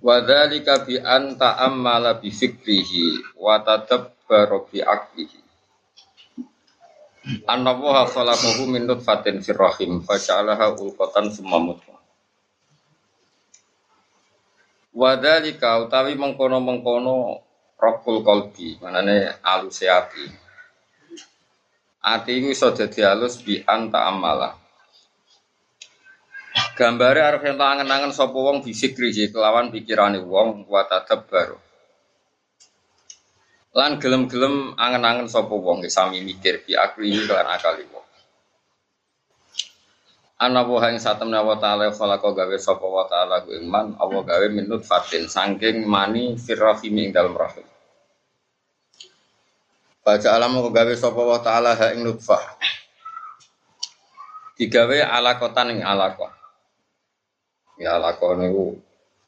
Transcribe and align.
Wa 0.00 0.24
dzalika 0.24 0.88
bi 0.88 0.96
an 0.96 1.36
ta'ammala 1.36 2.16
bi 2.16 2.32
fikrihi 2.32 3.36
wa 3.36 3.60
tadabbara 3.60 4.64
bi 4.64 4.80
aqlihi. 4.80 5.38
Annallaha 7.44 8.08
khalaqahu 8.08 8.64
min 8.64 8.88
nutfatin 8.88 9.44
fir 9.44 9.60
rahim 9.60 10.00
faja'alaha 10.00 10.72
ulqatan 10.80 11.28
summa 11.28 11.60
mudghah. 11.60 12.00
Wa 14.96 15.20
dzalika 15.20 15.84
utawi 15.84 16.16
mengkono-mengkono 16.16 17.44
rokul 17.76 18.24
qalbi, 18.24 18.80
manane 18.80 19.36
aluse 19.44 19.84
ati. 19.84 20.24
Ati 22.00 22.30
iku 22.40 22.48
iso 22.56 22.72
dadi 22.72 23.04
alus 23.04 23.44
bi 23.44 23.60
an 23.68 23.92
ta'ammala 23.92 24.59
Gambare 26.50 27.22
arep 27.22 27.46
ento 27.46 27.62
angen-angen 27.62 28.10
sapa 28.10 28.34
wong 28.34 28.66
bisikri 28.66 29.14
kelawan 29.14 29.70
pikirane 29.70 30.18
wong 30.18 30.66
wa 30.66 30.82
tadabbar. 30.82 31.54
Lan 33.70 34.02
gelem-gelem 34.02 34.74
angen-angen 34.74 35.30
sapa 35.30 35.54
wong 35.54 35.86
sami 35.86 36.26
mikir 36.26 36.66
bi 36.66 36.74
akli 36.74 37.22
lan 37.22 37.46
akali 37.46 37.86
wong. 37.86 38.06
Ana 40.40 40.64
wa 40.64 40.80
ing 40.88 40.96
satemne 40.98 41.38
wa 41.44 41.60
ta'ala 41.60 41.92
khalaqa 41.92 42.32
gawe 42.32 42.56
sapa 42.58 42.86
wa 42.88 43.04
ta'ala 43.04 43.44
ku 43.44 43.54
iman 43.54 44.00
Allah 44.00 44.24
gawe 44.24 44.46
minut 44.48 44.82
fatin 44.82 45.28
saking 45.28 45.84
mani 45.84 46.34
firrahim 46.40 46.96
ing 46.96 47.12
dalem 47.12 47.36
rahim. 47.36 47.68
Baca 50.00 50.28
alam 50.32 50.64
kok 50.64 50.72
gawe 50.72 50.94
sapa 50.96 51.20
wa 51.20 51.38
ta'ala 51.44 51.76
ha 51.76 51.92
ing 51.92 52.08
nutfah. 52.08 52.40
Digawe 54.56 54.98
alakotan 55.04 55.76
ing 55.76 55.84
alaqah 55.84 56.39
ya 57.80 57.96
lakon 57.96 58.44
niku 58.44 58.76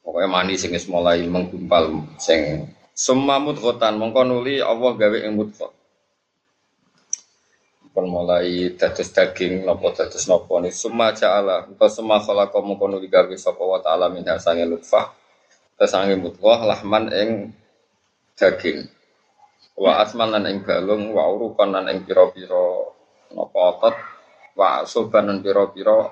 pokoknya 0.05 0.29
mani 0.29 0.53
sing 0.53 0.69
mulai 0.93 1.25
menggumpal 1.25 2.05
sing 2.21 2.69
semua 2.93 3.41
mudghatan 3.41 3.97
mongko 3.97 4.21
nuli 4.21 4.61
Allah 4.61 4.93
gawe 4.93 5.17
ing 5.17 5.33
mudghah 5.33 5.73
pun 7.93 8.09
mulai 8.09 8.73
dados 8.73 9.13
daging 9.13 9.69
napa 9.69 9.93
dados 9.93 10.25
napa 10.25 10.57
ni. 10.65 10.73
Summa 10.73 11.13
ja'ala 11.13 11.69
engko 11.69 11.85
summa 11.85 12.17
khalaqa 12.17 12.57
mongko 12.57 12.89
nuli 12.89 13.05
gawe 13.05 13.29
sapa 13.37 13.61
wa 13.61 13.77
ta'ala 13.77 14.09
min 14.09 14.25
hasange 14.25 14.65
lutfah. 14.65 15.13
Tesange 15.77 16.17
lahman 16.41 17.13
ing 17.13 17.29
daging. 18.33 18.89
Wa 19.77 20.01
asman 20.01 20.33
lan 20.33 20.49
ing 20.49 20.65
balung 20.65 21.13
wa 21.13 21.29
urukan 21.29 21.85
ing 21.85 22.05
pira-pira 22.05 22.65
napa 23.37 23.59
otot. 23.77 23.95
Wa 24.57 24.85
soban 24.89 25.29
lan 25.29 25.37
pira-pira 25.45 26.09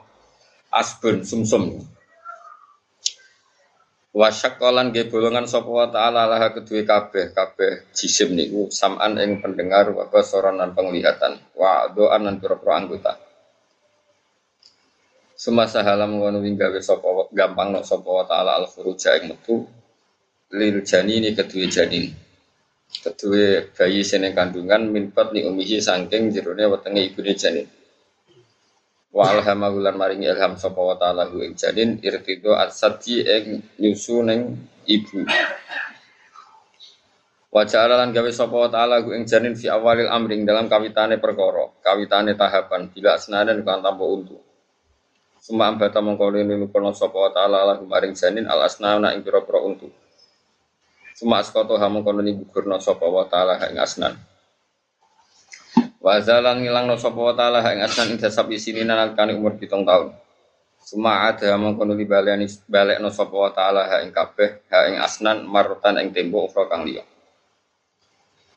asbun 0.70 1.26
sumsum. 1.26 1.82
Wasyak 1.82 2.01
kolan 4.12 4.92
ge 4.92 5.08
bolongan 5.08 5.48
sapa 5.48 5.72
wa 5.72 5.88
taala 5.88 6.28
lah 6.28 6.52
kedue 6.52 6.84
kabeh 6.84 7.32
kabeh 7.32 7.88
jisim 7.96 8.36
niku 8.36 8.68
saman 8.68 9.16
ing 9.24 9.40
pendengar 9.40 9.88
wa 9.96 10.12
basaran 10.12 10.60
lan 10.60 10.76
penglihatan 10.76 11.40
wa 11.56 11.88
doan 11.96 12.28
lan 12.28 12.36
pira-pira 12.44 12.76
anggota. 12.76 13.16
Semasa 15.32 15.82
halam 15.82 16.20
ngono 16.20 16.44
wing 16.44 16.60
gawe 16.60 16.80
sapa 16.84 17.32
gampang 17.32 17.72
nok 17.72 17.88
sapa 17.88 18.10
wa 18.12 18.26
taala 18.28 18.60
al 18.60 18.68
furuja 18.68 19.16
ing 19.16 19.32
metu 19.32 19.64
lil 20.52 20.84
janini 20.84 21.32
kedue 21.32 21.72
janin. 21.72 22.12
Kedue 22.92 23.72
bayi 23.72 24.04
sene 24.04 24.36
kandungan 24.36 24.92
minpat 24.92 25.32
ni 25.32 25.48
umihi 25.48 25.80
saking 25.80 26.36
jerone 26.36 26.68
wetenge 26.68 27.00
ibune 27.08 27.32
janin 27.40 27.64
wa 29.12 29.28
alhamahu 29.28 29.84
lan 29.84 30.00
maringi 30.00 30.28
ilham 30.32 30.56
sapa 30.56 30.80
wa 30.80 30.96
ta'ala 30.96 31.28
hu 31.28 31.44
ing 31.44 31.60
janin 31.60 32.00
irtido 32.00 32.56
asadi 32.56 33.28
ing 33.28 33.60
nyusu 33.76 34.24
ning 34.24 34.56
ibu. 34.88 35.28
Wa 37.52 37.68
ja'ala 37.68 38.00
lan 38.00 38.16
gawe 38.16 38.32
sapa 38.32 38.56
wa 38.56 38.72
ta'ala 38.72 39.04
hu 39.04 39.12
ing 39.12 39.28
janin 39.28 39.52
fi 39.60 39.68
awalil 39.68 40.08
amring 40.08 40.48
dalam 40.48 40.72
kawitane 40.72 41.20
perkara 41.20 41.68
kawitane 41.84 42.40
tahapan 42.40 42.88
bila 42.88 43.20
senadan 43.20 43.60
kan 43.68 43.84
tanpa 43.84 44.06
untu. 44.08 44.40
Suma 45.44 45.68
ambata 45.68 46.00
mongko 46.00 46.32
linu 46.32 46.72
kono 46.72 46.96
sapa 46.96 47.18
wa 47.20 47.32
ta'ala 47.36 47.68
lahu 47.68 47.84
maring 47.92 48.16
janin 48.16 48.48
al 48.48 48.64
asnana 48.64 49.12
ing 49.12 49.28
pira-pira 49.28 49.60
untu. 49.60 49.92
Suma 51.20 51.44
askoto 51.44 51.76
ha 51.76 51.92
mongko 51.92 52.16
ni 52.24 52.32
gugurna 52.40 52.80
sapa 52.80 53.04
wa 53.12 53.28
ta'ala 53.28 53.60
ing 53.68 53.76
asnan 53.76 54.16
Wa 56.02 56.18
zalan 56.18 56.66
ngilang 56.66 56.90
no 56.90 56.98
sapa 56.98 57.20
wa 57.22 57.34
taala 57.38 57.62
ing 57.72 57.86
asnan 57.86 58.14
ing 58.14 58.18
dasab 58.18 58.50
isini 58.50 58.82
umur 59.38 59.54
7 59.54 59.70
tahun. 59.86 60.10
Suma 60.82 61.30
ada 61.30 61.54
mongko 61.62 61.86
nuli 61.86 62.10
baleni 62.10 62.50
balik 62.66 62.98
no 62.98 63.14
sapa 63.14 63.36
wa 63.38 63.54
taala 63.54 63.86
ing 64.02 64.10
kabeh 64.10 64.66
ha 64.74 64.90
asnan 65.06 65.46
marutan 65.46 66.02
ing 66.02 66.10
tembo 66.10 66.50
ukra 66.50 66.66
kang 66.66 66.84
liya. 66.84 67.06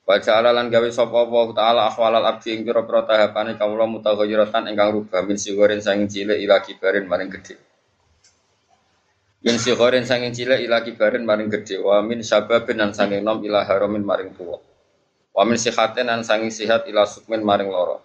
Wa 0.05 0.21
ja'ala 0.21 0.53
lan 0.53 0.73
gawe 0.73 0.89
sapa 0.89 1.29
wa 1.29 1.53
taala 1.53 1.89
ahwalal 1.89 2.25
abdi 2.25 2.57
ing 2.57 2.65
pira-pira 2.65 3.05
tahapane 3.05 3.61
kawula 3.61 3.89
mutaghayyiratan 3.89 4.73
ingkang 4.73 4.93
rubah 4.97 5.21
min 5.25 5.37
sigoren 5.37 5.81
sanging 5.85 6.09
cilik 6.09 6.41
ila 6.45 6.65
kibarin 6.65 7.05
maring 7.05 7.29
gedhe. 7.29 7.57
Min 9.45 9.57
sigoren 9.61 10.09
sanging 10.09 10.33
cilik 10.33 10.65
ila 10.65 10.81
kibarin 10.81 11.29
maring 11.29 11.53
gedhe 11.53 11.77
wa 11.81 12.01
min 12.01 12.25
sababin 12.25 12.81
lan 12.81 12.97
sanging 12.97 13.21
nom 13.21 13.41
ila 13.45 13.69
haramin 13.69 14.01
maring 14.01 14.33
tuwa. 14.33 14.61
Wa 15.35 15.43
min 15.43 15.59
sihatin 15.59 16.07
an 16.07 16.23
sangi 16.23 16.55
sihat 16.55 16.87
ila 16.87 17.03
sukmin 17.03 17.43
maring 17.43 17.67
loro. 17.67 17.99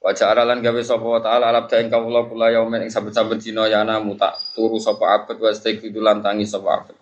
Wa 0.00 0.16
ja'ala 0.16 0.48
lan 0.48 0.64
gawe 0.64 0.80
sapa 0.80 1.04
wa 1.04 1.20
ta'ala 1.20 1.52
alab 1.52 1.68
ing 1.68 1.92
kawula 1.92 2.24
kula 2.24 2.48
yaumin 2.54 2.86
ing 2.86 2.90
saben-saben 2.90 3.36
yana 3.44 4.00
muta 4.00 4.40
turu 4.56 4.80
sapa 4.80 5.04
abet 5.20 5.36
wa 5.36 5.52
istiqfidu 5.52 6.00
lan 6.00 6.24
tangi 6.24 6.48
sapa 6.48 6.68
abet. 6.80 6.96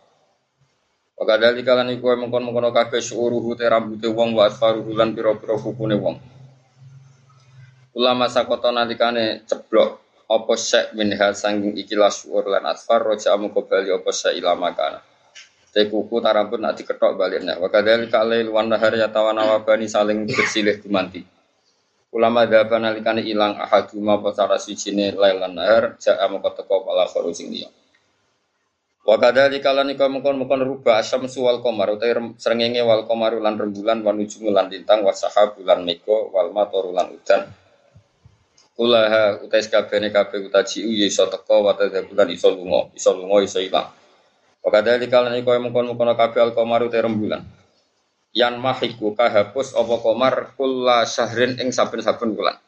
Wa 1.14 1.22
kadali 1.22 1.62
kalan 1.62 1.94
iku 1.94 2.12
mengkon-mengkon 2.18 2.74
kabeh 2.74 2.98
syuruhu 2.98 3.54
te 3.54 3.64
rambute 3.70 4.10
wong 4.10 4.34
wa 4.34 4.50
asfaruhu 4.50 4.90
lan 4.90 5.14
wong. 5.14 6.16
Ulama 7.96 8.28
sakota 8.28 8.74
nalikane 8.74 9.46
ceblok 9.48 10.02
apa 10.26 10.54
syek 10.58 10.92
minha 10.92 11.30
sanging 11.32 11.78
ikilah 11.78 12.10
syuur 12.10 12.50
lan 12.50 12.66
asfar 12.68 13.00
roja 13.00 13.32
amu 13.32 13.54
kembali 13.54 13.96
apa 13.96 14.10
syek 14.12 14.36
ilama 14.36 14.74
kana. 14.74 15.00
Te 15.76 15.92
kuku 15.92 16.24
tarambut 16.24 16.56
nak 16.56 16.72
diketok 16.80 17.20
baliknya. 17.20 17.60
Wa 17.60 17.68
kadzalika 17.68 18.24
lail 18.24 18.48
wan 18.48 18.72
nahar 18.72 18.96
yatawana 18.96 19.44
wabani 19.44 19.84
saling 19.84 20.24
bersilih 20.24 20.80
gumanti. 20.80 21.20
Ulama 22.16 22.48
dhaban 22.48 22.80
nalikane 22.80 23.20
ilang 23.20 23.60
ahaduma 23.60 24.16
apa 24.16 24.32
salah 24.32 24.56
sijine 24.56 25.12
lail 25.12 25.36
lan 25.36 25.52
nahar 25.52 26.00
ja'a 26.00 26.32
moko 26.32 26.48
teko 26.56 26.80
pala 26.80 27.04
kharu 27.04 27.28
sing 27.36 27.52
liya. 27.52 27.68
Wa 29.04 29.20
kadzalika 29.20 29.76
lan 29.76 29.92
iku 29.92 30.08
mengkon-mengkon 30.08 30.64
ruba 30.64 30.96
asyamsu 30.96 31.44
wal 31.44 31.60
qamar 31.60 31.92
utawa 31.92 32.32
srengenge 32.40 32.80
wal 32.80 33.04
qamar 33.04 33.36
lan 33.36 33.60
rembulan 33.60 34.00
wan 34.00 34.16
nujumu 34.16 34.48
lan 34.48 34.72
lintang 34.72 35.04
wa 35.04 35.12
sahabu 35.12 35.60
lan 35.60 35.84
meko 35.84 36.32
wal 36.32 36.56
matoru 36.56 36.88
lan 36.96 37.12
udan. 37.12 37.52
Kulaha 38.72 39.44
utai 39.44 39.60
kabehane 39.60 40.08
kabeh 40.08 40.40
utaji 40.48 40.88
ya 40.88 41.04
iso 41.04 41.28
teko 41.28 41.68
wa 41.68 41.76
tadzabulan 41.76 42.32
iso 42.32 42.48
lunga, 42.48 42.88
iso 42.96 43.12
iso 43.44 43.60
ilang. 43.60 44.05
Wakada 44.66 44.98
di 44.98 45.06
kalian 45.06 45.38
iku 45.46 45.54
mengkon 45.62 45.94
mengkon 45.94 46.10
kabeh 46.18 46.42
al 46.42 46.50
komaru 46.50 46.90
te 46.90 46.98
rembulan. 46.98 47.38
Yan 48.34 48.58
mahiku 48.58 49.14
kahapus 49.14 49.78
opo 49.78 50.02
komar 50.02 50.58
kula 50.58 51.06
syahrin 51.06 51.54
ing 51.62 51.70
saben-saben 51.70 52.34
bulan. 52.34 52.58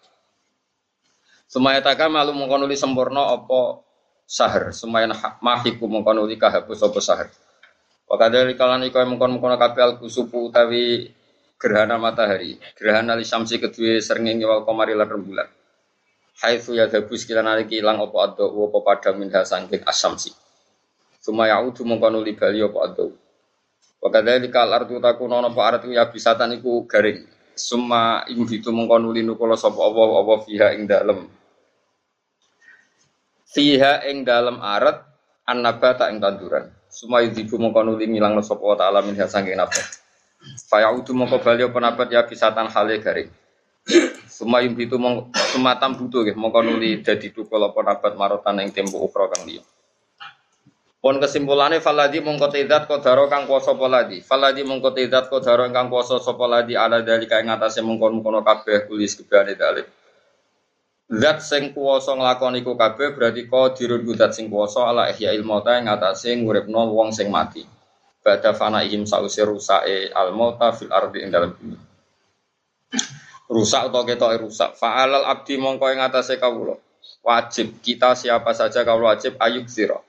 Sumaya 1.50 1.82
malu 2.06 2.38
mengkon 2.38 2.70
uli 2.70 2.78
sempurna 2.78 3.34
opo 3.34 3.82
sahar. 4.30 4.70
Sumaya 4.70 5.10
mahiku 5.42 5.90
mengkon 5.90 6.22
uli 6.22 6.38
kahapus 6.38 6.86
opo 6.86 7.02
sahar. 7.02 7.34
Di 8.06 8.54
kalian 8.54 8.86
iku 8.86 9.02
mengkon 9.02 9.34
mengkon 9.34 9.58
kabeh 9.58 9.82
al 9.82 9.94
kusupu 9.98 10.54
utawi 10.54 11.10
gerhana 11.58 11.98
matahari. 11.98 12.62
Gerhana 12.78 13.18
li 13.18 13.26
samsi 13.26 13.58
kedua 13.58 13.98
serngengi 13.98 14.46
wal 14.46 14.62
komari 14.62 14.94
lan 14.94 15.10
rembulan. 15.10 15.50
Haitsu 16.46 16.78
ya 16.78 16.86
dabus 16.86 17.26
kila 17.26 17.42
naliki 17.42 17.82
ilang 17.82 17.98
opo 17.98 18.22
ado 18.22 18.46
opo 18.46 18.86
padang 18.86 19.18
minha 19.18 19.42
sangking 19.42 19.82
asamsi. 19.82 20.46
Suma 21.28 21.44
yaudu 21.44 21.84
mongko 21.84 22.08
nuli 22.08 22.32
bali 22.32 22.64
apa 22.64 22.88
ado. 22.88 23.12
Wa 24.00 24.08
kadzalika 24.08 24.64
al-ardu 24.64 24.96
takuna 24.96 25.44
apa 25.44 25.60
artu 25.60 25.92
ya 25.92 26.08
bisatan 26.08 26.56
iku 26.56 26.88
garing. 26.88 27.28
Suma 27.52 28.24
imbitu 28.32 28.72
mongko 28.72 28.96
nuli 28.96 29.20
nukula 29.20 29.52
sapa 29.52 29.76
apa 29.76 30.24
apa 30.24 30.34
fiha 30.48 30.72
ing 30.72 30.88
dalem. 30.88 31.28
Fiha 33.44 34.08
ing 34.08 34.24
dalem 34.24 34.56
arat 34.56 35.04
annabata 35.44 36.08
ing 36.08 36.16
tanduran. 36.16 36.72
Sumai 36.88 37.28
dibu 37.28 37.60
mongko 37.60 37.84
nuli 37.84 38.08
ngilangno 38.08 38.40
sapa 38.40 38.64
ta'ala 38.80 39.04
min 39.04 39.12
saking 39.12 39.52
nafsu. 39.52 39.84
Fayaudu 40.72 41.12
mongko 41.12 41.44
bali 41.44 41.68
apa 41.68 41.76
nabat 41.76 42.08
ya 42.08 42.24
bisatan 42.24 42.72
hale 42.72 43.04
garing. 43.04 43.28
Sumai 44.32 44.64
itu 44.72 44.96
mong 44.96 45.28
sumatam 45.52 45.92
butuh 45.92 46.24
nggih 46.24 46.40
mongko 46.40 46.64
nuli 46.64 47.04
dadi 47.04 47.36
tukul 47.36 47.60
apa 47.60 47.84
nabat 47.84 48.16
marotan 48.16 48.64
ing 48.64 48.72
tempo 48.72 48.96
ukra 48.96 49.28
kang 49.28 49.44
liya. 49.44 49.60
Pun 50.98 51.22
kesimpulannya 51.22 51.78
faladi 51.78 52.18
mongko 52.18 52.50
tidak 52.50 52.90
kodaro 52.90 53.30
kang 53.30 53.46
kuasa 53.46 53.78
poladi. 53.78 54.18
Faladi 54.18 54.66
mongko 54.66 54.90
tidak 54.90 55.30
kodaro 55.30 55.70
kang 55.70 55.86
kuasa 55.86 56.18
sapa 56.18 56.42
ladi 56.50 56.74
ala 56.74 57.06
dari 57.06 57.30
kaya 57.30 57.46
ngatasé 57.46 57.86
mongkon 57.86 58.18
mongkono 58.18 58.42
kabeh 58.42 58.90
kulis 58.90 59.14
kebane 59.14 59.54
dalil. 59.54 59.86
Zat 61.08 61.38
sing 61.40 61.70
kuwasa 61.70 62.18
nglakoni 62.18 62.66
iku 62.66 62.74
kabeh 62.74 63.14
berarti 63.14 63.46
qadirun 63.46 64.02
zat 64.18 64.34
sing 64.34 64.50
kuwasa 64.50 64.90
ala 64.90 65.06
ihya 65.14 65.30
ilmauta 65.38 65.78
ing 65.78 65.86
ngatasé 65.86 66.34
nguripno 66.34 66.90
wong 66.90 67.14
sing 67.14 67.30
mati. 67.30 67.62
Bada 68.18 68.50
fana 68.50 68.82
ihim 68.82 69.06
sause 69.06 69.38
rusake 69.46 70.10
al 70.10 70.34
mauta 70.34 70.74
fil 70.74 70.90
ardi 70.90 71.22
ing 71.22 71.30
dalem 71.30 71.54
bumi. 71.54 71.78
Rusak 73.46 73.88
atau 73.88 74.02
ketoke 74.02 74.36
rusak. 74.36 74.74
Fa'alal 74.74 75.30
abdi 75.30 75.62
mongko 75.62 75.94
ing 75.94 76.02
ngatasé 76.02 76.42
kawula. 76.42 76.74
Wajib 77.22 77.78
kita 77.86 78.18
siapa 78.18 78.50
saja 78.50 78.82
kalau 78.82 79.06
wajib 79.06 79.38
ayuk 79.38 79.70
zira. 79.70 80.02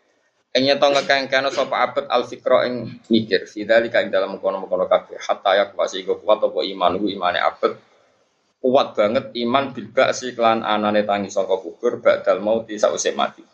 Ing 0.49 0.65
nyeto 0.65 0.89
ngekengkene 0.89 1.53
sapa 1.53 1.75
abet 1.85 2.05
al 2.09 2.25
fikra 2.25 2.65
ing 2.65 3.05
mikir. 3.13 3.45
Fidzalika 3.45 4.01
ing 4.01 4.09
dalam 4.09 4.41
kono-kono 4.41 4.89
kabeh 4.89 5.21
hatta 5.21 5.53
yak 5.53 5.77
wasi 5.77 6.01
kuat 6.01 6.41
apa 6.41 6.59
iman 6.65 6.97
imane 6.97 7.37
abet 7.37 7.77
kuat 8.57 8.97
banget 8.97 9.29
iman 9.45 9.71
bil 9.71 9.87
si 10.11 10.33
klan 10.33 10.65
anane 10.65 11.05
tangi 11.05 11.29
saka 11.29 11.53
kubur 11.61 12.01
badal 12.01 12.41
mauti 12.41 12.81
sausé 12.81 13.13
mati. 13.13 13.45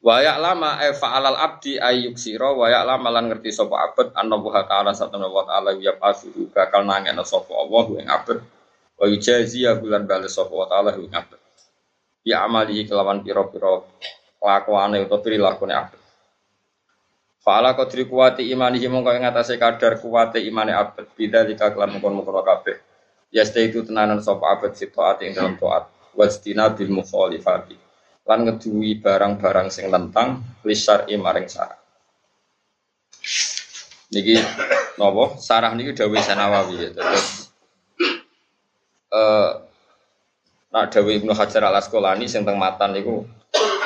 Wayak 0.00 0.40
lama 0.40 0.80
e 0.80 0.96
fa'alal 0.96 1.36
abdi 1.36 1.76
ayyuk 1.76 2.16
sira 2.16 2.56
wayak 2.56 2.88
lama 2.88 3.12
lan 3.12 3.28
ngerti 3.28 3.52
sapa 3.52 3.92
abet 3.92 4.16
anna 4.16 4.40
wa 4.40 4.64
ta'ala 4.64 4.96
satana 4.96 5.28
wa 5.28 5.44
ta'ala 5.44 5.76
ya 5.76 6.00
pasuhu 6.00 6.48
bakal 6.48 6.88
nangena 6.88 7.20
sapa 7.28 7.52
Allah 7.52 7.84
ing 8.00 8.08
abet 8.08 8.40
wa 8.96 9.04
yujazi 9.04 9.68
ya 9.68 9.76
bulan 9.76 10.08
bales 10.08 10.32
sapa 10.32 10.48
wa 10.56 10.64
ta'ala 10.64 10.96
ing 10.96 11.12
abet. 11.12 11.36
Ya 12.24 12.40
amali 12.48 12.88
kelawan 12.88 13.20
pira-pira 13.20 13.84
kelakuane 14.40 15.04
utawa 15.04 15.20
prilakune 15.20 15.76
abet. 15.76 16.00
Fa'ala 17.40 17.72
qadri 17.72 18.04
kuwati 18.04 18.48
imanihi 18.52 18.88
mongko 18.88 19.16
ing 19.16 19.24
atase 19.24 19.56
kadar 19.56 19.96
kuwate 20.00 20.40
imane 20.44 20.72
abet 20.76 21.08
bidzalika 21.16 21.72
kelan 21.72 21.92
mungkon-mungkon 21.92 22.44
kabeh. 22.44 22.76
Ya 23.30 23.46
itu 23.46 23.86
tenanan 23.86 24.18
sop 24.20 24.42
abad 24.42 24.74
si 24.74 24.90
toat 24.90 25.22
yang 25.22 25.32
dalam 25.36 25.54
toat. 25.56 25.86
Wastina 26.18 26.68
bil 26.74 26.90
mukhalifati. 26.90 27.78
Lan 28.26 28.44
ngedui 28.44 28.98
barang-barang 28.98 29.70
sing 29.70 29.88
lentang 29.88 30.42
lisar 30.66 31.06
imaring 31.06 31.46
sarah. 31.46 31.78
Niki 34.10 34.36
nopo 34.98 35.38
sarah 35.38 35.70
niki 35.72 35.94
dawe 35.94 36.18
sanawawi 36.18 36.74
ya. 36.76 36.88
Terus 36.90 37.54
eh 39.14 39.50
nak 40.70 40.84
dawe 40.90 41.10
Ibnu 41.10 41.32
Hajar 41.32 41.62
Al 41.70 41.78
Asqalani 41.78 42.26
sing 42.26 42.42
teng 42.42 42.58
matan 42.58 42.92
niku 42.92 43.24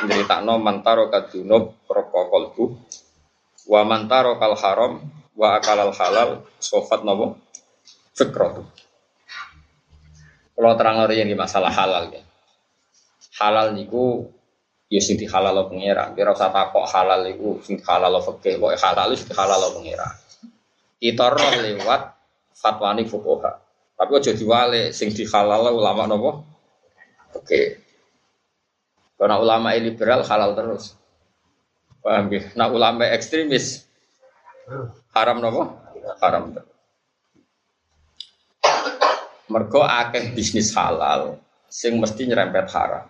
nyeritakno 0.05 0.61
mantaro 0.61 1.09
kadunub 1.09 1.79
rokok 1.89 2.55
bu 2.55 2.65
wa 3.71 3.81
mantaro 3.85 4.37
kal 4.37 4.55
haram 4.57 5.01
wa 5.35 5.57
akalal 5.57 5.91
halal 5.93 6.45
sofat 6.61 7.01
nopo 7.03 7.41
fikroh 8.15 8.65
kalau 10.55 10.79
terang 10.79 11.03
yang 11.11 11.27
masalah 11.35 11.71
halal 11.75 12.15
ya. 12.15 12.23
Halal 13.43 13.75
niku 13.75 14.31
ya 14.87 15.03
sing 15.03 15.19
halal 15.27 15.67
pengira. 15.67 16.15
Kira 16.15 16.31
usah 16.31 16.55
takok 16.55 16.87
halal 16.87 17.27
niku 17.27 17.59
sing 17.67 17.83
halal 17.83 18.23
fikih, 18.23 18.63
kok 18.63 18.79
halal 18.79 19.11
itu 19.11 19.35
halal 19.35 19.63
pengira. 19.75 20.07
Kita 21.03 21.27
roh 21.27 21.51
lewat 21.59 22.03
fatwa 22.55 22.95
ni 22.95 23.03
fukoha. 23.03 23.51
Tapi 23.99 24.11
aja 24.15 24.33
diwale 24.35 24.95
halal 24.95 25.75
ulama 25.75 26.07
nopo? 26.07 26.31
Oke. 27.35 27.84
Karena 29.25 29.41
ulama 29.41 29.73
liberal 29.73 30.21
halal 30.21 30.53
terus. 30.53 30.93
Paham 32.05 32.29
ya? 32.29 32.45
Nah 32.61 32.69
ulama 32.69 33.09
ekstremis 33.09 33.89
haram 35.17 35.41
nopo? 35.41 35.81
Haram 36.21 36.53
terus. 36.53 36.77
Mergo 39.49 39.81
akeh 39.81 40.37
bisnis 40.37 40.77
halal 40.77 41.41
sing 41.73 41.97
mesti 41.97 42.29
nyerempet 42.29 42.69
haram. 42.69 43.09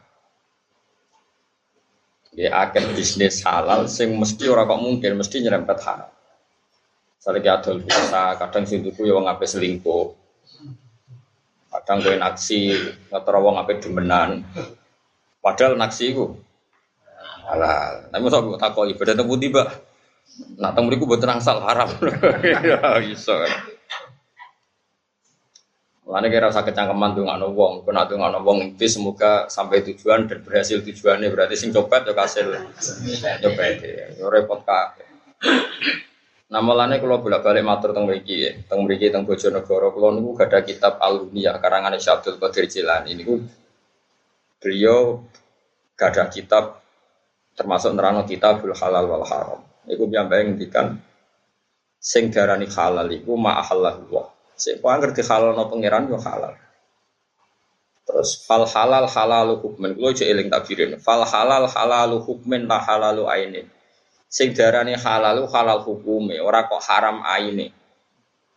Ya 2.31 2.63
akeh 2.63 2.95
bisnis 2.95 3.43
halal 3.43 3.91
sing 3.91 4.15
mesti 4.15 4.47
ora 4.47 4.71
kok 4.71 4.79
mungkin 4.79 5.19
mesti 5.19 5.43
nyerempet 5.43 5.83
haram. 5.83 6.15
Misalnya 7.19 7.59
adol 7.59 7.83
biasa, 7.83 8.39
kadang 8.39 8.63
sing 8.71 8.87
tuku 8.87 9.11
ya 9.11 9.19
wong 9.19 9.27
ape 9.27 9.51
selingkuh. 9.51 10.15
Kadang 11.75 12.07
kowe 12.07 12.15
naksi 12.15 12.71
ngetro 13.11 13.39
wong 13.43 13.59
ape 13.59 13.83
demenan. 13.83 14.47
Padahal 15.45 15.77
naksi 15.77 16.17
iku 16.17 16.41
halal. 17.45 18.09
Tapi 18.09 18.21
mosok 18.25 18.57
kok 18.57 18.61
takoki 18.65 18.97
ibadah 18.97 19.15
temu 19.21 19.37
tiba. 19.37 19.69
Nak 20.57 20.73
temu 20.73 20.89
mriku 20.89 21.05
mboten 21.05 21.37
angsal 21.37 21.61
haram. 21.61 21.93
Ya 22.65 22.81
iso 23.05 23.37
kan. 23.37 23.53
Mana 26.05 26.29
kira 26.29 26.53
usah 26.53 26.65
kecangkeman 26.65 27.17
nggak 27.17 27.53
wong, 27.57 27.85
kena 27.85 28.05
nggak 28.05 28.45
wong 28.45 28.77
itu 28.77 28.87
semoga 28.87 29.49
sampai 29.49 29.81
tujuan 29.89 30.29
dan 30.29 30.45
berhasil 30.45 30.85
tujuannya 30.85 31.33
berarti 31.33 31.57
sing 31.57 31.73
copet 31.73 32.05
ya 32.05 32.13
hasil 32.13 32.55
copet 33.41 33.73
ya, 33.81 34.07
yo 34.21 34.29
repot 34.29 34.61
kak. 34.69 35.01
Nama 36.53 36.71
lainnya 36.77 37.01
kalau 37.01 37.25
bolak 37.25 37.41
balik 37.41 37.65
matur 37.65 37.97
teng 37.97 38.05
mriki 38.05 38.37
ya, 38.37 38.53
teng 38.69 38.85
mriki 38.85 39.09
teng 39.09 39.25
Bojonegoro 39.25 39.97
kalau 39.97 40.13
niku 40.13 40.37
ada 40.45 40.61
kitab 40.61 41.01
Alunia 41.01 41.57
karangan 41.57 41.97
Syabdul 41.97 42.37
Qadir 42.37 42.69
Jilani 42.69 43.17
niku 43.17 43.41
beliau 44.65 45.21
gak 46.01 46.17
ada 46.17 46.33
kitab 46.33 46.81
termasuk 47.53 47.93
nerano 47.93 48.25
kitabul 48.25 48.73
halal 48.73 49.05
wal 49.05 49.27
haram. 49.29 49.61
Iku 49.85 50.09
piyambake 50.09 50.43
ngendikan 50.49 50.97
sing 52.01 52.33
darani 52.33 52.65
halal 52.73 53.07
iku 53.13 53.37
ma 53.37 53.61
ahallahu 53.61 54.33
Siapa 54.55 54.87
yang 54.87 55.01
ngerti 55.03 55.23
halal 55.27 55.53
no 55.53 55.69
pangeran 55.69 56.09
yo 56.09 56.17
halal. 56.17 56.57
Terus 58.05 58.41
fal 58.47 58.65
halal 58.65 59.05
halalu 59.11 59.61
hukmen. 59.61 59.99
Kulo 59.99 60.15
aja 60.15 60.25
eling 60.25 60.49
tabirin. 60.49 60.97
Fal 61.03 61.27
halal 61.27 61.67
halalu 61.67 62.23
hukmen 62.23 62.71
la 62.71 62.79
halalu 62.79 63.27
ainin. 63.27 63.67
Sing 64.35 64.51
darani 64.51 64.99
halalu 64.99 65.47
halal 65.47 65.87
hukume, 65.87 66.43
ora 66.43 66.67
kok 66.67 66.83
haram 66.91 67.23
aine. 67.23 67.71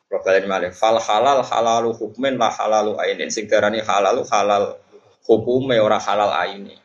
Kalau 0.08 0.24
malih, 0.50 0.72
fal 0.74 0.98
halal 0.98 1.46
halalu 1.46 1.94
hukmen 1.94 2.40
la 2.40 2.50
halalu 2.50 2.98
ainin. 2.98 3.30
Sing 3.30 3.46
darani 3.46 3.86
halalu 3.86 4.26
halal 4.26 4.82
hukume, 5.28 5.76
ora 5.84 6.00
halal 6.00 6.32
aine. 6.32 6.80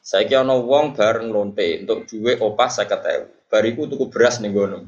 Saya 0.00 0.26
kira 0.26 0.46
no 0.46 0.64
wong 0.64 0.96
bareng 0.96 1.28
lonte 1.30 1.82
untuk 1.84 2.08
duit 2.08 2.40
opah 2.40 2.70
saya 2.70 2.88
ketahui. 2.88 3.30
Bariku 3.50 3.90
tuku 3.90 4.06
beras 4.08 4.38
nih 4.38 4.54
gunung. 4.54 4.86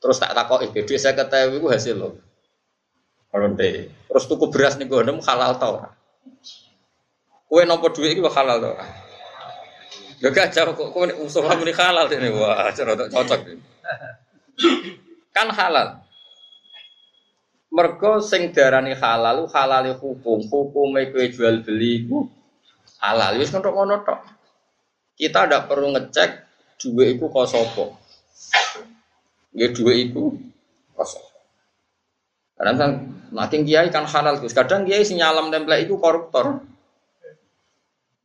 Terus 0.00 0.16
tak 0.16 0.32
takok 0.32 0.64
iki 0.64 0.80
dhuwit 0.84 1.00
50.000 1.00 1.60
iku 1.60 1.68
hasil 1.68 1.96
lho. 1.96 2.16
Lonte. 3.36 3.92
Terus 3.92 4.24
tuku 4.26 4.48
beras 4.48 4.80
nih 4.80 4.88
gue 4.88 5.00
halal 5.04 5.60
tau 5.60 5.76
ora? 5.76 5.92
Kowe 7.46 7.62
nampa 7.68 7.92
dhuwit 7.92 8.16
iki 8.16 8.20
halal 8.24 8.58
tau 8.58 8.72
ora? 8.74 8.86
Gak 10.20 10.32
kacau 10.36 10.76
kok 10.76 10.88
kowe 10.92 11.08
usul 11.24 11.48
kamu 11.48 11.64
ini 11.64 11.72
halal 11.72 12.04
ini 12.12 12.28
wah 12.32 12.68
cara 12.76 12.92
cocok. 12.96 13.40
Kan 15.32 15.48
halal. 15.48 16.04
Mergo 17.70 18.18
sing 18.18 18.50
darani 18.50 18.98
halal 18.98 19.46
halal 19.46 19.94
hukum, 19.94 20.42
hukume 20.42 21.14
kowe 21.14 21.22
jual 21.30 21.62
beli 21.62 22.02
iku 22.02 22.26
halal 22.98 23.38
wis 23.38 23.54
ngono 23.54 24.02
tok. 24.02 24.20
Kita 25.14 25.46
ndak 25.46 25.70
perlu 25.70 25.94
ngecek 25.94 26.30
dhuwit 26.80 27.14
iku 27.14 27.30
kok 27.30 27.46
sapa. 27.46 27.84
Ya 29.54 29.70
dua 29.70 29.92
itu 29.94 30.34
kosong. 30.96 31.26
Karena 32.56 32.72
kan 32.76 32.90
makin 33.30 33.62
kiai 33.62 33.88
kan 33.92 34.08
halal 34.08 34.40
terus. 34.40 34.56
Kadang 34.56 34.88
kiai 34.88 35.06
si 35.06 35.14
nyalam 35.14 35.52
template 35.52 35.86
itu 35.86 35.94
koruptor. 36.00 36.64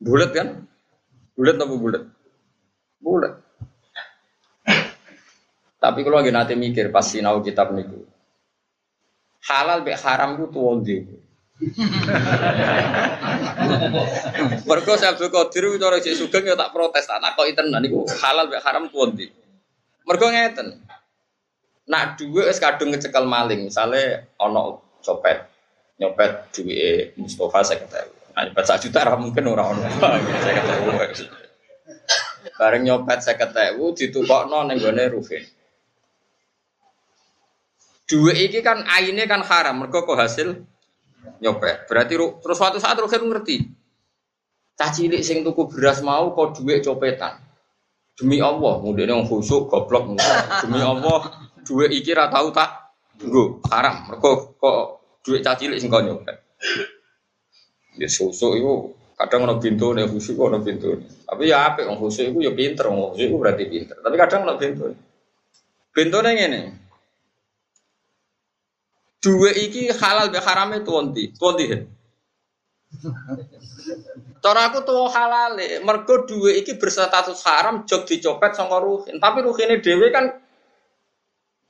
Bulat 0.02 0.30
kan? 0.32 0.66
Bulat 1.36 1.56
apa 1.56 1.74
bulat? 1.76 2.04
Bulat. 3.00 3.34
Tapi 5.76 5.98
kalau 6.02 6.18
lagi 6.18 6.32
nanti 6.32 6.52
mikir 6.56 6.90
pas 6.90 7.04
sinau 7.04 7.44
kitab 7.44 7.70
niku. 7.70 8.15
Halal 9.46 9.86
be 9.86 9.94
haram 9.94 10.34
itu 10.34 10.46
tuh 10.50 10.82
di. 10.82 10.96
Mergo 14.66 14.92
Qadir 14.98 15.64
itu 15.72 15.84
orang 15.86 16.02
Sugeng 16.02 16.44
ya 16.44 16.58
tak 16.58 16.74
protes, 16.74 17.06
tak 17.06 17.22
takoki 17.22 17.54
tenan 17.54 17.80
niku 17.80 18.04
halal 18.20 18.50
be 18.50 18.58
haram 18.58 18.90
tuh 18.90 19.14
di. 19.14 19.30
Mergo 20.02 20.28
ngeten. 20.30 20.82
Nak 21.86 22.18
dua 22.18 22.50
es 22.50 22.58
kadung 22.58 22.90
ngecekel 22.90 23.22
maling, 23.22 23.70
misalnya 23.70 24.26
ono 24.42 24.82
copet, 25.06 25.38
nyopet 26.02 26.50
duwe 26.50 27.14
Mustafa 27.14 27.62
saya 27.62 27.86
nah 28.34 28.42
nyopet 28.42 28.66
satu 28.66 28.90
juta 28.90 29.14
mungkin 29.14 29.46
orang 29.48 29.80
saya 30.42 30.60
kata, 30.60 30.74
Bareng 32.58 32.82
nyopet 32.84 33.18
50.000 33.22 33.78
ditukokno 33.78 34.66
ning 34.66 34.82
gone 34.82 35.04
Ruhin. 35.08 35.44
Duit 38.06 38.38
iki 38.38 38.62
kan 38.62 38.86
aine 38.86 39.26
kan 39.26 39.42
haram, 39.42 39.82
mergo 39.82 40.06
kok 40.06 40.14
hasil 40.14 40.54
nyopet. 41.42 41.90
Berarti 41.90 42.14
ru- 42.14 42.38
terus 42.38 42.54
suatu 42.54 42.78
saat 42.78 42.94
Ruhin 42.94 43.26
ngerti. 43.26 43.66
Cah 44.78 44.90
cilik 44.94 45.24
sing 45.26 45.42
tuku 45.42 45.66
beras 45.66 46.04
mau 46.06 46.30
kok 46.30 46.62
duit 46.62 46.86
copetan. 46.86 47.42
Demi 48.16 48.38
Allah, 48.40 48.80
mudene 48.80 49.12
wong 49.12 49.26
khusuk 49.26 49.68
goblok. 49.68 50.16
Demi 50.62 50.80
Allah, 50.80 51.50
duit 51.66 51.90
iki 51.90 52.14
ra 52.14 52.30
tau 52.30 52.54
tak 52.54 52.94
nggo 53.18 53.60
haram. 53.72 54.06
Mergo 54.06 54.54
kok 54.54 54.78
duit 55.26 55.42
cah 55.42 55.58
cilik 55.58 55.82
sing 55.82 55.90
kok 55.90 56.06
nyopet. 56.06 56.36
Ya 57.98 58.06
khusuk 58.06 58.54
iku 58.54 58.94
kadang 59.18 59.50
ono 59.50 59.58
pintu 59.58 59.90
nih 59.96 60.06
khusuk 60.06 60.38
ono 60.38 60.62
pintu. 60.62 60.94
Tapi 61.26 61.50
ya 61.50 61.74
apik 61.74 61.90
wong 61.90 61.98
khusuk 61.98 62.30
iku 62.30 62.38
ya 62.44 62.52
pinter, 62.54 62.86
khusuk 62.86 63.24
iku 63.26 63.36
berarti 63.42 63.64
pinter. 63.66 63.96
Tapi 63.98 64.14
kadang 64.14 64.46
ono 64.46 64.54
pintu. 64.54 64.94
Pintune 65.90 66.30
ngene. 66.36 66.85
Duwe 69.26 69.50
iki 69.58 69.90
halal 69.90 70.30
be 70.30 70.38
harame 70.38 70.86
tuanti, 70.86 71.34
tuanti. 71.34 71.66
Cara 74.38 74.70
aku 74.70 74.86
tuh 74.86 75.10
halal 75.10 75.58
mergo 75.82 76.22
duwe 76.22 76.62
iki 76.62 76.78
berstatus 76.78 77.42
haram 77.42 77.82
jog 77.90 78.06
dicopet 78.06 78.54
saka 78.54 78.78
ruhin. 78.78 79.18
Tapi 79.18 79.42
ruhine 79.42 79.82
dhewe 79.82 80.14
kan 80.14 80.30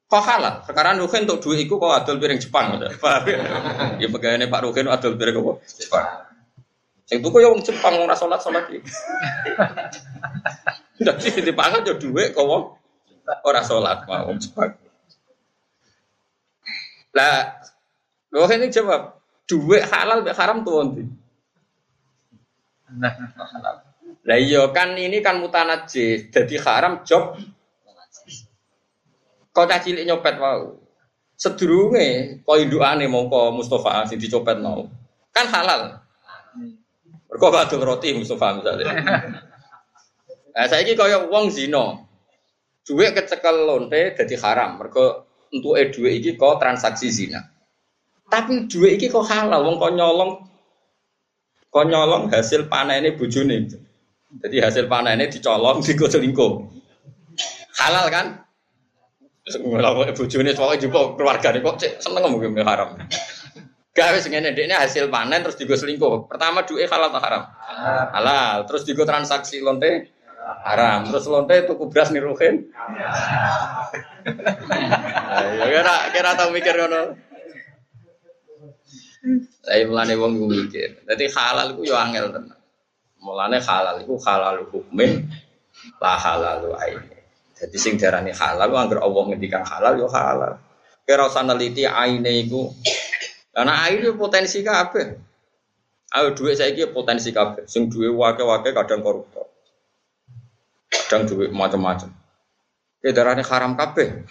kok 0.05 0.21
halal. 0.21 0.61
Sekarang 0.69 1.01
ruhin 1.01 1.25
untuk 1.25 1.49
duwe 1.49 1.65
iku 1.65 1.81
kok 1.81 1.97
adol 1.97 2.21
piring 2.21 2.45
Jepang. 2.45 2.77
Ya? 3.25 4.05
Ya 4.05 4.09
pegawainya 4.13 4.53
Pak 4.53 4.61
Ruhin 4.69 4.93
adol 4.93 5.17
piring 5.17 5.41
apa? 5.41 5.53
Jepang. 5.65 6.07
Sing 7.09 7.25
tuku 7.25 7.41
ya 7.41 7.49
wong 7.49 7.65
Jepang 7.65 7.97
ora 8.05 8.13
salat-salat 8.13 8.69
iki. 8.69 8.85
Dadi 11.07 11.29
dipangan 11.41 11.89
yo 11.89 11.97
dhuwit 11.97 12.37
kok 12.37 12.45
wong 12.45 12.77
ora 13.49 13.65
salat 13.65 14.05
mau 14.05 14.29
wong 14.29 14.37
Jepang. 14.45 14.77
Lah, 17.17 17.57
lho 18.29 18.45
ini 18.53 18.69
jawab, 18.69 19.17
dhuwit 19.49 19.89
halal 19.89 20.21
mek 20.21 20.37
haram 20.37 20.61
tuh 20.61 20.85
ndi? 20.85 21.05
Halal. 23.41 23.77
Lah 24.27 24.39
iya 24.39 24.69
kan 24.77 24.93
ini 25.01 25.25
kan 25.25 25.41
mutanajis, 25.41 26.29
jadi 26.29 26.61
haram 26.61 27.01
job 27.09 27.41
kau 29.57 29.65
cah 29.65 29.81
cilik 29.81 30.05
nyopet 30.05 30.37
mau. 30.37 30.77
Sedurunge 31.33 32.41
kau 32.45 32.61
indukane 32.61 33.09
mongko 33.09 33.57
Mustafa 33.57 34.05
sing 34.05 34.21
dicopet 34.21 34.61
mau. 34.61 34.85
Kan 35.33 35.49
halal. 35.49 35.97
Mergo 37.33 37.49
kadung 37.49 37.81
roti 37.81 38.13
Mustafa 38.13 38.61
misalnya. 38.61 38.93
Nah, 40.53 40.65
saiki 40.69 40.93
kaya 40.93 41.25
wong 41.29 41.49
zina. 41.49 42.05
Duit 42.85 43.17
kecekel 43.17 43.65
lonte 43.65 44.13
dadi 44.13 44.37
haram. 44.37 44.77
Mergo 44.81 45.26
entuke 45.53 45.83
duit 45.95 46.23
iki 46.23 46.35
kok 46.35 46.59
transaksi 46.59 47.09
zina. 47.11 47.41
Tapi 48.27 48.67
duit 48.67 48.99
iki 48.99 49.07
kok 49.13 49.27
halal 49.27 49.63
wong 49.63 49.77
kok 49.79 49.93
nyolong 49.95 50.31
kok 51.71 51.87
nyolong 51.87 52.33
hasil 52.33 52.67
panene 52.67 53.15
bojone. 53.15 53.69
Jadi 54.43 54.57
hasil 54.59 54.85
panene 54.91 55.31
dicolong 55.31 55.83
digo 55.87 56.07
selingkuh. 56.11 56.53
Halal 57.77 58.07
kan? 58.09 58.27
Ngelakuin 59.47 60.11
bojone 60.17 60.51
pokoknya 60.59 60.83
juga 60.83 61.01
keluargane 61.15 61.59
kok 61.63 61.77
cek 61.79 61.93
seneng 62.03 62.27
mungkin 62.33 62.59
haram. 62.67 62.99
Gawe 63.97 64.19
sing 64.21 64.37
ngene 64.37 64.53
dekne 64.53 64.77
hasil 64.77 65.09
panen 65.09 65.41
terus 65.41 65.57
digo 65.57 65.73
selingkuh. 65.73 66.29
Pertama 66.29 66.67
duit 66.67 66.91
halal 66.91 67.09
atau 67.15 67.23
haram? 67.23 67.43
Halal. 68.13 68.67
Terus 68.69 68.83
digo 68.85 69.07
transaksi 69.07 69.63
lonte 69.63 70.16
haram. 70.47 71.11
Terus 71.11 71.27
lonte 71.27 71.55
tuku 71.67 71.91
beras 71.91 72.15
niruhin. 72.15 72.71
Ayo 75.37 75.65
kira 75.67 75.95
kira 76.15 76.31
tau 76.39 76.55
mikir 76.55 76.75
ngono. 76.79 77.03
Lah 79.67 79.77
mulane 79.91 80.15
wong 80.15 80.33
iku 80.39 80.47
mikir. 80.47 80.91
Dadi 81.03 81.27
halal 81.35 81.75
iku 81.75 81.83
yo 81.83 81.99
angel 81.99 82.31
tenan. 82.31 82.59
Mulane 83.19 83.59
halal 83.59 83.99
iku 84.07 84.15
halal 84.23 84.71
hukmin 84.71 85.27
la 85.99 86.15
halal 86.15 86.71
aine. 86.79 87.19
Jadi 87.57 87.77
sing 87.81 87.99
darani 87.99 88.31
halal 88.31 88.71
ku 88.71 88.77
anggere 88.79 89.01
Allah 89.03 89.23
ngendikan 89.27 89.67
halal 89.67 89.99
yo 89.99 90.07
halal. 90.07 90.63
Kira 91.03 91.27
usah 91.27 91.43
neliti 91.43 91.83
aine 91.83 92.47
iku. 92.47 92.71
Karena 93.51 93.89
aine 93.91 94.15
potensi 94.15 94.63
kabeh. 94.63 95.07
Ayo 96.15 96.39
duit 96.39 96.55
saiki 96.55 96.87
potensi 96.95 97.35
kabeh. 97.35 97.67
Sing 97.67 97.91
duwe 97.91 98.15
wake-wake 98.15 98.71
kadang 98.71 99.03
koruptor. 99.03 99.46
Kadang 101.07 101.31
duit 101.31 101.55
macam-macam. 101.55 102.11
Kayak 102.99 103.15
darahnya 103.15 103.45
haram 103.47 103.79
kabeh. 103.79 104.27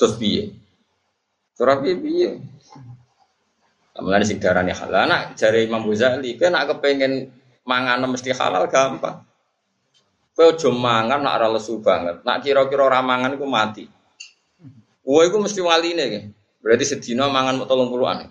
Terus 0.00 0.16
piye? 0.16 0.56
Terus 1.60 1.76
piye 1.84 1.94
piye? 2.00 2.30
Mulane 4.00 4.24
sing 4.24 4.40
darahnya 4.40 4.72
halal. 4.72 5.04
Nak 5.04 5.36
jare 5.36 5.60
Imam 5.60 5.84
Ghazali, 5.84 6.40
kowe 6.40 6.48
nak 6.48 6.72
kepengen 6.72 7.28
mangan 7.68 8.00
mesti 8.08 8.32
halal 8.32 8.64
gampang. 8.72 9.20
Kowe 10.32 10.56
aja 10.56 10.72
mangan 10.72 11.20
nak 11.20 11.36
ora 11.36 11.48
lesu 11.52 11.84
banget. 11.84 12.24
Nak 12.24 12.40
kira-kira 12.40 12.88
ora 12.88 13.04
mangan 13.04 13.36
iku 13.36 13.44
mati. 13.44 13.84
Kowe 15.04 15.20
iku 15.20 15.36
mesti 15.36 15.60
waline 15.60 16.02
iki. 16.08 16.20
Berarti 16.64 16.84
sedina 16.88 17.28
mangan 17.28 17.60
mau 17.60 17.68
tolong 17.68 17.92
puluhan. 17.92 18.24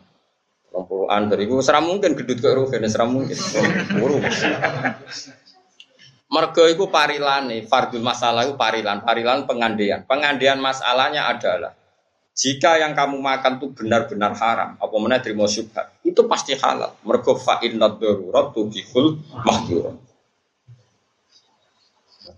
Tolong 0.74 0.86
puluhan 0.90 1.22
dari 1.30 1.46
iku 1.46 1.62
serah 1.62 1.86
mungkin 1.86 2.18
gedut 2.18 2.42
kok 2.42 2.58
rugen 2.58 2.90
serah 2.90 3.06
mungkin. 3.06 3.38
Buru. 4.02 4.18
Mergo 6.30 6.70
iku 6.70 6.94
parilane, 6.94 7.66
fardul 7.66 8.06
masalah 8.06 8.46
itu 8.46 8.54
parilan, 8.54 9.02
parilan 9.02 9.50
pengandian. 9.50 10.06
Pengandian 10.06 10.62
masalahnya 10.62 11.26
adalah 11.26 11.74
jika 12.38 12.78
yang 12.78 12.94
kamu 12.94 13.18
makan 13.18 13.58
itu 13.58 13.74
benar-benar 13.74 14.38
haram, 14.38 14.78
apa 14.78 14.96
mana 15.02 15.18
terima 15.18 15.50
syubhat, 15.50 15.90
itu 16.06 16.22
pasti 16.30 16.54
halal. 16.54 16.94
Mergo 17.02 17.34
fa 17.34 17.58
inna 17.66 17.90
darurat 17.90 18.54
tubihul 18.54 19.18
mahdurat. 19.42 19.98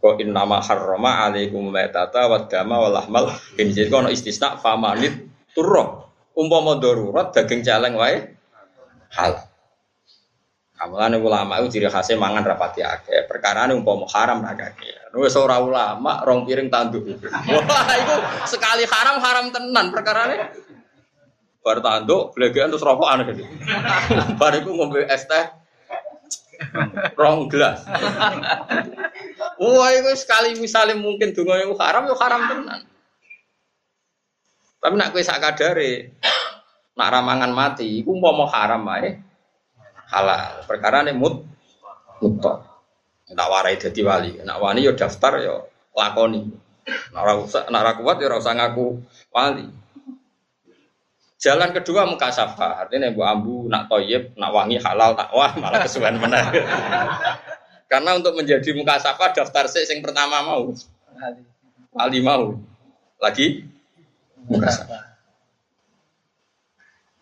Kau 0.01 0.17
inna 0.17 0.48
ma 0.50 0.57
harrama 0.63 1.27
alaikum 1.29 1.69
maitata 1.69 2.25
wa 2.25 2.41
dama 2.50 2.81
wa 2.81 2.89
lahmal 2.89 3.29
khinzir. 3.53 3.91
Kono 3.91 4.10
istisna 4.10 4.57
famanit 4.57 5.29
turro. 5.53 6.10
Umpama 6.33 6.79
darurat 6.79 7.29
daging 7.29 7.62
celeng 7.62 8.00
wae 8.00 8.33
halal. 9.13 9.50
Amalan 10.81 11.21
ulama 11.21 11.61
itu 11.61 11.77
ciri 11.77 11.85
khasnya 11.93 12.17
mangan 12.17 12.41
rapati 12.41 12.81
akeh. 12.81 13.29
Perkara 13.29 13.69
ini 13.69 13.77
umpama 13.77 14.09
haram 14.09 14.41
agak 14.41 14.81
Wis 15.13 15.38
ora 15.38 15.61
ulama 15.61 16.25
rong 16.25 16.50
piring 16.50 16.73
tanduk. 16.73 17.05
Wah, 17.53 17.89
itu 18.01 18.15
sekali 18.50 18.89
haram 18.89 19.21
haram 19.21 19.45
tenan 19.53 19.93
perkara 19.93 20.33
ini. 20.33 20.38
Bar 21.61 21.85
tanduk, 21.85 22.33
blegean 22.33 22.73
terus 22.73 22.81
rokokan 22.81 23.29
gitu. 23.29 23.45
Bar 24.41 24.57
iku 24.57 24.73
ngombe 24.73 25.05
es 25.05 25.29
teh 25.29 25.53
rong 27.13 27.45
gelas. 27.45 27.85
Wah, 29.61 29.89
itu 29.93 30.11
sekali 30.17 30.57
misalnya 30.57 30.97
mungkin 30.97 31.38
donga 31.38 31.61
yang 31.61 31.77
haram, 31.77 32.09
yo 32.09 32.17
haram 32.17 32.41
tenan. 32.50 32.81
Tapi 34.81 34.93
nak 34.97 35.13
kowe 35.13 35.21
sak 35.21 35.45
kadare 35.45 36.17
nak 36.97 37.09
ramangan 37.13 37.53
mati, 37.53 38.01
iku 38.01 38.17
mau 38.17 38.50
haram 38.50 38.81
ae 38.97 39.30
halal. 40.11 40.67
Perkara 40.67 41.07
ini 41.07 41.15
mut 41.15 41.47
mutok. 42.19 42.67
Nak 43.31 43.47
warai 43.47 43.79
dadi 43.79 44.03
wali, 44.03 44.43
nak 44.43 44.59
wani 44.59 44.83
yo 44.83 44.91
daftar 44.91 45.39
yo 45.39 45.71
lakoni. 45.95 46.51
Nak 47.15 47.23
usah 47.47 47.71
nak 47.71 48.03
kuat 48.03 48.19
yo 48.19 48.27
ora 48.27 48.37
usah 48.43 48.53
ngaku 48.59 48.99
wali. 49.31 49.65
Jalan 51.41 51.73
kedua 51.73 52.05
muka 52.05 52.29
safa, 52.29 52.85
artinya 52.85 53.09
bu 53.09 53.25
ambu 53.25 53.65
nak 53.65 53.89
toyib, 53.89 54.37
nak 54.37 54.53
wangi 54.53 54.77
halal, 54.77 55.17
nak 55.17 55.33
wah 55.33 55.49
malah 55.57 55.81
kesuwen 55.81 56.21
menang. 56.21 56.53
Karena 57.89 58.13
untuk 58.13 58.37
menjadi 58.37 58.69
muka 58.77 59.01
safa 59.01 59.33
daftar 59.33 59.65
sih 59.65 59.81
yang 59.89 60.05
pertama 60.05 60.45
mau, 60.45 60.69
wali 61.97 62.19
mau, 62.21 62.61
lagi 63.17 63.65
muka 64.45 64.69
safa. 64.69 65.10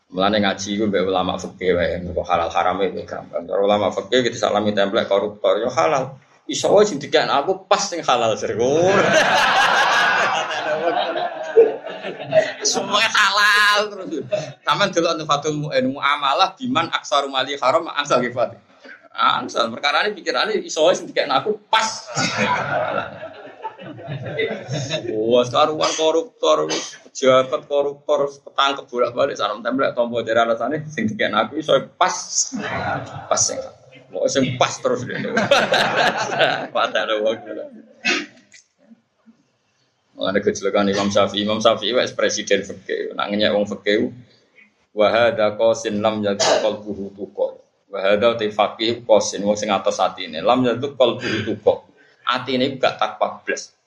Mulane 0.10 0.42
ngaji 0.42 0.70
gue 0.74 0.90
be 0.90 1.06
ulama 1.06 1.38
fikih 1.38 1.78
wae, 1.78 2.02
kok 2.02 2.26
halal 2.26 2.50
haram 2.50 2.82
itu 2.82 3.06
gampang. 3.06 3.46
Kalau 3.46 3.70
ulama 3.70 3.94
fikih 3.94 4.26
kita 4.26 4.42
salami 4.42 4.74
template 4.74 5.06
koruptor 5.06 5.62
yo 5.62 5.70
halal. 5.70 6.18
Iso 6.50 6.74
wae 6.74 6.90
aku 6.90 7.70
pas 7.70 7.78
sing 7.86 8.02
halal 8.02 8.34
sir. 8.34 8.58
Semua 12.66 13.06
halal 13.06 13.80
terus. 13.94 14.26
Taman 14.66 14.90
delok 14.90 15.30
fatul 15.30 15.62
mu'en 15.62 15.94
muamalah 15.94 16.58
biman 16.58 16.90
aksaru 16.90 17.30
mali 17.30 17.54
haram 17.62 17.86
ansal 17.94 18.18
kifat. 18.26 18.58
Ansal 19.14 19.70
perkara 19.70 20.10
ini 20.10 20.18
pikirannya 20.18 20.58
iso 20.66 20.90
wae 20.90 20.98
sing 20.98 21.06
dikan 21.06 21.30
aku 21.30 21.54
pas. 21.70 22.10
Wah, 25.14 25.46
karuan 25.46 25.92
koruptor, 25.94 26.66
pejabat 27.20 27.68
koruptor, 27.68 28.32
ketangkep 28.32 28.86
bolak 28.88 29.12
balik 29.12 29.36
salam 29.36 29.60
tembak 29.60 29.92
tombol 29.92 30.24
dari 30.24 30.40
alasannya, 30.40 30.88
sing 30.88 31.04
diken 31.04 31.36
aku 31.36 31.60
iso 31.60 31.76
pas, 32.00 32.16
pas 33.28 33.42
sing. 33.44 33.60
Mau 34.10 34.24
sing 34.32 34.56
pas 34.56 34.72
terus 34.80 35.04
deh. 35.04 35.20
Pada 36.74 37.04
ada 37.04 37.20
waktu. 37.20 37.52
Mengenai 40.16 40.42
kecelakaan 40.42 40.88
Imam 40.88 41.12
Syafi'i, 41.12 41.44
Imam 41.44 41.60
Syafi'i 41.60 41.92
wes 41.92 42.16
presiden 42.16 42.64
fakih, 42.64 43.12
nangnya 43.20 43.52
wong 43.52 43.68
fakih. 43.68 44.16
Wahada 44.96 45.60
kosin 45.60 46.00
lam 46.00 46.24
jatuh 46.24 46.64
kalbuhu 46.64 47.14
tuko. 47.14 47.62
Wahada 47.92 48.34
te 48.40 48.50
fakih 48.50 49.04
kosin 49.04 49.44
wong 49.44 49.60
sing 49.60 49.70
atas 49.70 50.00
hati 50.02 50.26
ini. 50.26 50.40
Lam 50.42 50.66
jatuh 50.66 50.96
kalbuhu 50.96 51.46
tuko. 51.46 51.86
Hati 52.26 52.58
ini 52.58 52.80
gak 52.80 52.98
takwa 52.98 53.44
blas. 53.46 53.79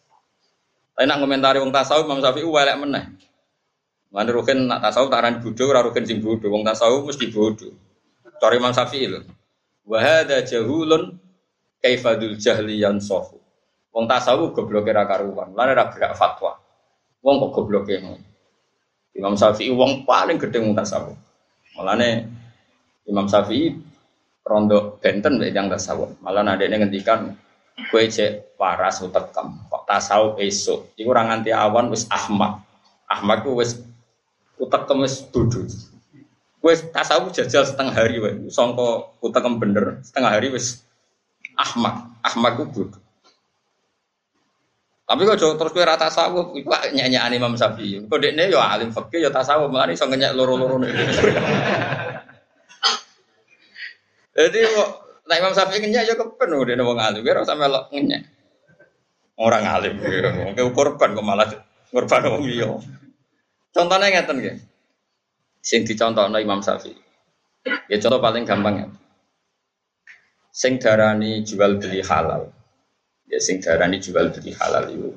Tapi 0.93 1.09
nak 1.09 1.19
komentari 1.25 1.59
wong 1.59 1.73
tasawuf 1.73 2.05
Imam 2.05 2.21
Syafi'i 2.21 2.45
welek 2.45 2.77
meneh. 2.77 3.05
Mana 4.13 4.29
rukin 4.29 4.69
nak 4.69 4.85
tasawuf 4.85 5.09
taran 5.09 5.41
bodoh, 5.41 5.67
ora 5.73 5.81
rukin 5.81 6.05
sing 6.05 6.21
bodoh. 6.21 6.53
Wong 6.53 6.63
tasawuf 6.63 7.09
mesti 7.09 7.33
bodoh. 7.33 7.73
Cari 8.37 8.61
Imam 8.61 8.77
Syafi'i 8.77 9.09
lho. 9.09 9.25
Wahada 9.89 10.45
jahulun 10.45 11.17
kaifadul 11.81 12.37
jahli 12.37 12.85
sofu. 13.01 13.41
Wong 13.91 14.05
tasawuf 14.05 14.53
goblok 14.53 14.93
ra 14.93 15.09
karuan. 15.09 15.57
Lan 15.57 15.73
ora 15.73 15.89
gerak 15.89 16.13
fatwa. 16.15 16.61
Wong 17.25 17.41
kok 17.49 17.51
goblok 17.57 17.89
Imam 19.17 19.35
Syafi'i 19.37 19.73
wong 19.73 20.05
paling 20.05 20.37
gede 20.37 20.61
wong 20.61 20.77
tasawuf. 20.77 21.17
Malane 21.73 22.29
Imam 23.09 23.25
Syafi'i 23.25 23.73
rondo 24.45 25.01
benten 25.01 25.41
yang 25.41 25.73
tasawuf. 25.73 26.21
Malah 26.21 26.45
adekne 26.53 26.85
ngendikan 26.85 27.33
kowe 27.89 28.05
cek 28.05 28.59
waras 28.61 29.01
utekam. 29.01 29.57
Tasawuf 29.89 30.39
esuk. 30.43 30.93
Iku 30.97 31.12
ora 31.12 31.27
nganti 31.29 31.51
awan 31.55 31.89
wis 31.93 32.07
ahmak. 32.09 32.62
Ahmak 33.11 33.45
ku 33.45 33.59
wis 33.59 33.79
utekem 34.57 35.03
wis 35.03 35.27
dudu. 35.31 35.69
Wes 36.62 36.87
tasawuf 36.95 37.35
jajal 37.35 37.67
setengah 37.67 37.95
hari 37.95 38.23
wae. 38.23 38.47
Sangka 38.49 39.11
utekem 39.19 39.59
bener, 39.59 39.99
setengah 40.07 40.31
hari 40.31 40.49
wis 40.55 40.87
ahmak. 41.59 42.07
Ahmak 42.23 42.55
ku 42.59 42.65
bodoh. 42.71 43.03
Tapi 45.12 45.29
kok 45.29 45.37
terus 45.37 45.77
kowe 45.77 45.85
rata 45.85 46.09
tasawuf 46.09 46.57
iku 46.57 46.73
nyanyi 46.97 47.37
Imam 47.37 47.53
Syafi'i. 47.53 48.01
Kok 48.09 48.17
dekne 48.17 48.49
ya 48.49 48.65
alim 48.65 48.97
fikih 48.97 49.21
ya 49.21 49.29
tasawuf, 49.29 49.69
malah 49.69 49.93
iso 49.93 50.09
ngenyek 50.09 50.33
loro-loro. 50.33 50.81
Jadi 54.33 54.59
kok 54.73 54.89
nek 55.29 55.37
Imam 55.37 55.53
Syafi'i 55.53 55.85
ngenyek 55.85 56.09
ya 56.09 56.17
kepen 56.17 56.57
dekne 56.65 56.81
wong 56.81 56.97
alim, 56.97 57.29
ora 57.29 57.45
sampe 57.45 57.61
melok 57.61 57.93
ngenyek. 57.93 58.25
Orang 59.41 59.65
alim, 59.65 59.97
mungkin 59.99 60.77
korban 60.77 61.17
kok 61.17 61.25
malah 61.25 61.49
korban 61.89 62.21
wong 62.29 62.45
liya. 62.45 62.69
Contohnya 63.73 64.12
ngeten 64.12 64.37
nggih 64.39 64.57
sing 65.62 65.87
dicontohno 65.89 66.37
Imam 66.37 66.61
Syafi'i. 66.61 66.99
Ya 67.89 67.97
contoh 68.03 68.21
paling 68.21 68.45
gampang 68.45 68.75
ya. 68.77 68.89
Sing 70.53 70.77
darani 70.77 71.41
jual 71.47 71.81
beli 71.81 72.05
halal. 72.05 72.53
Ya 73.31 73.41
sing 73.41 73.62
darani 73.65 74.03
jual 74.03 74.35
beli 74.35 74.53
halal 74.53 74.85
itu. 74.93 75.11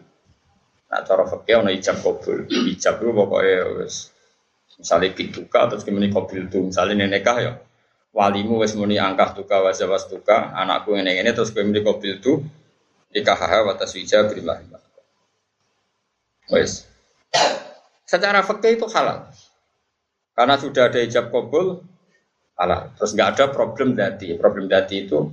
Nah 0.87 1.01
cara 1.03 1.27
fikih 1.27 1.65
ana 1.65 1.75
ijab 1.75 1.99
kabul. 1.99 2.47
Ijab 2.47 3.01
itu 3.03 3.11
pokoknya 3.11 3.59
wis 3.81 4.15
misalnya 4.79 5.11
pituka 5.11 5.71
terus 5.71 5.83
kemudian 5.83 6.11
kabul 6.11 6.39
itu 6.47 6.59
misalnya 6.71 7.07
nenekah 7.07 7.37
ya 7.39 7.53
walimu 8.11 8.59
wis 8.59 8.75
muni 8.75 8.99
angkah 8.99 9.31
tuka 9.31 9.63
wajawas 9.63 10.07
tuka 10.07 10.51
anakku 10.51 10.95
ini 10.99 11.23
terus 11.31 11.51
kemudian 11.55 11.83
kabul 11.83 12.11
itu 12.11 12.33
nikah 13.15 13.39
haha 13.39 13.71
watas 13.71 13.95
wija 13.95 14.27
berimah 14.27 14.59
wes 16.51 16.83
secara 18.03 18.43
fikih 18.43 18.75
itu 18.75 18.85
halal 18.91 19.31
karena 20.35 20.59
sudah 20.59 20.91
ada 20.91 20.99
ijab 20.99 21.31
kabul, 21.31 21.79
alah, 22.59 22.91
terus 22.99 23.15
nggak 23.15 23.29
ada 23.39 23.45
problem 23.55 23.95
dati. 23.95 24.35
Problem 24.35 24.67
dati 24.67 25.07
itu 25.07 25.31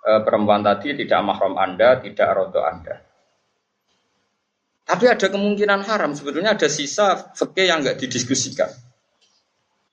e, 0.00 0.10
perempuan 0.24 0.64
tadi 0.64 0.96
tidak 0.96 1.20
mahram 1.20 1.60
Anda, 1.60 2.00
tidak 2.00 2.28
rodo 2.32 2.64
Anda. 2.64 3.04
Tapi 4.84 5.04
ada 5.12 5.28
kemungkinan 5.28 5.84
haram. 5.84 6.16
Sebetulnya 6.16 6.56
ada 6.56 6.68
sisa 6.72 7.36
fikih 7.36 7.68
yang 7.68 7.84
nggak 7.84 8.00
didiskusikan, 8.00 8.72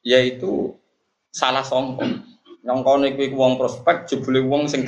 yaitu 0.08 0.80
salah 1.36 1.68
songkong. 1.68 2.24
Nyongkone 2.64 3.20
kuwi 3.20 3.36
wong 3.36 3.60
prospek, 3.60 4.08
jebule 4.08 4.48
wong 4.48 4.72
sing 4.72 4.88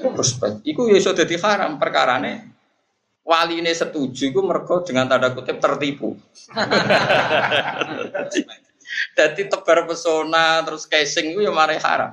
prospek. 0.00 0.64
Iku 0.64 0.88
ya 0.88 0.96
iso 0.96 1.12
dadi 1.12 1.36
haram 1.36 1.76
perkarane 1.76 2.52
wali 3.22 3.62
ini 3.62 3.70
setuju, 3.70 4.34
gue 4.34 4.44
mergo 4.44 4.82
dengan 4.82 5.06
tanda 5.06 5.30
kutip 5.30 5.62
tertipu. 5.62 6.18
Jadi 9.16 9.48
tebar 9.48 9.88
pesona 9.88 10.60
terus 10.66 10.84
casing 10.84 11.32
gue 11.32 11.48
yang 11.48 11.56
mari 11.56 11.80
haram. 11.80 12.12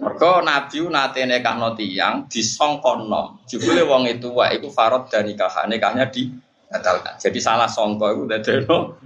Mergo 0.00 0.40
Nabi 0.40 0.78
nate 0.88 1.22
nekakno 1.28 1.76
tiyang 1.76 2.24
disongkono. 2.30 3.44
Jebule 3.44 3.84
wong 3.84 4.08
itu 4.08 4.32
wae 4.32 4.56
iku 4.56 4.72
farad 4.72 5.12
dan 5.12 5.28
nikah 5.28 5.52
nikahnya 5.68 6.08
dibatalkan. 6.08 7.20
Jadi 7.20 7.38
salah 7.44 7.68
songko 7.68 8.06
iku 8.08 8.22
dadeno 8.24 8.96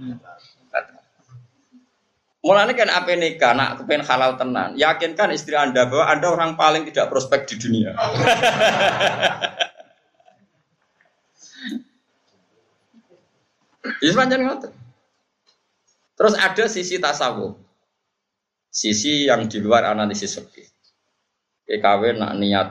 Mulanya 2.39 2.71
kan 2.71 2.87
apa 2.87 3.19
nikah, 3.19 3.51
nak 3.51 3.83
kepen 3.83 3.99
halal 4.07 4.39
tenan. 4.39 4.71
Yakinkan 4.79 5.35
istri 5.35 5.59
anda 5.59 5.83
bahwa 5.91 6.07
anda 6.07 6.31
orang 6.31 6.55
paling 6.55 6.87
tidak 6.87 7.11
prospek 7.11 7.43
di 7.51 7.55
dunia. 7.59 7.91
Ini 13.99 14.15
panjang 14.15 14.47
ngoten. 14.47 14.71
Terus 16.15 16.35
ada 16.39 16.63
sisi 16.71 16.95
tasawuf. 16.99 17.59
Sisi 18.71 19.27
yang 19.27 19.47
di 19.51 19.59
luar 19.59 19.87
analisis 19.91 20.39
fikih. 20.39 20.67
Kawin 21.79 22.17
nak 22.17 22.33
niat 22.39 22.67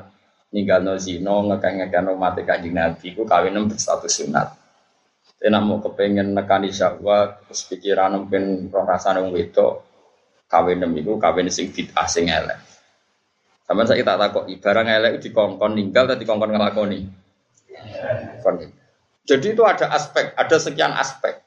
ninggalno 0.50 0.98
zino 0.98 1.46
ngekang-ngekang 1.46 2.08
mati 2.18 2.42
kanjeng 2.42 2.74
Nabi 2.74 3.14
ku 3.14 3.22
kawin 3.28 3.54
berstatus 3.68 4.24
sunat. 4.24 4.57
Enak 5.38 5.62
mau 5.62 5.78
kepengen 5.78 6.34
nekani 6.34 6.74
syahwat, 6.74 7.46
terus 7.46 7.62
pikiran 7.70 8.26
mungkin 8.26 8.74
roh 8.74 8.82
rasanya 8.82 9.22
wong 9.22 9.38
wedok, 9.38 9.86
kawin 10.50 10.82
nem 10.82 10.90
itu 10.98 11.14
kawin 11.14 11.46
sing 11.46 11.70
fitah 11.70 12.10
sing 12.10 12.26
elek. 12.26 12.58
Sama 13.62 13.86
saya 13.86 14.02
tak 14.02 14.18
takut, 14.18 14.50
barang 14.50 14.88
elek 14.90 15.22
dikongkon 15.22 15.78
ninggal 15.78 16.10
atau 16.10 16.18
dikongkon 16.18 16.50
ngelakoni. 16.50 17.00
Jadi 19.30 19.46
itu 19.54 19.62
ada 19.62 19.94
aspek, 19.94 20.34
ada 20.34 20.56
sekian 20.58 20.90
aspek. 20.98 21.38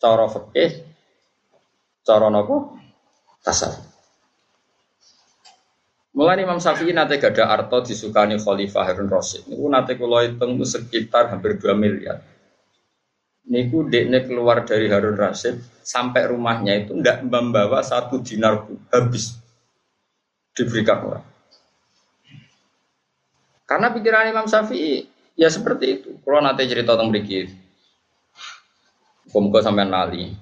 Cara 0.00 0.24
fikih, 0.32 0.88
cara 2.00 2.32
nopo, 2.32 2.80
tasawuf. 3.44 3.92
Mulai 6.16 6.48
Imam 6.48 6.56
Syafi'i 6.56 6.96
nate 6.96 7.20
gada 7.20 7.44
arto 7.52 7.84
disukani 7.84 8.40
Khalifah 8.40 8.88
Harun 8.88 9.12
Rasid. 9.12 9.44
Niku 9.52 9.68
nate 9.68 10.00
kula 10.00 10.24
hitung 10.24 10.56
sekitar 10.64 11.28
hampir 11.28 11.60
2 11.60 11.76
miliar 11.76 12.24
niku 13.46 13.86
dekne 13.86 14.26
keluar 14.26 14.66
dari 14.66 14.90
Harun 14.90 15.14
Rasid 15.14 15.62
sampai 15.86 16.26
rumahnya 16.30 16.82
itu 16.82 16.98
tidak 16.98 17.22
membawa 17.22 17.82
satu 17.82 18.18
dinar 18.18 18.66
habis 18.90 19.38
diberikan 20.54 20.98
orang. 21.06 21.26
Karena 23.66 23.90
pikiran 23.90 24.30
Imam 24.30 24.46
Syafi'i 24.46 25.06
ya 25.34 25.50
seperti 25.50 25.86
itu. 26.00 26.10
Kalau 26.22 26.38
nanti 26.42 26.66
cerita 26.70 26.94
tentang 26.94 27.10
berikir, 27.10 27.50
Muka 29.36 29.60
sampai 29.60 29.84
nali. 29.84 30.32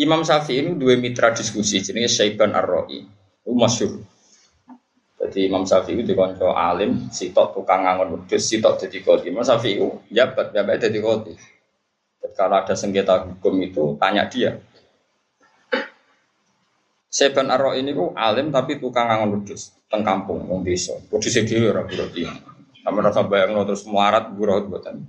Imam 0.00 0.24
Syafi'i 0.24 0.64
ini 0.64 0.72
dua 0.80 0.96
mitra 0.96 1.34
diskusi, 1.36 1.84
jenis 1.84 2.16
Syaiban 2.16 2.56
Ar-Ra'i. 2.56 3.04
Masyur. 3.44 4.00
Jadi 5.32 5.48
Imam 5.48 5.64
Syafi'i 5.64 5.96
itu 5.96 6.12
dikonco 6.12 6.52
alim, 6.52 7.08
sitok 7.08 7.56
tukang 7.56 7.88
ngangon 7.88 8.20
wedhus, 8.20 8.52
sitok 8.52 8.76
jadi 8.84 9.00
kodi. 9.00 9.32
Imam 9.32 9.40
Syafi'i 9.40 9.80
itu 9.80 9.88
jabat, 10.12 10.52
jabat 10.52 10.76
jadi 10.76 11.00
kodi. 11.00 11.32
Kalau 12.36 12.60
ada 12.60 12.76
sengketa 12.76 13.24
hukum 13.24 13.56
itu 13.64 13.96
tanya 13.96 14.28
dia. 14.28 14.60
Seban 17.08 17.48
Arro 17.48 17.72
ini 17.72 17.96
ku 17.96 18.12
alim 18.12 18.52
tapi 18.52 18.76
tukang 18.76 19.08
ngangon 19.08 19.40
wedhus, 19.40 19.72
teng 19.88 20.04
kampung, 20.04 20.44
wong 20.44 20.68
desa. 20.68 21.00
Wedhus 21.08 21.32
e 21.32 21.48
dhewe 21.48 21.72
ora 21.72 21.88
berarti. 21.88 22.28
Sampe 22.84 23.00
rasa 23.00 23.24
bayangno 23.24 23.64
terus 23.64 23.88
muarat 23.88 24.36
buruh 24.36 24.68
buatan. 24.68 25.00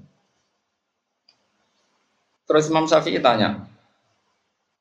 Terus 2.48 2.72
Imam 2.72 2.88
Syafi'i 2.88 3.20
tanya, 3.20 3.68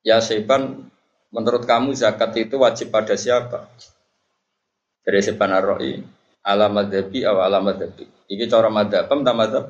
Ya 0.06 0.22
Seban, 0.22 0.86
menurut 1.34 1.66
kamu 1.66 1.98
zakat 1.98 2.30
itu 2.38 2.62
wajib 2.62 2.94
pada 2.94 3.18
siapa? 3.18 3.66
Dari 5.02 5.20
sepan 5.20 5.50
arroi 5.50 6.02
ala 6.46 6.66
madhabi 6.70 7.26
aw 7.26 7.42
ala 7.42 7.58
madhabi. 7.62 8.06
Iki 8.30 8.46
cara 8.46 8.70
madhab 8.70 9.06
ta 9.06 9.32
madhab? 9.34 9.64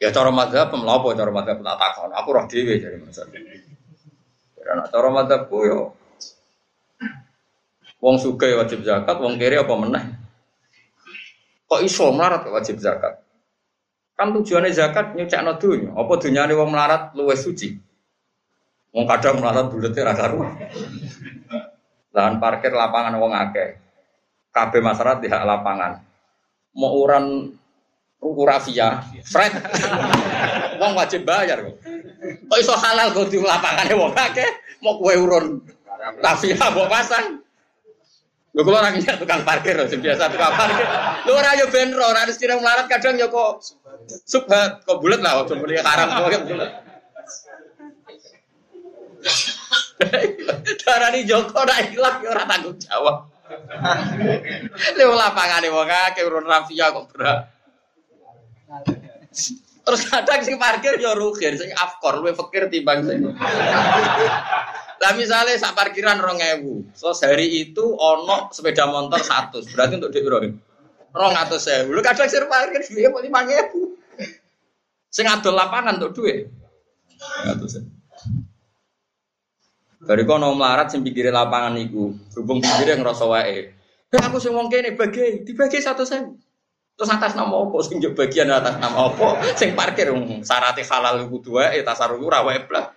Ya 0.00 0.12
cara 0.12 0.28
madhab 0.28 0.68
pem 0.72 0.82
lapo 0.84 1.12
cara 1.16 1.32
madhab? 1.32 1.60
Tak 1.64 1.76
takon. 1.80 2.10
Aku 2.12 2.28
roh 2.32 2.44
dhewe 2.46 2.80
dari 2.80 2.96
masa 3.00 3.24
karena 4.64 4.88
cara 4.88 5.08
madhabku 5.12 5.56
yo. 5.68 5.80
Wong 8.00 8.16
suka 8.20 8.48
wajib 8.56 8.84
zakat 8.84 9.16
wong 9.16 9.36
kiri 9.40 9.60
apa 9.60 9.74
meneh? 9.76 10.04
Kok 11.68 11.80
iso 11.84 12.12
melarat 12.12 12.44
wajib 12.48 12.80
zakat? 12.80 13.20
Kan 14.16 14.32
tujuannya 14.32 14.72
zakat 14.72 15.16
nyucakno 15.16 15.56
dunya 15.56 15.90
apa 15.92 16.12
dunyane 16.20 16.52
wong 16.56 16.68
melarat 16.72 17.12
luwes 17.16 17.44
suci? 17.44 17.76
Wong 18.92 19.04
kadang 19.08 19.40
melarat 19.40 19.72
bulete 19.72 20.00
ra 20.00 20.12
karuan. 20.16 20.52
Lahan 22.12 22.38
parkir 22.40 22.72
lapangan 22.72 23.16
wong 23.20 23.32
akeh. 23.32 23.83
Kabeh 24.54 24.78
masyarakat 24.78 25.18
di 25.18 25.28
hak 25.28 25.42
lapangan. 25.42 25.98
Mau 26.78 26.94
uran 27.02 27.50
ruku 28.22 28.42
rafia, 28.46 29.02
Fred. 29.26 29.50
wong 30.80 30.92
wajib 30.94 31.26
bayar 31.26 31.58
kok. 31.60 31.76
Kok 32.48 32.58
iso 32.62 32.74
halal 32.78 33.10
kok 33.10 33.28
di 33.28 33.42
lapangane 33.42 33.94
wong 33.98 34.14
akeh, 34.14 34.46
mau 34.80 34.96
kue 34.96 35.18
urun 35.18 35.58
rafia 36.22 36.70
mbok 36.70 36.88
pasang. 36.88 37.44
Lho 38.54 38.62
kula 38.62 38.86
ora 38.86 38.94
ngira 38.94 39.18
tukang 39.18 39.42
parkir 39.42 39.74
lho, 39.74 39.90
biasa 39.90 40.30
tukang 40.30 40.54
parkir. 40.54 40.86
Lho 41.26 41.32
ora 41.34 41.58
yo 41.58 41.66
ben 41.74 41.90
ora 41.90 42.22
harus 42.22 42.38
tidak 42.38 42.62
melarat 42.62 42.86
kadang 42.86 43.18
yo 43.18 43.26
kok 43.26 43.66
subhat 44.22 44.86
kok 44.86 45.02
bulat 45.02 45.18
lah 45.18 45.42
ojo 45.42 45.58
muni 45.58 45.74
haram 45.82 46.06
kok 46.14 46.46
bulat. 46.46 46.70
Darani 50.84 51.26
Joko 51.26 51.66
ora 51.66 51.82
ilang 51.82 52.22
ya 52.22 52.28
ora 52.30 52.46
tanggung 52.46 52.78
jawab. 52.78 53.33
Lha 53.44 55.04
lapangane 55.12 55.68
wong 55.68 55.88
akeh 55.88 56.24
urun 56.24 56.48
rafia 56.48 56.92
kok 56.92 57.12
berat. 57.12 57.38
Terus 59.84 60.00
kadang 60.08 60.40
sing 60.40 60.56
parkir 60.56 60.96
ya 60.96 61.12
rugir, 61.12 61.52
sing 61.60 61.68
afkor 61.76 62.24
luwe 62.24 62.32
fakir 62.32 62.72
timbang 62.72 63.04
sing. 63.04 63.20
Lah 64.96 65.12
misale 65.12 65.60
sak 65.60 65.76
parkiran 65.76 66.16
2000. 66.16 66.96
So 66.96 67.12
sehari 67.12 67.52
itu 67.52 67.84
ono 67.84 68.48
sepeda 68.48 68.88
motor 68.88 69.20
100. 69.20 69.76
Berarti 69.76 70.00
untuk 70.00 70.08
dik 70.08 70.24
piro? 70.24 70.40
200.000. 71.12 71.92
Lu 71.92 72.00
kadang 72.00 72.32
sing 72.32 72.48
parkir 72.48 72.80
dhuwit 72.80 73.12
5000. 73.12 75.12
Sing 75.12 75.28
adol 75.28 75.52
lapangan 75.52 76.00
untuk 76.00 76.16
dhuwit. 76.16 76.48
100.000. 77.44 77.93
Bariku 80.04 80.36
kono 80.36 80.52
melarat 80.52 80.92
sing 80.92 81.00
pinggire 81.00 81.32
lapangan 81.32 81.80
iku, 81.80 82.12
rubung 82.36 82.60
pinggire 82.60 83.00
ngerasa 83.00 83.24
wae. 83.24 83.72
Ya 84.12 84.20
aku 84.20 84.36
sing 84.38 84.52
wong 84.52 84.68
kene 84.68 84.94
bagi, 84.94 85.42
dibagi 85.42 85.80
satu 85.80 86.04
sen, 86.06 86.38
Terus 86.94 87.10
atas 87.10 87.34
nama 87.34 87.50
opo 87.50 87.82
sing 87.82 87.98
njok 87.98 88.14
bagian 88.14 88.46
atas 88.54 88.78
nama 88.78 89.10
opo 89.10 89.34
sing 89.58 89.74
parkir 89.74 90.14
sarate 90.46 90.86
halal 90.86 91.26
dua 91.42 91.74
eh 91.74 91.82
tasarruf 91.82 92.22
ora 92.22 92.46
wae 92.46 92.62
blas. 92.70 92.94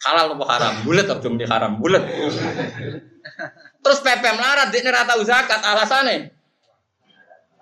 Halal 0.00 0.32
opo 0.32 0.48
haram? 0.48 0.80
Bulet 0.80 1.04
opo 1.04 1.28
muni 1.28 1.44
haram? 1.44 1.76
Bulet. 1.76 2.00
Terus 3.84 4.00
PP 4.00 4.24
melarat 4.24 4.72
dekne 4.72 4.88
ra 4.88 5.04
tau 5.04 5.20
zakat 5.20 5.60
alasane. 5.60 6.32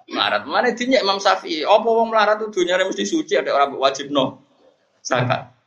Melarat 0.06 0.46
mana 0.46 0.70
dinyek 0.70 1.02
Imam 1.02 1.18
Syafi'i? 1.18 1.66
Opo 1.66 1.98
wong 1.98 2.14
melarat 2.14 2.38
tuh 2.38 2.54
dunyane 2.54 2.86
mesti 2.86 3.02
suci 3.02 3.34
ada 3.34 3.50
orang 3.50 3.74
wajib 3.82 4.14
no 4.14 4.46
zakat. 5.02 5.57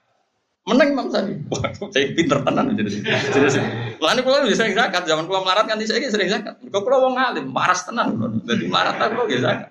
Menang 0.62 0.93
Imam 0.93 1.10
Syafi'i. 1.10 1.41
Wah, 1.50 1.74
saya 1.89 2.13
pinter 2.13 2.38
tenan 2.45 2.78
jadi. 2.78 3.02
Jadi 3.02 3.60
Lalu 3.97 4.19
kalau 4.21 4.45
bisa 4.45 4.62
sering 4.62 4.78
zakat, 4.78 5.10
zaman 5.10 5.26
kalau 5.26 5.41
melarat 5.41 5.65
kan 5.65 5.82
saya 5.82 6.06
sering 6.06 6.30
zakat. 6.30 6.54
Kau 6.69 6.86
kalau 6.86 7.10
wong 7.10 7.17
alim, 7.17 7.50
maras 7.50 7.82
tenan. 7.82 8.13
Jadi 8.45 8.69
melarat 8.69 9.02
aku 9.02 9.26
gak 9.26 9.41
zakat. 9.41 9.69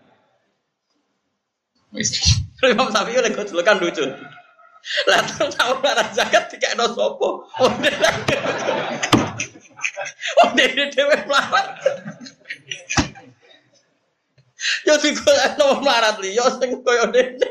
Imam 2.67 2.91
Syafi'i 2.91 3.23
oleh 3.23 3.31
kau 3.31 3.47
lucu. 3.79 4.03
Lah 5.07 5.21
terus 5.29 5.55
tahu 5.55 5.77
lara 5.85 6.09
zakat 6.11 6.51
dikekno 6.51 6.91
sapa? 6.91 7.29
Oh 10.41 10.49
dhewe 10.57 10.85
dhewe 10.91 11.17
melarat. 11.29 11.67
Yo 14.89 14.95
digolekno 14.99 15.85
melarat 15.85 16.17
liya 16.19 16.51
sing 16.59 16.83
koyo 16.83 17.07
dene. 17.15 17.49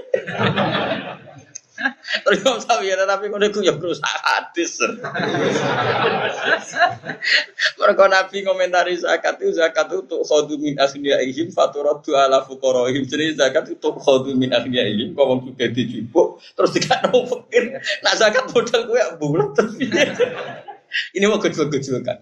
Terus 2.09 2.41
Imam 2.41 2.57
Syafi'i 2.57 2.97
tapi 2.97 3.29
kau 3.29 3.37
iku 3.37 3.59
ya 3.61 3.73
berusaha 3.77 4.17
hadis. 4.25 4.81
Mereka 7.77 8.05
Nabi 8.09 8.37
komentari 8.41 8.97
zakat 8.97 9.37
itu 9.37 9.53
zakat 9.53 9.93
itu 9.93 10.17
khodu 10.25 10.57
min 10.57 10.73
ihim 10.73 11.53
faturadu 11.53 12.17
ala 12.17 12.41
fuqaraihim. 12.41 13.05
Jadi 13.05 13.37
zakat 13.37 13.69
itu 13.69 13.89
khodu 13.93 14.33
min 14.33 14.49
ihim 14.49 15.13
kau 15.13 15.37
mau 15.37 15.37
juga 15.45 15.69
dijupuk 15.69 16.41
terus 16.57 16.73
dikatakan 16.73 17.29
fakir. 17.29 17.77
Nah 18.01 18.13
zakat 18.17 18.49
modal 18.49 18.81
gue 18.89 19.01
bulat 19.21 19.53
ini 21.13 21.25
mau 21.29 21.37
kan. 21.37 22.17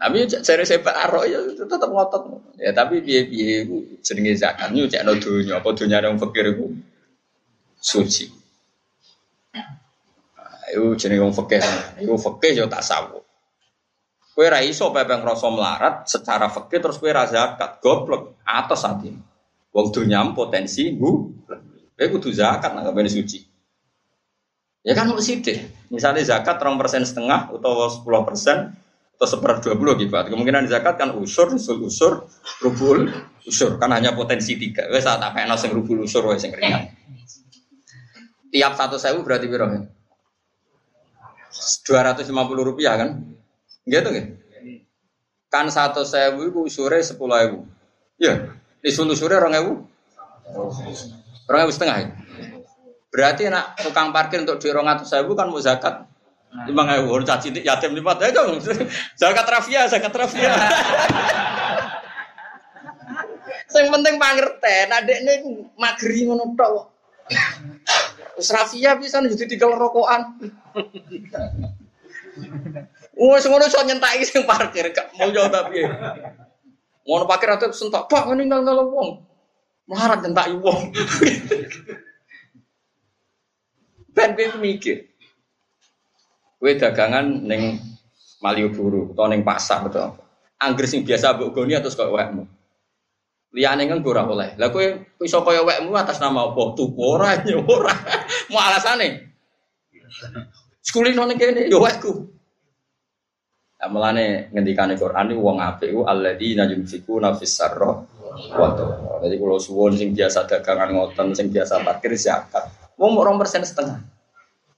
Tapi 0.00 0.16
cari 0.32 0.64
sepak 0.64 0.96
arok 0.96 1.24
ya 1.28 1.38
tetap 1.60 1.88
ngotot. 1.92 2.40
Ya 2.56 2.72
tapi 2.72 3.04
biaya 3.04 3.28
biaya 3.28 3.56
itu 3.68 4.00
jenenge 4.00 4.32
zakat 4.36 4.72
itu 4.72 4.88
cek 4.88 5.04
no 5.04 5.12
dunia 5.16 5.60
apa 5.60 5.68
dunia 5.76 6.00
yang 6.00 6.16
fakir 6.16 6.56
itu 6.56 6.72
suci. 7.80 8.28
Itu 10.70 10.94
jenenge 10.94 11.26
wong 11.26 11.34
fakir. 11.34 11.64
Itu 11.98 12.14
fakir 12.14 12.54
yo 12.54 12.70
tak 12.70 12.86
sawu. 12.86 13.18
Kue 14.30 14.46
ra 14.46 14.62
iso 14.62 14.94
pepe 14.94 15.18
ngrasa 15.18 15.50
melarat 15.50 15.94
secara 16.06 16.46
fakir 16.46 16.78
terus 16.78 17.02
kue 17.02 17.10
ra 17.10 17.26
zakat 17.26 17.82
goblok 17.82 18.38
atas 18.46 18.86
hati. 18.86 19.10
Wong 19.74 19.86
dunia 19.90 20.22
potensi 20.30 20.94
bu. 20.94 21.34
Kue 21.98 22.06
kudu 22.06 22.30
zakat 22.30 22.70
nggak 22.70 22.94
suci. 23.10 23.42
Ya 24.86 24.96
kan 24.96 25.12
mesti 25.12 25.44
deh. 25.44 25.58
Misalnya 25.92 26.22
zakat 26.24 26.56
terong 26.56 26.80
persen 26.80 27.04
setengah 27.04 27.52
atau 27.52 27.90
sepuluh 27.90 28.24
persen, 28.24 28.72
atau 29.18 29.26
seper 29.28 29.60
dua 29.60 29.74
puluh 29.76 29.92
gitu. 30.00 30.14
Kemungkinan 30.14 30.64
zakat 30.70 30.96
kan 30.96 31.12
usur, 31.18 31.52
usul 31.52 31.84
usur, 31.84 32.24
rubul 32.64 33.10
usur. 33.44 33.76
Kan 33.76 33.92
hanya 33.92 34.16
potensi 34.16 34.56
tiga. 34.56 34.88
Wes 34.88 35.04
saat 35.04 35.20
apa 35.20 35.44
yang 35.44 35.52
sing 35.60 35.76
rubul 35.76 36.00
usur, 36.06 36.24
wes 36.30 36.40
yang 36.46 36.56
ringan. 36.56 36.88
Tiap 38.50 38.72
satu 38.74 38.98
sewu 38.98 39.22
berarti 39.22 39.46
berapa? 39.46 39.86
Dua 41.86 42.00
ratus 42.02 42.26
lima 42.30 42.46
puluh 42.46 42.66
rupiah 42.66 42.98
kan? 42.98 43.22
Gitu 43.86 44.08
kan? 44.10 44.26
Kan 45.50 45.66
satu 45.70 46.02
sewu 46.02 46.50
itu 46.50 46.60
usurnya 46.66 47.02
sepuluh 47.02 47.38
ribu. 47.38 47.58
Ya, 48.18 48.54
usul 48.82 49.10
usurnya 49.10 49.38
orang 49.38 49.54
ribu. 49.58 49.72
Orang 51.46 51.60
ribu 51.66 51.72
setengah 51.74 51.96
ya? 52.02 52.08
Berarti 53.10 53.50
nak 53.50 53.78
tukang 53.82 54.14
parkir 54.14 54.42
untuk 54.42 54.62
di 54.62 54.70
orang 54.70 55.02
sewu 55.02 55.34
kan 55.34 55.50
mau 55.50 55.58
zakat 55.58 56.10
Lima 56.50 56.82
ewu, 56.98 57.14
orang 57.14 57.30
caci 57.30 57.54
yatim 57.62 57.94
lima 57.94 58.18
tahun 58.18 58.34
dong. 58.34 58.58
Zakat 59.14 59.46
rafia, 59.46 59.86
zakat 59.86 60.10
rafia. 60.10 60.50
Yang 63.70 63.86
penting 63.94 64.14
pangerten, 64.18 64.86
adek 64.90 65.18
ini 65.22 65.34
magri 65.78 66.26
ngono. 66.26 66.50
Wis 68.40 68.48
rafia 68.48 68.96
bisa 68.96 69.20
jadi 69.20 69.44
tiga 69.44 69.68
rokokan. 69.68 70.40
Wes 73.20 73.44
ngono 73.44 73.68
iso 73.68 73.84
nyentaki 73.84 74.24
sing 74.24 74.48
parkir, 74.48 74.88
gak 74.96 75.12
mau 75.20 75.28
jauh 75.28 75.52
tapi. 75.52 75.84
Ngono 77.04 77.28
parkir 77.28 77.52
atau 77.52 77.68
sentak, 77.68 78.08
Pak 78.08 78.32
ini 78.32 78.48
nggak 78.48 78.64
nggak 78.64 78.80
wong. 78.88 79.20
Melarat 79.84 80.24
nyentaki 80.24 80.56
wong. 80.56 80.88
Ben 84.16 84.32
mikir. 84.56 85.04
Kue 86.56 86.76
dagangan 86.80 87.44
neng 87.44 87.76
Malioboro 88.40 89.12
atau 89.12 89.28
neng 89.28 89.44
pasar 89.44 89.84
betul. 89.84 90.16
Angger 90.56 90.88
sing 90.88 91.04
biasa 91.04 91.36
mbok 91.36 91.52
goni 91.52 91.76
atau 91.76 91.92
kok 91.92 92.08
wekmu. 92.08 92.48
Liyane 93.50 93.90
kan 93.90 93.98
ora 94.06 94.22
oleh. 94.26 94.54
Lah 94.54 94.70
kowe 94.70 94.86
iso 95.26 95.42
kaya 95.42 95.66
wekmu 95.66 95.90
atas 95.98 96.22
nama 96.22 96.54
apa? 96.54 96.62
Tuku 96.78 97.00
ora 97.02 97.34
ora. 97.74 97.94
Mau 98.50 98.62
alasane. 98.62 99.08
Sekulino 100.78 101.26
ning 101.26 101.38
kene 101.38 101.66
yo 101.66 101.82
wekku. 101.82 102.30
Lah 103.82 103.88
mulane 103.90 104.52
ngendikane 104.54 104.94
Quran 104.94 105.34
iki 105.34 105.40
wong 105.40 105.58
apik 105.58 105.90
ku 105.90 106.06
alladzina 106.06 106.68
yunfikuna 106.70 107.34
fis 107.34 107.58
sarra 107.58 107.90
wa 108.30 108.68
Jadi 109.20 109.34
kalau 109.36 109.58
suwon 109.58 109.98
sing 109.98 110.14
biasa 110.14 110.46
dagangan 110.46 110.94
ngoten, 110.94 111.34
sing 111.34 111.50
biasa 111.50 111.82
parkir 111.82 112.14
zakat. 112.14 112.70
Wong 112.96 113.18
mau 113.18 113.26
persen 113.36 113.66
setengah. 113.66 114.00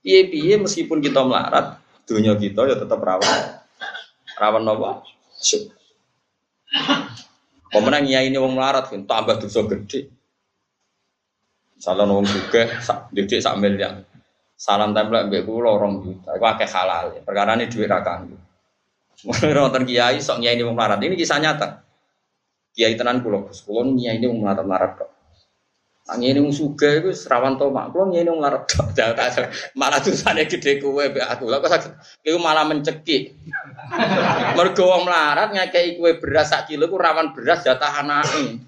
Piye-piye 0.03 0.59
meskipun 0.59 0.99
kita 0.99 1.23
melarat, 1.23 1.79
dunia 2.09 2.35
kita 2.35 2.67
ya 2.67 2.75
tetap 2.75 2.99
rawan. 2.99 3.39
Rawan 4.35 4.67
apa? 4.67 5.07
Syuk. 5.39 5.71
Pemenang 7.73 8.05
ya 8.05 8.21
ini 8.21 8.37
wong 8.37 8.53
melarat 8.53 8.93
kan 8.93 9.09
tambah 9.09 9.41
dosa 9.41 9.65
gede. 9.65 10.13
Salah 11.81 12.05
wong 12.05 12.29
juga 12.29 12.69
sak 12.85 13.09
didik 13.17 13.41
sak. 13.41 13.57
Salam 14.63 14.95
tempel 14.95 15.27
mbek 15.27 15.43
kula 15.43 15.75
orang 15.75 16.05
juta. 16.07 16.39
Iku 16.39 16.47
akeh 16.47 16.71
halal. 16.71 17.19
Perkara 17.27 17.59
ini 17.59 17.67
duit 17.67 17.91
ra 17.91 17.99
kanggo. 18.05 18.39
Wonten 19.27 19.83
kiai 19.83 20.23
sok 20.23 20.39
nyai 20.39 20.55
ini 20.55 20.63
wong 20.63 20.79
melarat. 20.79 21.03
Ini 21.03 21.19
kisah 21.19 21.43
nyata. 21.43 21.83
Kiai 22.71 22.95
tenan 22.95 23.25
kula, 23.27 23.51
kula 23.51 23.91
nyai 23.91 24.23
ini 24.23 24.31
wong 24.31 24.47
melarat-melarat 24.47 24.93
kok. 25.01 25.12
Angin 26.13 26.37
yang 26.37 26.53
suga 26.53 27.01
itu 27.01 27.17
serawan 27.17 27.57
to 27.57 27.73
mak, 27.73 27.97
kalau 27.97 28.13
ngene 28.13 28.29
nglarep 28.29 28.69
malah 29.81 30.05
sana 30.05 30.45
gede 30.45 30.77
kue 30.77 31.09
be 31.09 31.25
aku. 31.25 31.49
Lah 31.49 31.65
kok 31.65 31.89
iku 32.21 32.37
malah 32.37 32.69
mencekik. 32.69 33.33
Mergo 34.57 34.93
wong 34.93 35.09
melarat 35.09 35.57
ngekeki 35.57 35.97
kue 35.97 36.21
beras 36.21 36.53
sak 36.53 36.69
kilo 36.69 36.93
ku 36.93 37.01
rawan 37.01 37.33
beras 37.33 37.65
jatah 37.65 38.05
anake. 38.05 38.61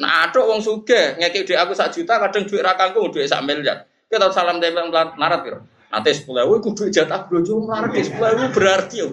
Nah, 0.00 0.26
aduk 0.26 0.48
wong 0.48 0.58
sugih, 0.64 1.20
ngekek 1.20 1.44
dhuwit 1.44 1.60
aku 1.60 1.72
sak 1.76 1.92
juta, 1.92 2.16
kadang 2.18 2.48
dhuwit 2.48 2.64
ra 2.64 2.74
kanggo 2.74 3.06
dhuwit 3.12 3.28
sak 3.28 3.44
miliar. 3.46 3.86
Kita 4.10 4.32
salam 4.34 4.58
tempel 4.58 4.90
melarat 4.90 5.40
piro? 5.44 5.60
Nanti 5.90 6.10
sepuluh 6.14 6.46
ewu, 6.46 6.62
kudu 6.64 6.90
jatah 6.90 7.28
blojo 7.28 7.62
melarat 7.62 7.94
sepuluh 8.00 8.32
ewu 8.32 8.44
berarti. 8.50 9.06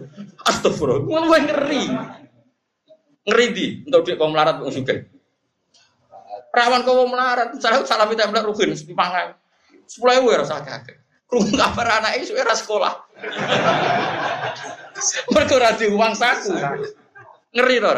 Astagfirullah, 0.47 1.21
wae 1.27 1.39
ngeri. 1.43 1.83
Ngeri 3.27 3.45
di, 3.51 3.65
untuk 3.83 4.07
dhuwit 4.07 4.15
kau 4.15 4.31
melarat 4.31 4.63
wong 4.63 4.71
sugih. 4.71 5.16
Rawan 6.57 6.81
kau 6.81 7.05
melarat, 7.05 7.53
salam 7.61 7.85
salam 7.85 8.09
tempel 8.17 8.49
rugen 8.49 8.73
sepimangan. 8.73 9.37
Sepuluh 9.85 10.17
ewu 10.17 10.33
ya 10.33 10.41
rasa 10.41 10.65
kakek. 10.65 10.97
Krungu 11.29 11.53
kabar 11.53 12.01
anak 12.01 12.17
itu 12.17 12.33
era 12.33 12.57
sekolah. 12.57 12.97
Mereka 15.37 15.53
ora 15.53 15.77
uang 15.77 16.13
saku. 16.17 16.57
Ngeri 17.53 17.77
to 17.77 17.91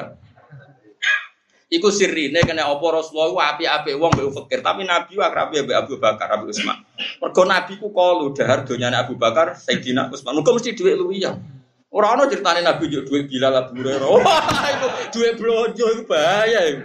Iku 1.70 1.94
sirine 1.94 2.42
kena 2.42 2.66
apa 2.66 2.82
Rasulullah 2.82 3.54
api-api 3.54 3.94
wong 3.94 4.10
mbek 4.18 4.34
fakir, 4.34 4.60
tapi 4.66 4.90
Nabi 4.90 5.14
ku 5.14 5.22
akrab 5.22 5.54
mbek 5.54 5.78
Abu 5.78 6.02
Bakar, 6.02 6.26
Abu 6.34 6.50
Utsman. 6.50 6.82
Mergo 7.22 7.46
Nabi 7.46 7.78
ku 7.78 7.94
kalu 7.94 8.34
dahar 8.34 8.66
donyane 8.66 8.98
Abu 8.98 9.14
Bakar, 9.14 9.54
Sayyidina 9.54 10.10
Utsman. 10.10 10.34
Muga 10.34 10.58
mesti 10.58 10.74
dhuwit 10.74 10.98
luwih 10.98 11.30
ya. 11.30 11.38
Ora 11.94 12.18
ana 12.18 12.26
critane 12.26 12.66
Nabi 12.66 12.90
yo 12.90 13.06
dhuwit 13.06 13.30
Bilal 13.30 13.54
Abu 13.54 13.86
Hurairah. 13.86 14.10
Wah, 14.18 14.42
dhuwit 15.14 15.38
blonjo 15.38 15.86
iku 15.94 16.04
bahaya 16.10 16.74
iku. 16.74 16.82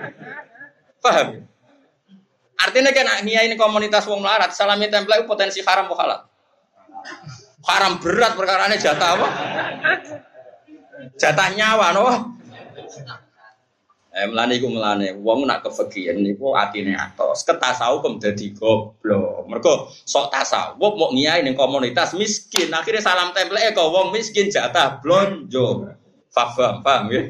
Paham? 1.01 1.49
Artinya 2.65 2.91
kan 2.97 3.21
ini 3.25 3.55
komunitas 3.61 4.09
wong 4.09 4.25
melarat, 4.25 4.57
salami 4.57 4.89
template 4.89 5.29
potensi 5.29 5.61
haram 5.61 5.85
atau 5.89 5.97
halal? 6.01 6.21
Haram 7.65 8.01
berat 8.01 8.33
perkara 8.37 8.69
ini 8.69 8.81
jatah 8.81 9.11
apa? 9.17 9.29
Jatah 11.17 11.49
nyawa 11.53 11.87
no. 11.97 12.05
Eh 14.15 14.31
melane 14.31 14.63
iku 14.63 14.71
melane 14.71 15.11
wong 15.19 15.43
nak 15.43 15.67
kefegian 15.67 16.23
niku 16.23 16.55
atine 16.55 16.95
atos. 16.95 17.43
Ketasawuf 17.43 18.07
dadi 18.23 18.55
goblok. 18.55 19.49
Mergo 19.51 19.91
sok 20.07 20.31
tasawuf 20.31 20.95
mau 20.95 21.11
ngiyai 21.11 21.43
ning 21.43 21.59
komunitas 21.59 22.15
miskin. 22.15 22.71
Akhirnya 22.71 23.03
salam 23.03 23.35
template 23.35 23.75
kok 23.75 23.91
wong 23.91 24.15
miskin 24.15 24.55
jatah 24.55 25.03
blonjo. 25.03 25.91
Paham, 26.31 26.83
paham 26.83 27.11
ya? 27.11 27.23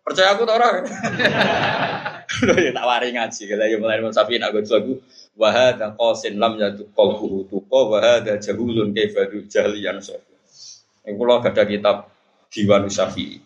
Percaya 0.00 0.32
aku 0.34 0.48
tau 0.48 0.56
ora? 0.56 0.80
Lho 2.46 2.54
ya 2.56 2.70
tak 2.72 2.86
wari 2.86 3.12
ngaji 3.12 3.42
kala 3.52 3.64
ya 3.68 3.76
mulai 3.76 4.00
sapi 4.14 4.40
nak 4.40 4.54
gue 4.54 4.64
lagu 4.64 5.02
wa 5.36 5.48
hadza 5.50 5.92
qasin 5.98 6.40
lam 6.40 6.56
yatu 6.56 6.88
qalbuhu 6.94 7.44
tuqa 7.50 7.80
wa 7.90 7.98
hadza 8.00 8.38
jahulun 8.40 8.96
kaifa 8.96 9.28
jahliyan 9.50 10.00
safi. 10.00 10.32
Iku 11.04 11.16
kula 11.20 11.44
gadah 11.44 11.66
kitab 11.68 11.96
Diwan 12.50 12.90
Syafi'i. 12.90 13.40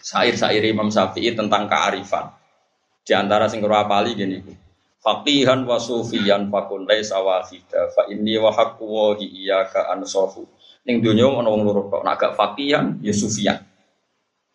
Sair-sair 0.00 0.64
Imam 0.64 0.88
Syafi'i 0.88 1.32
tentang 1.36 1.68
kearifan. 1.68 2.34
Di 3.04 3.12
antara 3.16 3.48
karo 3.48 3.74
apali 3.74 4.16
gini 4.16 4.38
iku. 4.42 4.52
Faqihan 5.00 5.64
wa 5.64 5.80
sufiyan 5.80 6.52
fakun 6.52 6.84
laisa 6.84 7.24
wahida 7.24 7.88
fa 7.96 8.04
inni 8.12 8.36
wa 8.36 8.52
haqqu 8.52 8.84
wa 8.84 9.16
ansafu. 9.96 10.44
Ning 10.84 11.00
donya 11.00 11.24
ana 11.28 11.48
wong 11.48 11.64
loro 11.64 11.88
kok 11.88 12.04
nak 12.04 12.20
gak 12.20 12.32
faqihan 12.36 13.00
ya. 13.00 13.12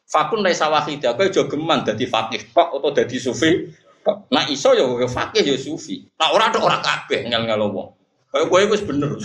Fakun 0.06 0.46
laisa 0.46 0.70
wahida 0.70 1.18
kowe 1.18 1.26
aja 1.26 1.44
geman 1.50 1.82
dadi 1.82 2.06
faqih 2.06 2.54
tok 2.54 2.78
atau 2.78 2.94
dadi 2.94 3.18
sufi. 3.18 3.74
Nah 4.06 4.46
iso 4.54 4.78
ya 4.78 4.86
kowe 4.86 5.08
faqih 5.10 5.42
ya 5.42 5.58
sufi. 5.58 6.06
Nah 6.22 6.30
ora 6.34 6.54
tok 6.54 6.62
ora 6.62 6.78
kabeh 6.78 7.26
ngel-ngel 7.26 7.66
wong. 7.74 7.90
Kayak 8.30 8.48
kowe 8.54 8.62
wis 8.70 8.82
bener. 8.86 9.18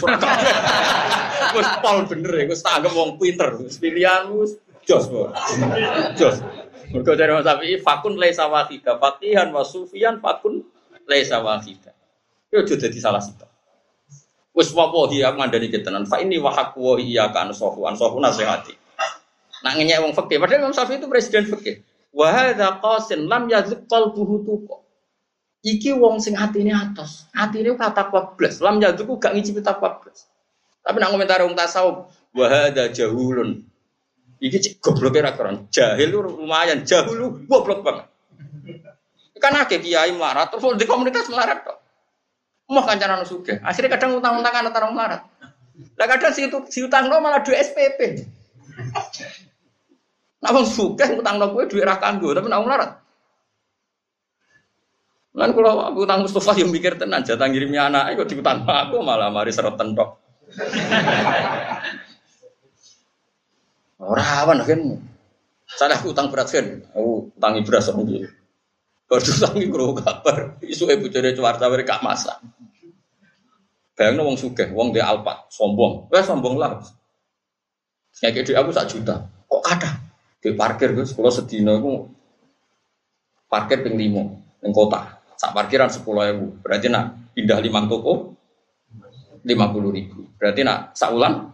Wis 1.50 1.68
pol 1.84 1.98
bener 2.08 2.32
ya, 2.32 2.44
wis 2.48 2.64
tak 2.64 2.80
wong 2.88 3.20
pinter. 3.20 3.60
Wis 3.60 3.76
pilihanmu 3.76 4.48
Jos, 4.88 5.06
jos. 6.16 6.36
Mergo 6.90 7.12
dari 7.14 7.30
Mas 7.30 7.46
Syafi'i 7.46 7.78
fakun 7.78 8.18
laisa 8.18 8.50
wahida, 8.50 8.98
faqihan 8.98 9.54
wa 9.54 9.62
sufian 9.62 10.18
fakun 10.18 10.66
laisa 11.06 11.38
wahida. 11.38 11.94
Yo 12.50 12.66
aja 12.66 12.74
dadi 12.74 12.98
salah 12.98 13.22
satu. 13.22 13.46
Wis 14.50 14.74
wawahi 14.74 15.22
aku 15.22 15.38
ngandani 15.38 15.70
ketenan. 15.70 16.10
Fa 16.10 16.18
ini 16.18 16.42
wa 16.42 16.50
haqqu 16.50 16.82
wa 16.82 16.98
iyyaka 16.98 17.46
ansahu 17.46 17.86
ansahu 17.86 18.18
nasihati. 18.18 18.74
Nak 19.60 19.72
ngenyek 19.76 19.98
wong 20.00 20.12
fakih, 20.16 20.40
padahal 20.40 20.64
Imam 20.64 20.72
Syafi'i 20.72 20.96
itu 20.96 21.06
presiden 21.06 21.44
fakih. 21.44 21.84
Wa 22.10 22.32
hadza 22.32 22.80
qasin 22.80 23.28
lam 23.28 23.46
yazq 23.46 23.84
qalbuhu 23.86 24.42
tuqa. 24.42 24.76
Iki 25.60 25.92
wong 26.00 26.24
sing 26.24 26.40
atine 26.40 26.72
atos, 26.72 27.28
atine 27.36 27.76
kata 27.76 28.08
blas, 28.08 28.64
lam 28.64 28.80
yazq 28.80 29.04
gak 29.20 29.36
ngicipi 29.36 29.60
takwa 29.60 30.00
blas. 30.00 30.24
Tapi 30.80 30.96
nak 30.96 31.12
komentar 31.12 31.44
wong 31.44 31.52
tasawuf, 31.52 32.08
wa 32.32 32.46
hadza 32.48 32.88
jahulun 32.88 33.68
Iki 34.40 34.56
cek 34.56 34.74
goblok 34.80 35.20
era 35.20 35.36
keren. 35.36 35.68
Jahil 35.68 36.16
lu 36.16 36.24
lumayan, 36.24 36.80
jahil 36.88 37.12
lu 37.12 37.26
goblok 37.44 37.84
banget. 37.84 38.08
Kan 39.36 39.52
akeh 39.56 39.80
kiai 39.84 40.16
melarat 40.16 40.48
terus 40.48 40.64
di 40.80 40.88
komunitas 40.88 41.28
melarat 41.28 41.60
kok. 41.60 41.76
Mau 42.72 42.80
kancanan 42.84 43.24
suge. 43.28 43.60
Akhirnya 43.60 43.96
kadang 43.96 44.16
utang-utangan 44.16 44.68
antara 44.72 44.88
melarat. 44.88 45.28
Lah 45.96 46.06
kadang 46.08 46.32
si, 46.32 46.48
si 46.72 46.80
utang 46.84 47.12
lo 47.12 47.20
malah 47.20 47.44
duit 47.44 47.60
SPP. 47.60 48.24
Nah 50.40 50.50
wong 50.56 50.64
suge 50.64 51.04
utang 51.20 51.36
lo 51.36 51.52
gue 51.52 51.68
duit 51.68 51.84
rakango 51.84 52.32
tapi 52.32 52.48
nak 52.48 52.64
melarat. 52.64 52.90
Lan 55.36 55.54
kalau 55.54 55.78
aku 55.86 56.02
utang 56.08 56.26
Mustafa 56.26 56.58
yang 56.58 56.74
mikir 56.74 56.98
tenan 56.98 57.22
jatah 57.22 57.46
ngirimnya 57.46 57.86
anak 57.86 58.18
kok 58.18 58.26
diutang 58.26 58.66
aku 58.66 58.98
malah 59.04 59.30
mari 59.30 59.52
seret 59.54 59.76
tentok. 59.78 60.18
Rawan 64.00 64.64
kan. 64.64 64.80
Saya 65.70 66.00
utang 66.02 66.32
berat 66.32 66.50
kan. 66.50 66.82
Aku 66.96 67.30
utangi 67.36 67.60
beras 67.62 67.92
orang 67.92 68.08
dia. 68.08 68.26
Baru 69.06 69.22
utangi 69.22 69.66
kru 69.68 69.92
kabar. 69.94 70.56
Ibu 70.64 71.06
jadi 71.12 71.36
cuarta 71.36 71.68
mereka 71.68 72.00
masak. 72.00 72.40
Bayangin 73.94 74.24
wong 74.24 74.40
sugih, 74.40 74.72
wong 74.72 74.96
di 74.96 75.00
alpat, 75.04 75.52
sombong. 75.52 76.08
Wah 76.08 76.24
sombong 76.24 76.56
lah. 76.56 76.80
Kayak 78.16 78.48
dia 78.48 78.56
aku 78.56 78.72
sak 78.72 78.88
juta. 78.88 79.28
Kok 79.44 79.60
ada? 79.68 79.99
Di 80.40 80.56
parkir 80.56 80.96
gue, 80.96 81.04
sekolah 81.04 81.32
sedina 81.32 81.76
aku 81.76 82.08
parkir 83.44 83.84
ping 83.84 84.00
limo, 84.00 84.40
yang 84.64 84.72
kota. 84.72 85.20
Sak 85.36 85.52
parkiran 85.52 85.92
sepuluh 85.92 86.24
ribu. 86.28 86.46
Berarti 86.64 86.88
nak 86.88 87.32
pindah 87.36 87.60
lima 87.60 87.84
toko, 87.84 88.36
lima 89.44 89.68
puluh 89.68 89.92
ribu. 89.92 90.24
Berarti 90.36 90.64
nak 90.64 90.96
sak 90.96 91.12
ulang, 91.12 91.52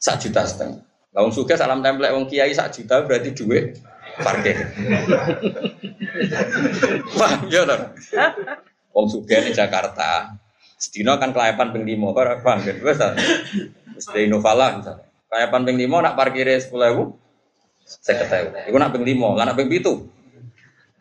sak 0.00 0.20
juta 0.20 0.44
setengah. 0.48 0.80
Lah 1.12 1.20
wong 1.28 1.32
sugih 1.32 1.60
salam 1.60 1.84
templek 1.84 2.08
wong 2.16 2.24
kiai 2.24 2.56
sak 2.56 2.72
juta 2.72 3.04
berarti 3.04 3.36
duit 3.36 3.76
parkir. 4.16 4.56
Wah, 7.20 7.32
iya 7.52 7.68
to. 7.68 7.76
Wong 8.96 9.06
sugih 9.12 9.44
di 9.44 9.52
Jakarta. 9.52 10.32
Sedina 10.80 11.20
kan 11.20 11.36
kelayapan 11.36 11.70
ping 11.70 11.84
5 11.84 12.16
kok 12.16 12.40
paham 12.42 12.58
kan 12.64 12.76
wis 12.80 12.96
ta. 12.96 13.12
Wis 13.92 14.08
de 14.08 14.18
Innovala 14.24 14.80
misalnya. 14.80 15.04
Kelayapan 15.28 15.60
ping 15.68 15.76
5 15.78 16.04
nak 16.04 16.16
parkire 16.16 16.56
10.000 16.58 17.21
50.000. 17.86 18.68
Iku 18.70 18.76
nak 18.78 18.90
ping 18.94 19.04
5, 19.04 19.38
lah 19.38 19.44
nak 19.46 19.56
ping 19.58 19.68
7. 19.68 19.84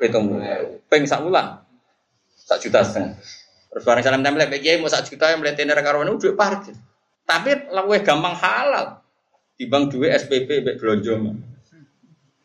Pitung 0.01 0.41
ping 0.89 1.05
sak 1.05 1.21
wulan. 1.21 1.61
Sak 2.33 2.57
juta 2.65 2.81
setengah. 2.81 3.21
Terus 3.71 3.83
bareng 3.85 4.03
salam 4.03 4.25
templek 4.25 4.59
kiai 4.59 4.81
mau 4.81 4.89
sak 4.89 5.05
juta 5.07 5.29
yang 5.29 5.39
melihat 5.39 5.61
karo 5.85 6.01
duit 6.17 6.33
parkir. 6.33 6.73
Tapi 7.23 7.69
luwih 7.69 8.01
gampang 8.01 8.33
halal. 8.33 8.99
Timbang 9.55 9.93
dua 9.93 10.17
SPP 10.17 10.65
mbek 10.65 10.81
blonjo. 10.81 11.15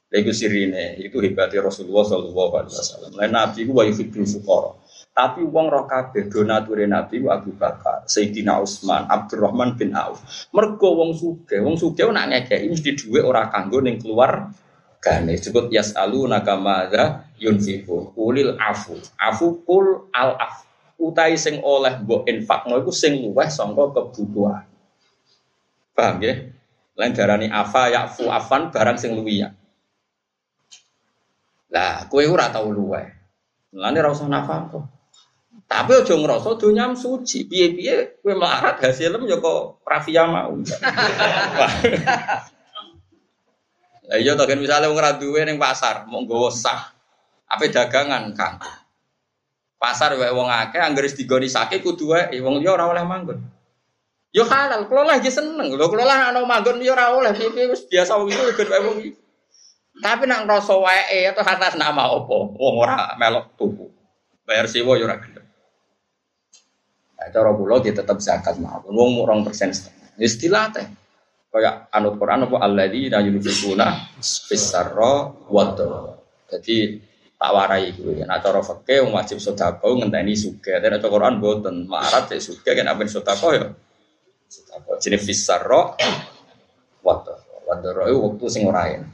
Lha 0.07 0.17
iku 0.23 0.31
sirine, 0.31 1.01
itu 1.03 1.19
hebatnya 1.19 1.67
Rasulullah 1.67 2.07
sallallahu 2.07 2.53
alaihi 2.63 2.79
wasallam. 2.79 3.11
Lain 3.19 3.33
Nabi 3.35 3.67
ku 3.67 3.75
wa 3.75 3.83
yuhibbul 3.83 4.23
fuqara. 4.23 4.71
Tapi 5.17 5.41
wong 5.49 5.73
roh 5.73 5.89
kabeh 5.89 6.29
donature 6.29 6.85
Nabi 6.85 7.25
Abu 7.25 7.57
Bakar, 7.57 8.05
Sayyidina 8.05 8.61
Utsman, 8.61 9.09
Abdurrahman 9.09 9.73
bin 9.81 9.97
Auf. 9.97 10.21
Mergo 10.53 10.93
wong 10.93 11.17
sugih, 11.17 11.65
wong 11.65 11.81
sugih 11.81 12.13
nak 12.13 12.29
ngekeki 12.29 12.69
mesti 12.69 12.91
dhuwit 12.93 13.25
ora 13.25 13.49
kanggo 13.49 13.81
ning 13.81 13.97
keluar 13.97 14.53
gane 15.01 15.41
disebut 15.41 15.73
yasalu 15.73 16.29
nakamada 16.29 17.33
yunfiqun 17.41 18.13
ulil 18.19 18.59
afu 18.61 18.99
afu 19.17 19.63
kul 19.63 20.11
al 20.11 20.35
af 20.35 20.67
utai 20.99 21.39
sing 21.39 21.63
oleh 21.63 21.97
mbok 22.03 22.27
infakno 22.27 22.75
iku 22.83 22.91
sing 22.91 23.23
luweh 23.23 23.47
sangka 23.47 23.95
kebutuhan 23.95 24.67
paham 25.95 26.19
ya 26.21 26.35
lain 26.97 27.13
darani 27.13 27.47
afa 27.53 27.93
yakfu 27.93 28.33
afan 28.33 28.73
barang 28.73 28.97
sing 28.97 29.13
luwiya. 29.13 29.53
Lah, 31.69 32.09
kue 32.09 32.25
ora 32.25 32.49
tau 32.49 32.73
luwe. 32.73 33.05
Lane 33.77 33.97
ora 34.01 34.17
usah. 34.17 34.25
Tapi 35.67 35.91
aja 35.99 36.15
ngrasa 36.15 36.55
donya 36.55 36.95
suci. 36.95 37.51
Piye-piye 37.51 38.23
kowe 38.23 38.35
melarat 38.39 38.79
hasilem 38.79 39.27
ya 39.27 39.43
kok 39.43 39.83
rafia 39.83 40.23
mau. 40.31 40.55
Lah 44.07 44.23
iya 44.23 44.39
to 44.39 44.47
kan 44.47 44.63
misale 44.63 44.87
wong 44.87 45.03
ora 45.03 45.19
duwe 45.19 45.43
ning 45.43 45.59
pasar, 45.59 46.07
mau 46.07 46.23
nggawa 46.23 46.47
sah. 46.55 46.95
Apa 47.51 47.67
dagangan, 47.67 48.31
Kang? 48.39 48.63
Pasar 49.77 50.15
wae 50.15 50.31
wong 50.31 50.47
akeh 50.47 50.79
anggere 50.79 51.11
digoni 51.11 51.51
sakit 51.51 51.83
kudu 51.83 52.15
wae 52.15 52.39
wong 52.39 52.63
liya 52.63 52.79
ora 52.79 52.87
oleh 52.87 53.03
manggon. 53.03 53.43
Yo 54.31 54.47
halal, 54.47 54.87
kalau 54.87 55.03
lagi 55.03 55.27
seneng. 55.27 55.75
Lho 55.75 55.87
kalau 55.91 56.07
lah 56.07 56.31
ana 56.31 56.39
manggon 56.47 56.79
yo 56.79 56.95
ora 56.95 57.11
oleh 57.19 57.35
piye 57.35 57.67
wis 57.67 57.83
biasa 57.91 58.15
wong 58.15 58.31
iku 58.31 58.63
ben 58.63 58.83
wong 58.87 58.99
Tapi 59.97 60.23
nak 60.31 60.47
ngrasa 60.47 60.75
wae 60.79 61.27
atau 61.27 61.43
atas 61.43 61.75
nama 61.75 62.07
apa? 62.07 62.37
Wong 62.55 62.75
ora 62.79 63.19
melok 63.19 63.59
tuku. 63.59 63.91
bayar 64.47 64.71
sewa 64.71 64.95
yo 64.95 65.11
ora 65.11 65.19
gelem. 65.19 65.36
Nah, 67.17 67.29
cara 67.33 67.51
kula 67.57 67.81
dia 67.81 67.97
tetap 67.97 68.21
zakat 68.21 68.61
mawon. 68.61 68.93
Wong 68.93 69.11
mung 69.17 69.25
2% 69.25 69.73
setengah. 69.73 70.09
Istilah 70.21 70.65
teh. 70.73 70.87
Kayak 71.49 71.89
anut 71.89 72.21
Quran 72.21 72.45
apa 72.45 72.57
alladzina 72.69 73.25
yunfiquna 73.25 74.13
fis-sarra 74.21 75.33
wad 75.49 75.81
Jadi 76.53 77.01
tak 77.33 77.51
warai 77.53 77.97
iku. 77.97 78.13
Nah 78.13 78.37
cara 78.45 78.61
fikih 78.61 79.09
wajib 79.09 79.41
sedekah 79.41 79.81
ngenteni 79.81 80.37
sugih. 80.37 80.77
Nek 80.77 81.01
cara 81.01 81.09
Quran 81.09 81.41
mboten 81.41 81.89
marat 81.89 82.29
cek 82.29 82.45
sugih 82.45 82.77
kan 82.77 82.93
apa 82.93 83.09
sedekah 83.09 83.51
ya. 83.57 83.67
Sedekah 84.53 85.01
jenenge 85.01 85.25
fis-sarra 85.25 85.97
wad 87.01 87.25
Wadoro 87.67 88.07
itu 88.07 88.19
waktu 88.23 88.45
sing 88.47 88.63
ora 88.71 88.87
enak. 88.87 89.11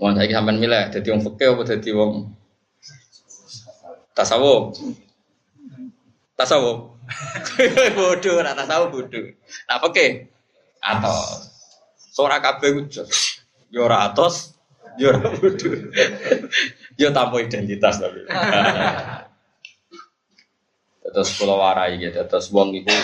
Wong 0.00 0.16
saiki 0.16 0.32
sampean 0.32 0.56
milih 0.56 0.88
dadi 0.88 1.08
wong 1.12 1.22
fikih 1.22 1.48
apa 1.52 1.62
dadi 1.68 1.90
wong 1.92 2.12
tasawuf? 4.16 4.72
Tasawuf. 6.36 6.96
bodoh, 7.98 8.34
ora 8.40 8.56
tasawuf 8.56 8.88
bodoh. 8.94 9.24
Nah 9.68 9.78
fikih 9.82 10.32
atau 10.82 11.18
ora 12.22 12.38
kabeh 12.40 12.70
wujud. 12.76 13.06
Yo 13.72 13.88
ora 13.88 14.08
atos, 14.10 14.56
yo 14.96 15.12
ora 15.12 15.28
bodoh. 15.32 15.72
Yo 17.00 17.08
tanpa 17.08 17.40
identitas 17.40 17.96
tapi. 17.98 18.20
Terus 21.12 21.28
pulau 21.36 21.60
warai 21.60 22.00
gitu, 22.00 22.24
terus 22.24 22.48
wong 22.48 22.72
itu 22.72 22.94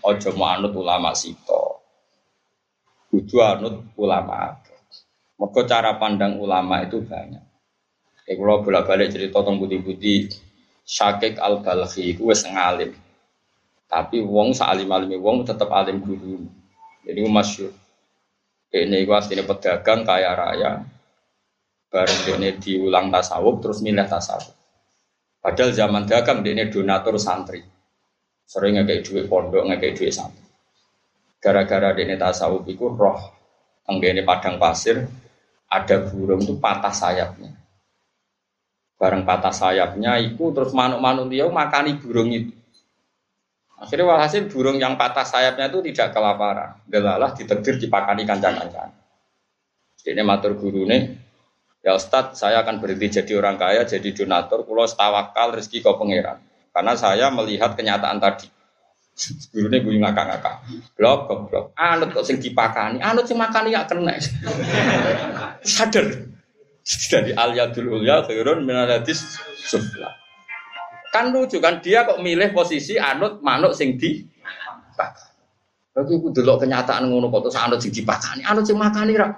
ojo 0.00 0.30
manut 0.32 0.72
ulama 0.72 1.12
sito, 1.12 1.84
kudu 3.12 3.36
anut 3.44 3.84
ulama. 4.00 4.56
Mereka 5.36 5.68
cara 5.68 6.00
pandang 6.00 6.40
ulama 6.40 6.80
itu 6.80 7.04
banyak. 7.04 7.44
Kalau 8.24 8.64
bolak-balik 8.64 9.12
cerita 9.12 9.44
tentang 9.44 9.60
budi-budi 9.60 10.30
Syakik 10.90 11.38
al 11.38 11.62
balhi 11.62 12.18
itu 12.18 12.26
wes 12.26 12.42
ngalim. 12.42 12.90
Tapi 13.86 14.18
wong 14.26 14.50
salim 14.58 14.90
alimi 14.90 15.14
wong 15.14 15.46
tetap 15.46 15.70
alim 15.70 16.02
guru. 16.02 16.42
Jadi 17.06 17.20
masyur. 17.30 17.70
Ini 18.70 19.02
gua 19.06 19.22
aslinya 19.22 19.46
pedagang 19.46 20.02
kaya 20.02 20.34
raya. 20.34 20.82
Bareng 21.90 22.38
ini 22.38 22.58
diulang 22.58 23.10
tasawuf 23.10 23.62
terus 23.62 23.82
milih 23.82 24.06
tasawuf. 24.06 24.50
Padahal 25.42 25.70
zaman 25.74 26.06
dagang 26.06 26.42
ini 26.46 26.66
donatur 26.70 27.18
santri. 27.18 27.62
Sering 28.46 28.78
ngekei 28.78 29.02
duit 29.02 29.26
pondok, 29.30 29.66
ngekei 29.66 29.94
duit 29.94 30.14
santri. 30.14 30.42
Gara-gara 31.42 31.94
ini 31.98 32.14
tasawuf 32.18 32.66
itu 32.66 32.86
roh 32.86 33.40
ini 33.98 34.22
padang 34.22 34.62
pasir 34.62 35.02
ada 35.66 35.96
burung 36.06 36.42
itu 36.46 36.54
patah 36.62 36.94
sayapnya. 36.94 37.50
Bareng 39.00 39.24
patah 39.24 39.48
sayapnya 39.48 40.20
itu 40.20 40.52
terus 40.52 40.76
manuk-manuk 40.76 41.32
dia 41.32 41.48
makani 41.48 41.96
burung 41.96 42.28
itu. 42.28 42.52
Akhirnya 43.80 44.12
walhasil 44.12 44.44
burung 44.52 44.76
yang 44.76 45.00
patah 45.00 45.24
sayapnya 45.24 45.72
itu 45.72 45.80
tidak 45.88 46.12
kelaparan. 46.12 46.76
Delalah 46.84 47.32
ditegur 47.32 47.80
dipakani 47.80 48.28
kancang-kancang. 48.28 48.92
Jadi 50.04 50.20
matur 50.20 50.52
guru 50.52 50.84
nih, 50.84 51.16
ya 51.80 51.96
Ustadz 51.96 52.36
saya 52.36 52.60
akan 52.60 52.80
berhenti 52.80 53.20
jadi 53.20 53.40
orang 53.40 53.56
kaya, 53.56 53.88
jadi 53.88 54.12
donatur, 54.12 54.68
pulau 54.68 54.84
tawakal 54.84 55.56
rezeki 55.56 55.80
kau 55.80 55.96
pangeran. 55.96 56.40
Karena 56.72 56.92
saya 56.92 57.32
melihat 57.32 57.76
kenyataan 57.76 58.20
tadi. 58.20 58.48
Guru 59.52 59.68
nih 59.68 59.80
gue 59.84 60.00
ngakak-ngakak. 60.00 60.54
Blok, 60.96 61.28
blok. 61.50 61.64
Anut 61.76 62.14
kok 62.16 62.24
sing 62.24 62.40
dipakani, 62.40 63.04
anut 63.04 63.28
sing 63.28 63.36
makani 63.36 63.76
ya 63.76 63.84
kena. 63.84 64.16
Sadar. 65.66 66.29
Jadi 66.84 67.36
al 67.36 67.52
yadul 67.52 68.00
ulya 68.00 68.24
khairun 68.24 68.64
minalatis 68.64 69.38
sufla. 69.56 70.16
Kan 71.10 71.34
lucu 71.34 71.58
kan 71.58 71.82
dia 71.82 72.06
kok 72.06 72.22
milih 72.22 72.54
posisi 72.54 72.96
anut 72.96 73.42
manuk 73.42 73.74
sing 73.74 73.98
di 73.98 74.22
Lagi 75.90 76.14
aku 76.14 76.30
delok 76.30 76.62
kenyataan 76.62 77.10
ngono 77.10 77.34
kok 77.34 77.50
terus 77.50 77.58
anut 77.58 77.82
sing 77.82 77.90
dipakani, 77.90 78.46
anut 78.46 78.62
sing 78.62 78.78
makani 78.78 79.18
ra. 79.18 79.28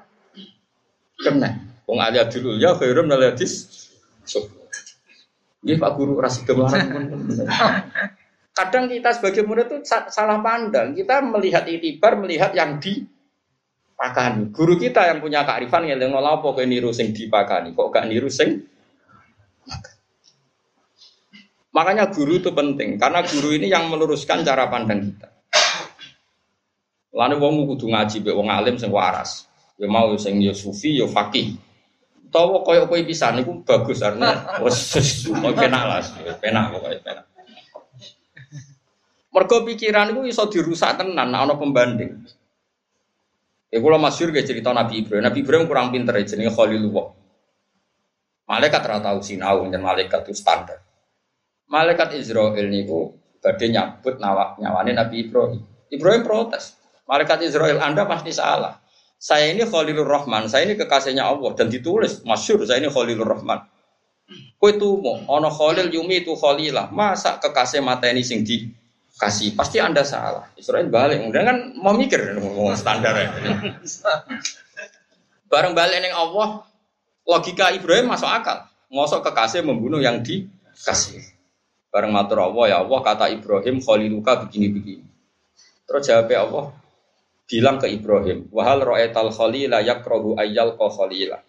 Kena. 1.16 1.48
Wong 1.88 1.98
alia 1.98 2.28
dulu 2.28 2.60
ya 2.60 2.76
khairum 2.76 3.08
nalatis. 3.08 3.68
Nggih 5.62 5.78
Pak 5.78 5.90
Guru 5.94 6.18
rasi 6.18 6.42
Kadang 8.52 8.84
kita 8.92 9.16
sebagai 9.16 9.48
murid 9.48 9.70
itu 9.72 9.76
salah 9.86 10.44
pandang. 10.44 10.92
Kita 10.92 11.24
melihat 11.24 11.64
itibar, 11.64 12.20
melihat 12.20 12.52
yang 12.52 12.76
dipakani. 13.92 14.48
Guru 14.50 14.74
kita 14.80 15.06
yang 15.12 15.20
punya 15.20 15.44
kearifan 15.44 15.84
yang 15.84 16.00
ngolah 16.00 16.40
apa 16.40 16.64
niru 16.64 16.90
sing 16.90 17.12
dipakani, 17.12 17.76
kok 17.76 17.92
gak 17.92 18.08
niru 18.08 18.32
sing 18.32 18.64
Makanya 21.72 22.12
guru 22.12 22.36
itu 22.36 22.52
penting 22.52 23.00
karena 23.00 23.24
guru 23.24 23.56
ini 23.56 23.72
yang 23.72 23.88
meluruskan 23.88 24.44
cara 24.44 24.68
pandang 24.68 25.08
kita. 25.08 25.28
Lalu 27.16 27.36
wong 27.40 27.54
kudu 27.64 27.88
ngaji 27.88 28.20
be 28.20 28.32
wong 28.36 28.52
alim 28.52 28.76
sing 28.76 28.92
waras. 28.92 29.48
Ya 29.80 29.88
mau 29.88 30.12
sing 30.20 30.36
ya 30.44 30.52
sufi 30.52 31.00
ya 31.00 31.08
fakih. 31.08 31.56
Tawa 32.28 32.60
koyo 32.64 32.88
kowe 32.88 33.00
pisan 33.04 33.40
niku 33.40 33.64
bagus 33.64 34.00
artinya 34.00 34.60
wis 34.64 34.96
penak 35.52 35.82
lah, 35.84 36.00
penak 36.40 36.72
pokoke 36.72 36.96
penak. 37.04 37.24
Mergo 39.32 39.56
pikiran 39.64 40.12
itu 40.12 40.20
iso 40.28 40.44
dirusak 40.48 41.00
tenan 41.00 41.32
ana 41.32 41.56
pembanding. 41.56 42.20
Ya 43.72 43.80
kula 43.80 43.96
masyhur 43.96 44.36
ge 44.36 44.44
cerita 44.44 44.68
Nabi 44.76 45.00
Ibrahim. 45.00 45.24
Nabi 45.24 45.38
Ibrahim 45.40 45.64
kurang 45.64 45.88
pinter 45.96 46.12
jenenge 46.28 46.52
Khalilullah. 46.52 47.16
Malaikat 48.44 48.84
ora 48.84 49.00
tau 49.00 49.18
sinau, 49.24 49.64
malaikat 49.64 50.28
itu 50.28 50.36
standar. 50.36 50.84
Malaikat 51.72 52.12
Israel 52.20 52.68
niku 52.68 53.16
badhe 53.40 53.72
nyabut 53.72 54.20
nawa 54.20 54.60
nyawane 54.60 54.92
Nabi 54.92 55.24
Ibrahim. 55.24 55.64
Ibrahim 55.88 56.20
protes. 56.20 56.76
Malaikat 57.08 57.48
Israel 57.48 57.80
Anda 57.80 58.04
pasti 58.04 58.36
salah. 58.36 58.76
Saya 59.16 59.56
ini 59.56 59.64
Khalilur 59.64 60.04
Rahman, 60.04 60.52
saya 60.52 60.68
ini 60.68 60.76
kekasihnya 60.76 61.24
Allah 61.24 61.56
dan 61.56 61.72
ditulis 61.72 62.20
masyur 62.28 62.60
saya 62.68 62.82
ini 62.82 62.92
Khalilur 62.92 63.24
Rahman. 63.24 63.64
Itu 64.60 65.00
mau 65.00 65.16
ono 65.32 65.48
Khalil 65.48 65.88
Yumi 65.88 66.26
itu 66.26 66.36
Khalilah. 66.36 66.92
Masa 66.92 67.40
kekasih 67.40 67.80
mata 67.80 68.04
ini 68.10 68.20
sing 68.20 68.44
di 68.44 68.68
kasih 69.20 69.52
pasti 69.52 69.76
anda 69.82 70.04
salah 70.04 70.48
Israel 70.56 70.88
balik 70.88 71.20
kemudian 71.20 71.44
kan 71.44 71.58
mau 71.76 71.92
mikir 71.92 72.36
ngomong 72.40 72.76
standar 72.76 73.12
ya 73.16 73.28
bareng 75.52 75.76
balik 75.76 76.00
neng 76.00 76.16
Allah 76.16 76.64
logika 77.28 77.72
Ibrahim 77.72 78.08
masuk 78.08 78.28
akal 78.28 78.66
ngosok 78.88 79.20
kekasih 79.28 79.64
membunuh 79.64 80.00
yang 80.00 80.24
dikasih 80.24 81.32
Bareng 81.92 82.08
matur 82.08 82.40
Allah 82.40 82.64
ya 82.72 82.76
Allah 82.80 83.00
kata 83.04 83.28
Ibrahim 83.28 83.84
khaliluka 83.84 84.48
begini-begini. 84.48 85.04
Terus 85.84 86.08
jawab 86.08 86.32
Allah 86.32 86.66
bilang 87.44 87.76
ke 87.76 87.84
Ibrahim, 87.92 88.48
wahal 88.48 88.80
ro'etal 88.80 89.28
khalila 89.28 89.84
yakrohu 89.84 90.40
ayyal 90.40 90.72
ko 90.80 90.88
khalila. 90.88 91.44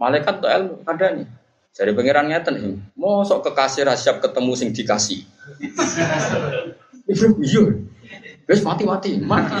Malaikat 0.00 0.40
tuh 0.40 0.48
ada 0.88 1.06
nih. 1.12 1.28
Jadi 1.74 1.90
pangeran 1.94 2.26
ngeten 2.32 2.54
nih, 2.58 2.74
mosok 2.98 3.50
kekasih 3.50 3.86
rasyab 3.86 4.18
ketemu 4.18 4.52
sing 4.58 4.68
dikasih. 4.74 5.22
Ibrahim 7.06 7.32
iya. 7.40 7.62
Wes 8.48 8.64
mati-mati, 8.64 9.20
mati. 9.20 9.54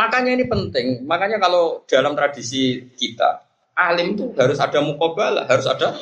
makanya 0.00 0.30
ini 0.36 0.44
penting. 0.44 1.06
Makanya 1.06 1.38
kalau 1.38 1.86
dalam 1.86 2.12
tradisi 2.18 2.84
kita, 2.98 3.46
alim 3.78 4.18
itu 4.18 4.34
harus 4.36 4.58
ada 4.58 4.82
mukobalah, 4.82 5.46
harus 5.48 5.64
ada 5.70 5.94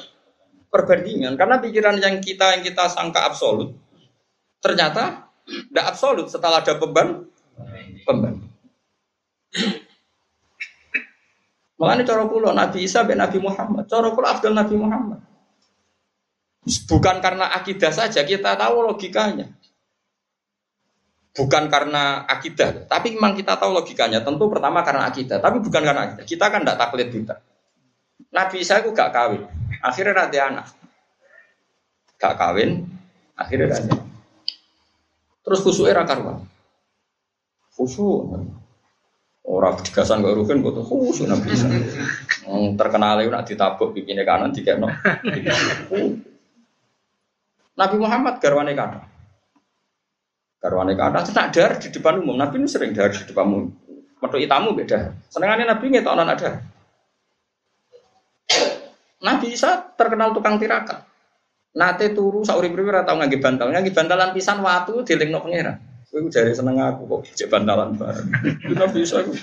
perbandingan 0.75 1.39
karena 1.39 1.63
pikiran 1.63 2.03
yang 2.03 2.19
kita 2.19 2.59
yang 2.59 2.63
kita 2.67 2.91
sangka 2.91 3.23
absolut 3.23 3.79
ternyata 4.59 5.31
tidak 5.47 5.87
absolut 5.87 6.27
setelah 6.27 6.67
ada 6.67 6.75
beban 6.75 7.31
beban. 8.03 8.44
Makanya 11.85 12.05
cara 12.09 12.25
pulau 12.25 12.57
Nabi 12.57 12.88
Isa 12.88 13.05
dan 13.05 13.20
Nabi 13.20 13.38
Muhammad, 13.44 13.85
cara 13.85 14.09
pulau 14.09 14.29
Abdul 14.33 14.57
Nabi 14.57 14.75
Muhammad. 14.81 15.20
Bukan 16.88 17.16
karena 17.20 17.53
akidah 17.53 17.92
saja 17.92 18.25
kita 18.25 18.56
tahu 18.56 18.88
logikanya. 18.88 19.52
Bukan 21.37 21.69
karena 21.69 22.25
akidah, 22.25 22.88
tapi 22.88 23.13
memang 23.13 23.37
kita 23.37 23.61
tahu 23.61 23.77
logikanya. 23.77 24.25
Tentu 24.25 24.48
pertama 24.48 24.81
karena 24.81 25.04
akidah, 25.04 25.42
tapi 25.44 25.61
bukan 25.61 25.83
karena 25.85 26.09
akidah. 26.09 26.25
Kita 26.25 26.46
kan 26.48 26.65
tidak 26.65 26.79
taklid 26.81 27.09
buta. 27.13 27.37
Nabi 28.33 28.56
Isa 28.65 28.81
itu 28.81 28.96
gak 28.96 29.13
kawin. 29.13 29.44
Akhirnya 29.85 30.25
nanti 30.25 30.38
anak. 30.40 30.73
Gak 32.17 32.35
kawin, 32.40 32.88
akhirnya 33.37 33.77
nanti. 33.77 33.92
Terus 35.44 35.61
khusus 35.61 35.85
era 35.85 36.09
karuan. 36.09 36.48
Khusus. 37.77 38.63
Orang 39.45 39.77
digasan 39.85 40.25
gak 40.25 40.40
rugen, 40.40 40.65
gue 40.65 40.73
tuh 40.73 40.85
khusus 40.88 41.29
nabi 41.29 41.53
bisa. 41.53 41.69
Terkenal 42.81 43.21
itu 43.21 43.29
nak 43.29 43.45
ditabuk 43.45 43.92
bikinnya 43.92 44.25
kanan 44.25 44.57
tiga 44.57 44.81
no. 44.81 44.88
Nabi 47.77 47.97
Muhammad 48.01 48.40
garwane 48.40 48.73
kata. 48.73 49.05
Garwane 50.65 50.97
kata, 50.97 51.29
tidak 51.29 51.47
dar 51.53 51.71
di 51.77 51.88
depan 51.92 52.25
umum. 52.25 52.40
Nabi 52.40 52.57
ini 52.57 52.73
sering 52.73 52.97
dar 52.97 53.13
di 53.13 53.21
depan 53.21 53.45
umum. 53.45 53.65
Metu 54.25 54.40
itamu 54.40 54.73
beda. 54.73 55.13
Senengannya 55.29 55.69
Nabi 55.69 55.85
nggak 55.92 56.05
tahu 56.09 56.17
ada. 56.17 56.51
Nabi 59.25 59.47
Isa 59.53 59.92
terkenal 59.92 60.33
tukang 60.33 60.57
tirakat. 60.57 61.05
Nate 61.75 62.17
turu 62.17 62.47
sauri 62.47 62.71
urip 62.71 62.87
ora 62.88 63.05
tau 63.05 63.21
ngangge 63.21 63.45
bantal. 63.45 63.69
Ngangge 63.69 63.92
bantalan 63.92 64.33
pisan 64.33 64.65
watu 64.65 65.05
dilingno 65.05 65.45
pangeran. 65.45 65.94
Kowe 66.15 66.31
jare 66.31 66.54
seneng 66.54 66.79
aku 66.79 67.10
kok 67.10 67.35
cek 67.35 67.50
bantalan 67.50 67.98
bareng. 67.98 68.31
Nabi 68.79 69.02
Isa 69.02 69.27
iku 69.27 69.35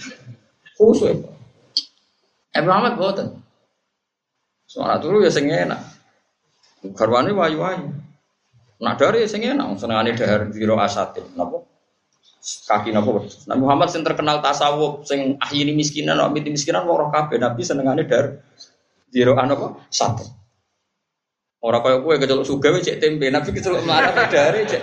khusus. 0.80 1.20
Abu 2.56 2.68
Muhammad 2.72 2.96
boten. 2.96 3.28
Soalnya 4.72 5.04
turu 5.04 5.20
ya 5.20 5.28
sing 5.28 5.52
enak. 5.52 5.84
Garwane 6.96 7.36
wayu-wayu. 7.36 7.92
Nak 8.80 8.96
dari 8.96 9.28
sing 9.28 9.44
enak 9.44 9.76
senengane 9.76 10.16
dahar 10.16 10.48
biro 10.48 10.80
asatin. 10.80 11.28
Napa? 11.36 11.68
kaki 12.42 12.90
napa 12.90 13.22
Nabi 13.22 13.62
Muhammad 13.62 13.94
sing 13.94 14.02
terkenal 14.02 14.42
tasawuf 14.42 15.06
sing 15.06 15.38
ahyini 15.38 15.78
miskinan 15.78 16.18
nek 16.18 16.34
miti 16.34 16.50
miskinan 16.50 16.90
wong 16.90 16.98
roh 16.98 17.10
kabeh 17.14 17.38
Nabi 17.38 17.62
senengane 17.62 18.10
dar 18.10 18.42
diro 19.14 19.38
apa 19.38 19.86
sate 19.94 20.26
ora 21.62 21.86
kaya 21.86 22.02
kowe 22.02 22.18
kecelok 22.18 22.46
suga 22.50 22.74
cek 22.82 22.98
tempe 22.98 23.30
Nabi 23.30 23.50
kecelok 23.54 23.86
melarat 23.86 24.26
dari 24.34 24.66
cek 24.66 24.82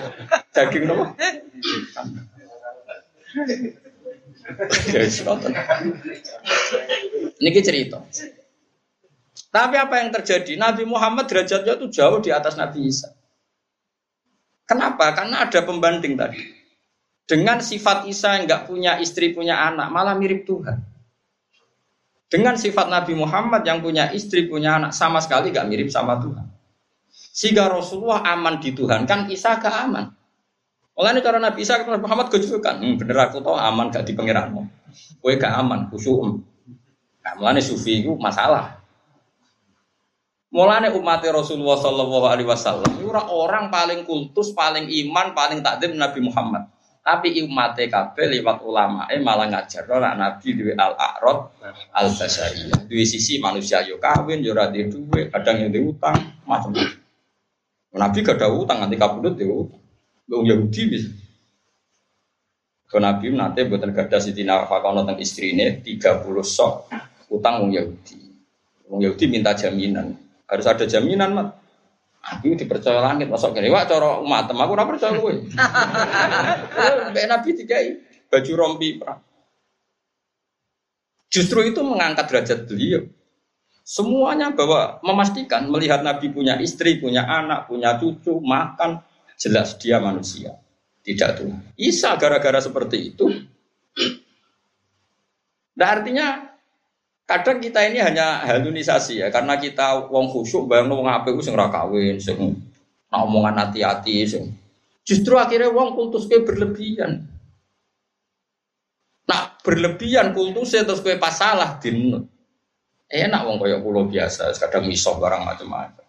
daging 0.59 0.85
napa 0.91 1.15
Ini 7.39 7.61
cerita. 7.63 7.99
Tapi 9.49 9.77
apa 9.77 9.95
yang 10.01 10.11
terjadi? 10.13 10.57
Nabi 10.57 10.85
Muhammad 10.89 11.29
derajatnya 11.29 11.77
itu 11.79 11.87
jauh 11.93 12.19
di 12.21 12.33
atas 12.33 12.57
Nabi 12.57 12.89
Isa. 12.89 13.13
Kenapa? 14.69 15.13
Karena 15.17 15.45
ada 15.45 15.61
pembanding 15.65 16.17
tadi. 16.17 16.41
Dengan 17.29 17.61
sifat 17.61 18.09
Isa 18.09 18.41
yang 18.41 18.49
nggak 18.49 18.69
punya 18.69 18.97
istri, 19.01 19.37
punya 19.37 19.61
anak, 19.69 19.93
malah 19.93 20.17
mirip 20.17 20.49
Tuhan. 20.49 20.81
Dengan 22.29 22.57
sifat 22.57 22.89
Nabi 22.89 23.17
Muhammad 23.17 23.65
yang 23.65 23.81
punya 23.81 24.13
istri, 24.13 24.49
punya 24.49 24.81
anak, 24.81 24.93
sama 24.97 25.21
sekali 25.21 25.53
nggak 25.53 25.69
mirip 25.69 25.89
sama 25.93 26.21
Tuhan. 26.21 26.45
Sehingga 27.13 27.69
Rasulullah 27.69 28.25
aman 28.35 28.61
di 28.61 28.73
Tuhan, 28.73 29.07
kan 29.09 29.29
Isa 29.33 29.57
gak 29.61 29.77
aman. 29.89 30.18
Ini 30.99 31.23
cara 31.23 31.39
Nabi 31.39 31.63
Isa 31.63 31.79
Nabi 31.79 32.03
Muhammad 32.03 32.27
kan, 32.59 32.83
hmm, 32.83 32.99
bener 32.99 33.31
aku 33.31 33.39
tahu 33.39 33.55
aman 33.55 33.95
gak 33.95 34.03
di 34.03 34.19
pengiranmu. 34.19 34.67
Kue 35.23 35.39
gak 35.39 35.55
aman, 35.55 35.87
khusyuk. 35.95 36.43
Nah, 37.23 37.33
mulane 37.39 37.63
sufi 37.63 38.03
itu 38.03 38.19
masalah. 38.19 38.83
Mulane 40.51 40.91
umat 40.99 41.23
Rasulullah 41.23 41.79
Shallallahu 41.79 42.27
Alaihi 42.27 42.49
Wasallam 42.51 42.91
orang 43.31 43.71
paling 43.71 44.03
kultus, 44.09 44.51
paling 44.51 44.91
iman, 45.07 45.39
paling 45.39 45.63
takdim 45.63 45.95
Nabi 45.95 46.19
Muhammad. 46.19 46.67
Tapi 47.05 47.47
umat 47.47 47.79
kabeh 47.79 48.27
lewat 48.37 48.61
ulama 48.67 49.09
eh 49.09 49.17
malah 49.17 49.49
ngajar 49.49 49.89
ora 49.89 50.13
nabi 50.13 50.53
duwe 50.53 50.77
al 50.77 50.93
a'rad 50.93 51.57
al 51.95 52.09
basariyah. 52.13 52.85
Duwe 52.85 53.05
sisi 53.09 53.41
manusia 53.41 53.81
yo 53.81 53.97
kawin 53.97 54.45
yo 54.45 54.53
ora 54.53 54.69
duwe, 54.69 55.33
kadang 55.33 55.57
yang 55.57 55.73
utang, 55.89 56.37
macam-macam. 56.45 57.01
Nabi 57.97 58.19
gak 58.21 58.37
ada 58.37 58.53
utang 58.53 58.85
nanti 58.85 59.01
kabudut 59.01 59.41
yo. 59.41 59.73
Wong 60.29 60.45
Yahudi 60.45 60.83
bisa. 60.93 61.11
Ke 62.89 62.97
Nabi 62.97 63.33
nanti 63.37 63.69
buatan 63.69 63.93
gada 63.93 64.17
Siti 64.17 64.45
Nafakono 64.45 65.05
tentang 65.05 65.21
istrinya 65.21 65.69
30 65.69 66.25
sok 66.45 66.89
utang 67.33 67.65
wong 67.65 67.73
Yahudi. 67.77 68.19
Wong 68.89 69.01
Yahudi 69.05 69.25
minta 69.29 69.53
jaminan. 69.53 70.17
Harus 70.49 70.65
ada 70.65 70.89
jaminan, 70.89 71.37
Mat. 71.37 71.49
Aku 72.19 72.53
dipercaya 72.57 73.01
langit, 73.01 73.31
masuk 73.31 73.57
gini, 73.57 73.73
wah 73.73 73.89
coro 73.89 74.21
umat 74.27 74.53
aku 74.53 74.73
ora 74.77 74.85
percaya 74.85 75.17
kowe. 75.17 75.33
Mbak 77.15 77.25
Nabi 77.25 77.49
dikai 77.57 77.87
baju 78.29 78.53
rompi 78.53 79.01
perang. 79.01 79.21
Justru 81.33 81.65
itu 81.65 81.81
mengangkat 81.81 82.29
derajat 82.29 82.69
beliau. 82.69 83.05
Semuanya 83.85 84.53
bahwa 84.53 85.01
memastikan 85.01 85.73
melihat 85.73 86.05
Nabi 86.05 86.29
punya 86.29 86.61
istri, 86.61 87.01
punya 87.01 87.25
anak, 87.25 87.69
punya 87.69 87.97
cucu, 87.97 88.37
makan, 88.45 89.01
jelas 89.39 89.79
dia 89.79 90.03
manusia, 90.03 90.59
tidak 91.07 91.39
Tuhan. 91.39 91.63
Isa 91.79 92.19
gara-gara 92.19 92.59
seperti 92.59 93.15
itu. 93.15 93.31
Nah 95.79 95.89
artinya 95.95 96.49
Kadang 97.29 97.61
kita 97.61 97.85
ini 97.85 98.01
hanya 98.01 98.41
halunisasi 98.41 99.21
ya, 99.21 99.29
karena 99.29 99.61
kita 99.61 100.09
wong 100.09 100.33
khusyuk 100.33 100.65
bayang 100.65 100.89
wong 100.89 101.05
apik 101.05 101.37
sing 101.45 101.53
ora 101.53 101.69
kawin, 101.69 102.17
sing 102.17 102.41
nak 103.13 103.21
omongan 103.29 103.69
hati-hati 103.69 104.25
sing. 104.25 104.49
Justru 105.05 105.37
akhirnya 105.37 105.69
wong 105.69 105.93
kultus 105.93 106.25
ke 106.25 106.41
berlebihan. 106.41 107.29
Nak 109.29 109.61
berlebihan 109.61 110.33
kultusnya 110.33 110.89
terus 110.89 111.05
kue 111.05 111.21
pasalah 111.21 111.77
dinut. 111.77 112.25
Enak 113.13 113.45
wong 113.45 113.61
kaya 113.61 113.77
pulau 113.77 114.09
biasa, 114.09 114.49
kadang 114.57 114.89
misok 114.89 115.21
barang 115.21 115.45
macam-macam. 115.45 116.08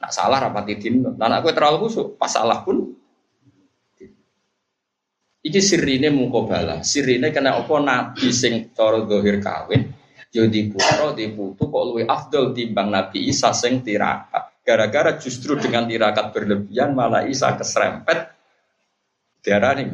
Nak 0.00 0.10
salah 0.10 0.38
rapati 0.48 0.80
dinut. 0.80 1.14
Nah, 1.20 1.28
nak 1.28 1.44
kue 1.44 1.52
terlalu 1.52 1.86
khusyuk, 1.86 2.16
pasalah 2.16 2.64
pun 2.64 2.96
Iki 5.40 5.56
sirine 5.56 6.12
mukobala, 6.12 6.84
sirine 6.84 7.32
kena 7.32 7.56
apa 7.56 7.72
nabi 7.80 8.28
sing 8.28 8.76
cara 8.76 9.00
dohir 9.08 9.40
kawin, 9.40 9.88
Yo 10.30 10.46
di 10.46 10.70
putu 10.70 11.66
kok 11.66 11.84
luwe 11.90 12.06
afdol 12.06 12.54
timbang 12.54 12.86
Nabi 12.86 13.26
Isa 13.26 13.50
sing 13.50 13.82
tirakat. 13.82 14.62
Gara-gara 14.62 15.18
justru 15.18 15.58
dengan 15.58 15.90
tirakat 15.90 16.30
berlebihan 16.30 16.94
malah 16.94 17.26
Isa 17.26 17.50
keserempet 17.58 18.30
nih. 19.42 19.90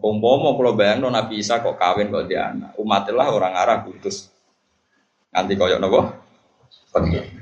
Kompomo 0.00 0.52
kalau 0.56 0.76
bayang 0.76 1.08
Nabi 1.08 1.40
Isa 1.40 1.64
kok 1.64 1.80
kawin 1.80 2.12
kok 2.12 2.28
dia 2.28 2.52
anak. 2.52 2.76
Umatilah 2.76 3.32
orang 3.32 3.54
Arab 3.56 3.88
kudus. 3.88 4.28
Nanti 5.32 5.56
koyok 5.56 5.80
nopo? 5.80 6.00
Pengen. 6.92 7.39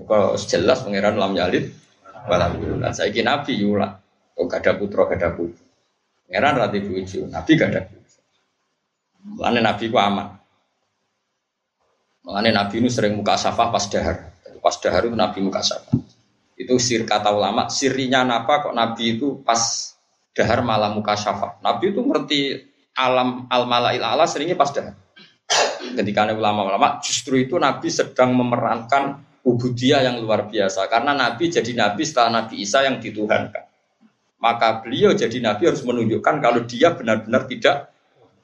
Kok 0.00 0.40
jelas 0.40 0.80
pangeran 0.84 1.20
lam 1.20 1.36
yalid. 1.36 1.68
Alhamdulillah. 2.24 2.92
Saya 2.96 3.12
Nabi 3.20 3.60
yula. 3.60 3.98
Kok 4.32 4.44
gak 4.48 4.64
ada 4.64 4.72
putra, 4.80 5.04
gak 5.10 5.20
ada 5.20 5.30
putri. 5.36 5.64
Pangeran 6.28 6.54
rati 6.56 6.78
buju. 6.80 7.18
Nabi 7.28 7.50
gak 7.60 7.70
ada 7.76 7.82
Mulane 9.22 9.60
Nabi 9.62 9.86
ku 9.86 9.96
aman. 10.00 10.28
Mulane 12.26 12.50
Nabi 12.50 12.74
itu 12.82 12.90
sering 12.90 13.14
muka 13.14 13.38
safah 13.38 13.70
pas 13.70 13.86
dahar. 13.86 14.34
Pas 14.58 14.74
dahar 14.82 15.06
itu 15.06 15.14
Nabi 15.14 15.38
muka 15.42 15.62
safah. 15.62 15.94
Itu 16.58 16.78
sir 16.78 17.06
kata 17.06 17.30
ulama, 17.34 17.66
sirinya 17.70 18.22
apa 18.26 18.66
kok 18.66 18.74
Nabi 18.74 19.18
itu 19.18 19.42
pas 19.46 19.94
dahar 20.34 20.66
malah 20.66 20.90
muka 20.90 21.14
safah. 21.14 21.62
Nabi 21.62 21.94
itu 21.94 22.00
ngerti 22.02 22.40
alam 22.98 23.46
al 23.46 23.66
malail 23.70 24.02
ala 24.02 24.26
seringnya 24.26 24.58
pas 24.58 24.74
dahar. 24.74 24.98
Ketika 25.82 26.32
ulama-ulama 26.32 26.98
justru 27.04 27.42
itu 27.42 27.60
Nabi 27.60 27.92
sedang 27.92 28.32
memerankan 28.32 29.20
ubudiyah 29.42 30.06
yang 30.06 30.22
luar 30.22 30.46
biasa 30.46 30.86
karena 30.86 31.12
Nabi 31.18 31.50
jadi 31.50 31.72
Nabi 31.74 32.02
setelah 32.06 32.42
Nabi 32.42 32.62
Isa 32.62 32.86
yang 32.86 33.02
dituhankan. 33.02 33.66
Maka 34.42 34.82
beliau 34.82 35.14
jadi 35.14 35.38
Nabi 35.38 35.70
harus 35.70 35.86
menunjukkan 35.86 36.34
kalau 36.42 36.66
dia 36.66 36.94
benar-benar 36.94 37.46
tidak 37.46 37.94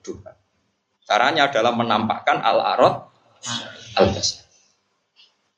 Tuhan. 0.06 0.34
Caranya 1.02 1.50
adalah 1.50 1.74
menampakkan 1.74 2.38
al-arad 2.38 3.10
al-basar. 3.98 4.46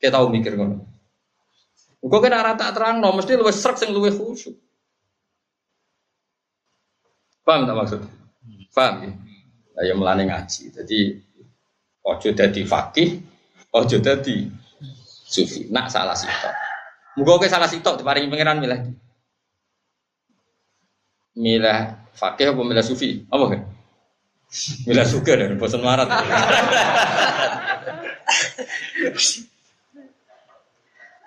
Kita 0.00 0.16
tahu 0.16 0.32
mikir 0.32 0.56
ngono. 0.56 0.80
Gue 2.00 2.20
kena 2.24 2.40
rata 2.40 2.72
terang, 2.72 3.04
no, 3.04 3.12
mesti 3.12 3.36
luwes 3.36 3.60
serak 3.60 3.76
sing 3.76 3.92
luwes 3.92 4.16
khusyuk. 4.16 4.56
Paham 7.44 7.68
tak 7.68 7.76
maksud? 7.76 8.00
Paham 8.72 8.94
ya? 9.04 9.10
Nah, 9.76 9.82
ya 9.84 9.92
melani 9.92 10.24
ngaji. 10.32 10.72
Jadi 10.72 11.20
ojo 12.00 12.28
dadi 12.32 12.62
fakih, 12.64 13.20
ojo 13.76 13.96
dadi 14.00 14.59
sufi. 15.30 15.70
Nak 15.70 15.86
salah 15.86 16.18
sitok. 16.18 16.54
Muga 17.14 17.38
oke 17.38 17.46
salah 17.46 17.70
sitok 17.70 18.02
diparingi 18.02 18.26
pangeran 18.26 18.58
milih. 18.58 18.80
Milih 21.38 21.78
fakih 22.18 22.50
apa 22.50 22.60
milih 22.66 22.82
sufi? 22.82 23.22
Apa 23.30 23.44
kan? 23.54 23.62
Mila 24.82 25.06
suka 25.06 25.38
dan 25.38 25.54
bosan 25.62 25.78
marat. 25.78 26.10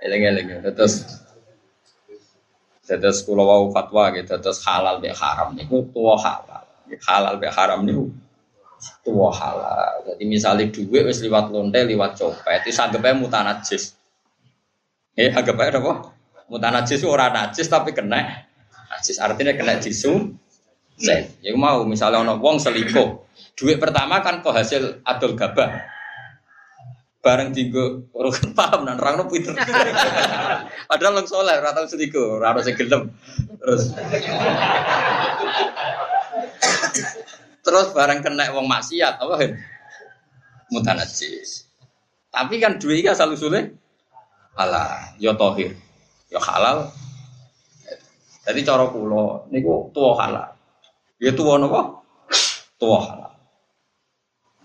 Eleng-eleng 0.04 0.60
terus 0.76 1.08
terus 2.84 3.24
kalau 3.24 3.48
wau 3.48 3.66
fatwa 3.72 4.12
gitu 4.12 4.36
terus 4.44 4.60
halal 4.68 5.00
be 5.00 5.08
haram 5.16 5.56
nih 5.56 5.64
tua 5.96 6.20
halal 6.20 6.68
halal 7.08 7.40
be 7.40 7.48
haram 7.48 7.88
nih 7.88 7.96
tua 9.04 9.30
halal. 9.32 10.14
Jadi 10.14 10.24
misalnya 10.28 10.70
duit 10.70 11.04
wis 11.04 11.20
liwat 11.24 11.52
lonte 11.52 11.80
liwat 11.84 12.20
copet 12.20 12.68
itu 12.68 12.80
anggapnya 12.80 13.18
mutanajis. 13.18 13.96
Eh 15.16 15.32
anggapnya 15.32 15.80
apa? 15.80 15.94
Mutanajis 16.50 17.04
orang 17.08 17.34
najis 17.34 17.68
tapi 17.72 17.96
kena 17.96 18.48
najis. 18.92 19.18
Artinya 19.20 19.54
kena 19.56 19.80
jisum 19.80 20.38
Sen, 20.94 21.26
ya 21.42 21.58
mau 21.58 21.82
misalnya 21.90 22.22
ono 22.22 22.38
wong 22.38 22.62
selingkuh, 22.62 23.26
duit 23.58 23.82
pertama 23.82 24.22
kan 24.22 24.46
kok 24.46 24.54
hasil 24.54 25.02
adol 25.02 25.34
gabah. 25.34 25.90
Bareng 27.24 27.56
tinggu 27.56 28.12
urut 28.14 28.36
paham 28.54 28.84
dan 28.86 29.00
orang 29.00 29.26
pinter. 29.32 29.56
Padahal 30.92 31.24
long 31.24 31.26
soleh, 31.26 31.56
rata 31.56 31.88
selingkuh, 31.88 32.38
rata 32.38 32.62
sing 32.62 32.76
gelem. 32.78 33.10
Terus 33.58 33.96
Terus 37.64 37.96
bareng 37.96 38.20
kena 38.20 38.52
wong 38.52 38.68
maksiat 38.68 39.24
apa 39.24 39.34
kan? 39.40 39.52
Mutanajis. 40.68 41.64
Tapi 42.28 42.60
kan 42.60 42.76
duwe 42.76 43.00
iki 43.00 43.08
asal 43.08 43.32
usule 43.32 43.78
halal, 44.60 45.16
ya 45.18 45.32
tohir, 45.34 45.72
ya 46.28 46.42
halal. 46.44 46.92
Jadi 48.44 48.60
cara 48.68 48.92
kula 48.92 49.48
niku 49.48 49.88
tuwa 49.96 50.12
halal. 50.20 50.50
Ya 51.22 51.32
tuwa 51.32 51.56
napa? 51.56 52.04
Tuwa 52.76 53.00
halal. 53.00 53.34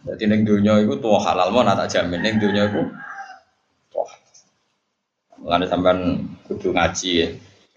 Jadi 0.09 0.25
ning 0.27 0.43
dunia 0.43 0.83
itu 0.83 0.99
tuwa 0.99 1.23
halal 1.23 1.55
mau 1.55 1.63
tak 1.63 1.87
jamin 1.87 2.19
ning 2.19 2.43
dunia 2.43 2.67
itu. 2.67 2.83
Mulane 5.39 5.71
sampean 5.71 6.27
kudu 6.51 6.75
ngaji 6.75 7.11
ya. 7.15 7.29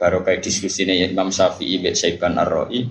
Baru 0.02 0.26
kayak 0.26 0.42
diskusi 0.42 0.82
ini 0.82 1.14
Imam 1.14 1.30
Syafi'i 1.30 1.78
Saiban 1.94 2.34
Ar-Ra'i 2.34 2.90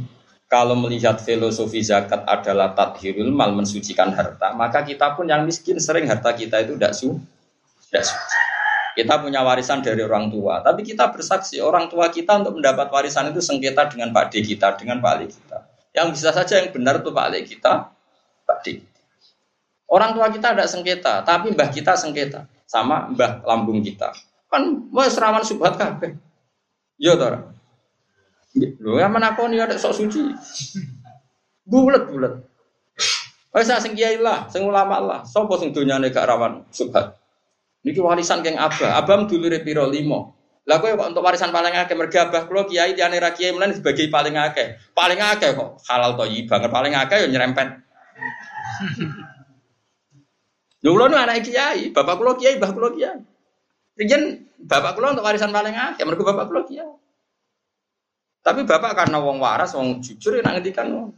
kalau 0.51 0.75
melihat 0.75 1.23
filosofi 1.23 1.79
zakat 1.79 2.27
adalah 2.27 2.75
tathirul 2.75 3.31
mal 3.31 3.55
mensucikan 3.55 4.11
harta, 4.11 4.51
maka 4.51 4.83
kita 4.83 5.15
pun 5.15 5.31
yang 5.31 5.47
miskin 5.47 5.79
sering 5.79 6.11
harta 6.11 6.35
kita 6.35 6.67
itu 6.67 6.75
tidak 6.75 6.93
su, 6.99 7.15
tidak 7.87 8.03
suci. 8.11 8.39
Kita 8.99 9.23
punya 9.23 9.47
warisan 9.47 9.79
dari 9.79 10.03
orang 10.03 10.27
tua, 10.35 10.59
tapi 10.67 10.83
kita 10.83 11.15
bersaksi 11.15 11.63
orang 11.63 11.87
tua 11.87 12.11
kita 12.11 12.43
untuk 12.43 12.59
mendapat 12.59 12.91
warisan 12.91 13.31
itu 13.31 13.39
sengketa 13.39 13.87
dengan 13.87 14.11
Pak 14.11 14.35
D 14.35 14.43
kita, 14.43 14.75
dengan 14.75 14.99
Pak 14.99 15.13
Ali 15.15 15.31
kita. 15.31 15.59
Yang 15.95 16.19
bisa 16.19 16.35
saja 16.35 16.59
yang 16.59 16.75
benar 16.75 16.99
itu 16.99 17.15
Pak 17.15 17.25
Ali 17.31 17.47
kita, 17.47 17.87
Pak 18.43 18.59
D. 18.67 18.83
Orang 19.87 20.19
tua 20.19 20.35
kita 20.35 20.59
ada 20.59 20.67
sengketa, 20.67 21.23
tapi 21.23 21.55
mbah 21.55 21.71
kita 21.71 21.95
sengketa 21.95 22.51
sama 22.67 23.07
mbah 23.15 23.47
lambung 23.47 23.79
kita. 23.87 24.11
Kan 24.51 24.91
mau 24.91 25.07
serawan 25.07 25.47
subhat 25.47 25.79
kabeh. 25.79 26.19
Yo 26.99 27.15
tora. 27.15 27.60
Lho 28.59 28.99
ya 28.99 29.07
menakoni 29.07 29.63
ada 29.63 29.79
sok 29.79 29.95
suci. 29.95 30.27
Bulet-bulet. 31.63 32.35
Wis 33.51 33.67
sing 33.67 33.95
kiai 33.99 34.19
lah, 34.19 34.47
sing 34.51 34.63
ulama 34.67 34.99
lah. 35.03 35.21
Sopo 35.27 35.59
sing 35.59 35.75
donyane 35.75 36.11
gak 36.11 36.27
rawan 36.27 36.67
subhat? 36.71 37.19
Niki 37.83 37.99
warisan 37.99 38.45
keng 38.45 38.61
abah, 38.61 39.01
abam 39.01 39.27
dulure 39.27 39.63
piro 39.65 39.87
limo. 39.89 40.37
Kowe 40.71 40.87
kok 40.87 41.11
untuk 41.11 41.27
warisan 41.27 41.51
paling 41.51 41.75
akeh 41.75 41.99
mergo 41.99 42.15
abah 42.15 42.47
kula 42.47 42.63
kiai 42.63 42.95
diane 42.95 43.19
ra 43.19 43.35
kiai 43.35 43.51
sebagai 43.75 44.07
paling 44.07 44.39
akeh. 44.39 44.79
Paling 44.95 45.19
akeh 45.19 45.59
kok 45.59 45.83
halal 45.91 46.15
toyi 46.15 46.47
banget 46.47 46.71
paling 46.71 46.95
akeh 46.95 47.27
yo 47.27 47.27
nyerempet. 47.27 47.69
Lho 50.87 50.91
kula 50.95 51.11
anak 51.11 51.43
kiai, 51.43 51.91
bapak 51.91 52.15
kula 52.23 52.39
kiai, 52.39 52.55
mbah 52.63 52.71
kula 52.71 52.95
kiai. 52.95 53.19
Riyen 53.99 54.47
bapak 54.63 54.95
kula 54.95 55.19
untuk 55.19 55.27
warisan 55.27 55.51
paling 55.51 55.75
akeh 55.75 56.07
mergo 56.07 56.23
bapak 56.23 56.47
kula 56.47 56.63
kiai. 56.69 57.00
Tapi 58.41 58.65
bapak 58.65 58.97
karena 58.97 59.21
wong 59.21 59.37
waras, 59.37 59.77
wong 59.77 60.01
jujur 60.01 60.41
ya 60.41 60.43
ngendikan 60.45 61.13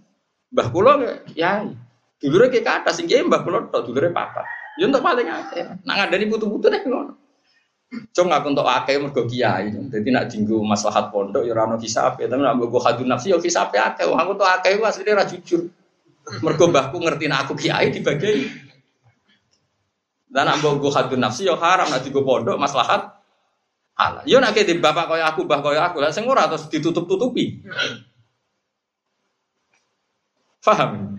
mbah 0.51 0.69
kula 0.75 0.99
kiai. 1.31 1.71
Dulure 2.19 2.51
ke 2.51 2.63
kata 2.63 2.91
sing 2.91 3.07
kiai 3.07 3.23
mbah 3.23 3.47
kula 3.47 3.71
tok 3.71 3.87
dulure 3.87 4.11
papa. 4.11 4.43
Ya 4.79 4.91
untuk 4.91 5.05
paling 5.05 5.29
akeh. 5.29 5.85
Nak 5.87 5.95
ngandani 5.95 6.25
putu-putu 6.27 6.67
nek 6.73 6.83
ngono. 6.89 7.15
Cung 7.93 8.33
aku 8.33 8.47
untuk 8.57 8.65
akeh 8.65 8.97
mergo 8.99 9.23
kiai. 9.29 9.69
Dadi 9.69 10.11
nak 10.11 10.33
dinggo 10.33 10.65
maslahat 10.65 11.13
pondok 11.13 11.45
ya 11.45 11.53
ora 11.53 11.69
ono 11.69 11.77
hisab, 11.77 12.17
tapi 12.17 12.41
nak 12.41 12.57
mbok 12.57 12.81
hadun 12.81 13.07
nafsi 13.07 13.31
ya 13.31 13.39
hisab 13.39 13.71
akeh. 13.71 14.09
Wong 14.09 14.19
aku 14.19 14.31
untuk 14.41 14.49
akeh 14.49 14.81
ku 14.81 14.83
asline 14.89 15.13
ora 15.13 15.29
jujur. 15.29 15.69
Mergo 16.41 16.65
mbahku 16.73 16.97
ngerti 16.99 17.29
nak 17.29 17.47
aku 17.47 17.55
kiai 17.55 17.93
dibagi. 17.93 18.49
Dan 20.33 20.49
nak 20.49 20.65
mbok 20.65 20.89
hadun 20.89 21.21
nafsi 21.21 21.45
ya 21.45 21.55
haram 21.55 21.93
nak 21.93 22.01
dinggo 22.01 22.25
pondok 22.25 22.57
maslahat 22.57 23.12
halal. 23.97 24.25
Yo 24.25 24.41
nak 24.41 24.57
di 24.57 24.75
bapak 24.79 25.07
kaya 25.11 25.25
aku, 25.33 25.45
mbah 25.45 25.61
kaya 25.61 25.81
aku, 25.91 26.01
lah 26.01 26.13
sing 26.15 26.25
ora 26.25 26.49
terus 26.49 26.69
ditutup-tutupi. 26.69 27.61
Paham? 30.63 31.19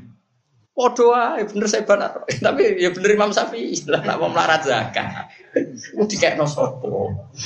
Podo 0.73 1.13
ae 1.13 1.45
bener 1.45 1.69
saya 1.69 1.85
benar. 1.85 2.25
Tapi 2.45 2.81
ya 2.81 2.89
bener 2.89 3.13
Imam 3.13 3.29
Syafi'i 3.29 3.77
lah 3.85 4.01
nak 4.01 4.17
mau 4.17 4.33
melarat 4.33 4.65
zakat. 4.65 5.29
Ku 5.93 6.09
dikekno 6.09 6.49
sapa? 6.49 6.89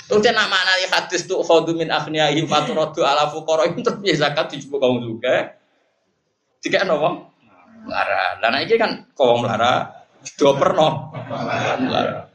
Terus 0.07 0.23
nak 0.31 0.47
maknani 0.47 0.87
hadis 0.87 1.27
tuh 1.27 1.43
khadu 1.43 1.75
min 1.75 1.91
aghniyahim 1.91 2.47
faturadu 2.47 3.03
ala 3.03 3.27
fuqara 3.27 3.67
terus 3.75 3.99
ya 3.99 4.15
zakat 4.15 4.55
dijupuk 4.55 4.79
kaum 4.79 5.03
juga. 5.03 5.59
Dikekno 6.63 6.95
wong 7.03 7.15
melarat. 7.83 8.39
Dan 8.39 8.63
iki 8.63 8.79
kan 8.79 9.03
kaum 9.11 9.43
melarat 9.43 10.07
do 10.39 10.55
perno. 10.55 11.11
Melarat. 11.83 12.31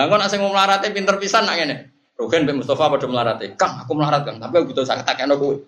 Lah 0.00 0.08
kok 0.08 0.16
nak 0.16 0.32
sing 0.32 0.40
melarate 0.40 0.88
pinter 0.96 1.20
pisan 1.20 1.44
nak 1.44 1.60
ngene. 1.60 1.92
Rugen 2.16 2.48
Mbak 2.48 2.64
Mustafa 2.64 2.88
padha 2.88 3.04
melarate. 3.04 3.52
Kang, 3.52 3.84
aku 3.84 3.92
melarat 3.92 4.24
Kang, 4.24 4.40
tapi 4.40 4.56
aku 4.56 4.72
butuh 4.72 4.88
zakat 4.88 5.04
takeno 5.04 5.36
kowe. 5.36 5.60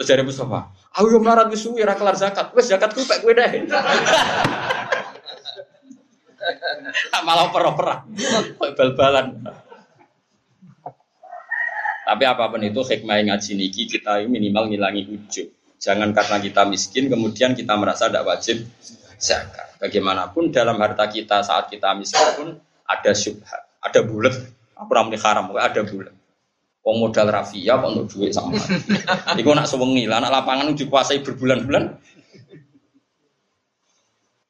Terus 0.00 0.08
dari 0.08 0.24
Mustafa, 0.24 0.72
aku 0.88 1.12
yang 1.12 1.20
melarat 1.20 1.52
wis 1.52 1.60
suwi 1.60 1.84
ra 1.84 1.92
kelar 1.92 2.16
zakat. 2.16 2.48
Wis 2.56 2.64
zakat 2.72 2.96
ku 2.96 3.04
pek 3.04 3.20
kowe 3.20 3.36
deh. 3.36 3.44
Malah. 7.28 7.52
Kok 7.52 8.72
bal-balan. 8.72 9.52
Tapi 12.08 12.24
apa 12.24 12.44
pun 12.48 12.64
itu 12.64 12.80
hikmah 12.80 13.20
ngaji 13.20 13.52
niki 13.52 13.84
kita 13.84 14.24
minimal 14.24 14.72
ngilangi 14.72 15.12
ujub. 15.12 15.52
Jangan 15.76 16.16
karena 16.16 16.40
kita 16.40 16.64
miskin 16.64 17.12
kemudian 17.12 17.52
kita 17.52 17.76
merasa 17.76 18.08
tidak 18.08 18.24
wajib 18.24 18.64
zakat. 19.20 19.76
Bagaimanapun 19.76 20.48
dalam 20.48 20.80
harta 20.80 21.04
kita 21.12 21.44
saat 21.44 21.68
kita 21.68 21.92
miskin 21.92 22.28
pun 22.40 22.48
ada 22.84 23.12
syubhat, 23.16 23.63
ada 23.84 24.00
bulat. 24.00 24.34
Aku 24.74 24.90
ramai 24.90 25.20
haram, 25.20 25.52
ada 25.54 25.82
bulat. 25.84 26.14
Wong 26.84 27.00
modal 27.00 27.32
rafia 27.32 27.80
kok 27.80 27.88
untuk 27.96 28.06
duit 28.12 28.32
sama. 28.36 28.60
Iku 29.40 29.56
nak 29.56 29.68
sewengi 29.68 30.04
lah, 30.04 30.20
anak 30.20 30.40
lapangan 30.40 30.76
dikuasai 30.76 31.24
berbulan-bulan. 31.24 31.96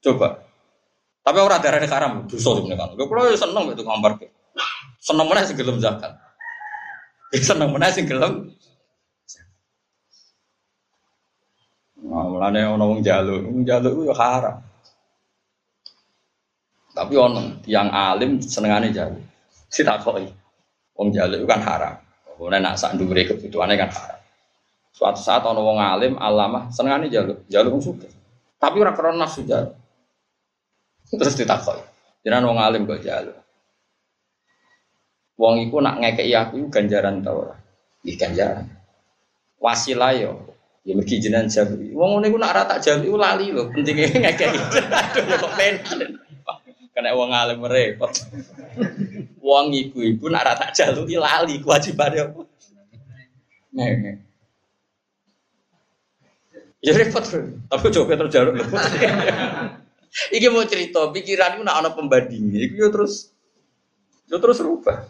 Coba. 0.02 0.42
Tapi 1.24 1.38
orang 1.40 1.62
darah 1.62 1.80
di 1.80 1.88
karam, 1.88 2.26
dosa 2.26 2.58
sebenarnya 2.58 2.76
kan. 2.76 2.88
Gue 2.98 3.06
kalau 3.06 3.32
seneng 3.38 3.64
itu 3.70 3.82
ngambar 3.86 4.12
ke. 4.18 4.26
Seneng 4.98 5.26
mana 5.30 5.46
sih 5.46 5.54
gelem 5.54 5.78
zakat. 5.78 6.12
Seneng 7.38 7.70
mana 7.70 7.88
sih 7.94 8.02
gelem. 8.02 8.50
Nah, 12.04 12.28
mulane 12.28 12.60
ono 12.68 12.84
wong 12.84 13.00
jaluk, 13.00 13.40
wong 13.46 13.64
jaluk 13.64 13.94
itu 14.04 14.12
haram. 14.12 14.60
Tapi 16.94 17.14
ono 17.18 17.58
yang 17.66 17.90
alim 17.90 18.38
senengane 18.38 18.94
jaluk. 18.94 19.18
Ditakoi. 19.66 20.30
Wong 20.94 21.10
jaluk 21.10 21.42
itu 21.42 21.46
kan 21.50 21.58
haram. 21.66 21.94
Kemudian 22.38 22.62
nak 22.62 22.78
sak 22.78 22.94
ndure 22.94 23.26
kebutuhannya 23.26 23.74
kan 23.74 23.90
haram. 23.90 24.20
Suatu 24.94 25.18
saat 25.18 25.42
ono 25.42 25.58
wong 25.66 25.82
alim 25.82 26.14
alama 26.22 26.70
senengane 26.70 27.10
jaluk, 27.10 27.42
jaluk 27.50 27.82
suka. 27.82 28.06
Tapi 28.62 28.78
ora 28.78 28.94
krana 28.94 29.26
nafsu 29.26 29.42
jaluk. 29.42 29.74
Terus 31.10 31.34
ditakoi. 31.34 31.82
Jenengan 32.22 32.54
wong 32.54 32.58
alim 32.62 32.86
kok 32.86 33.02
jaluk. 33.02 33.34
Wong 35.34 35.66
iku 35.66 35.82
nak 35.82 35.98
ngekeki 35.98 36.30
aku 36.38 36.70
ganjaran 36.70 37.26
ta 37.26 37.34
ora? 37.34 37.58
Iki 38.06 38.14
ganjaran. 38.14 38.70
Wasilah 39.58 40.14
yo. 40.14 40.32
Ya 40.86 40.94
mergi 40.94 41.18
jenengan 41.18 41.50
jaluk. 41.50 41.90
Wong 41.90 42.22
ngene 42.22 42.26
iku 42.30 42.38
nak 42.38 42.54
ora 42.54 42.62
tak 42.70 42.86
jaluk 42.86 43.18
lali 43.18 43.50
lho, 43.50 43.66
pentinge 43.74 44.14
ngekeki. 44.14 44.58
Aduh 45.10 45.22
ya 45.26 45.36
kok 45.42 45.52
penak. 45.58 46.23
Kena 46.94 47.10
wong 47.18 47.34
alim 47.34 47.58
repot. 47.66 48.14
Wong 49.42 49.74
iku 49.74 49.98
iku 49.98 50.30
nak 50.30 50.46
rata 50.46 50.70
jaluki 50.70 51.18
lali 51.18 51.58
kewajibane 51.58 52.16
apa? 52.22 52.42
Nih. 53.74 54.22
Ya 56.84 56.92
repot, 56.94 57.24
tapi 57.66 57.86
coba 57.90 58.12
terus 58.14 58.30
jaluk 58.30 58.60
lho. 58.60 58.64
Iki 60.36 60.46
mau 60.52 60.62
cerita, 60.68 61.10
pikiranku 61.10 61.64
nak 61.64 61.80
ana 61.80 61.90
pembanding, 61.90 62.54
iku 62.54 62.86
yo 62.86 62.88
terus 62.92 63.34
yo 64.30 64.36
terus 64.38 64.60
rubah. 64.62 65.02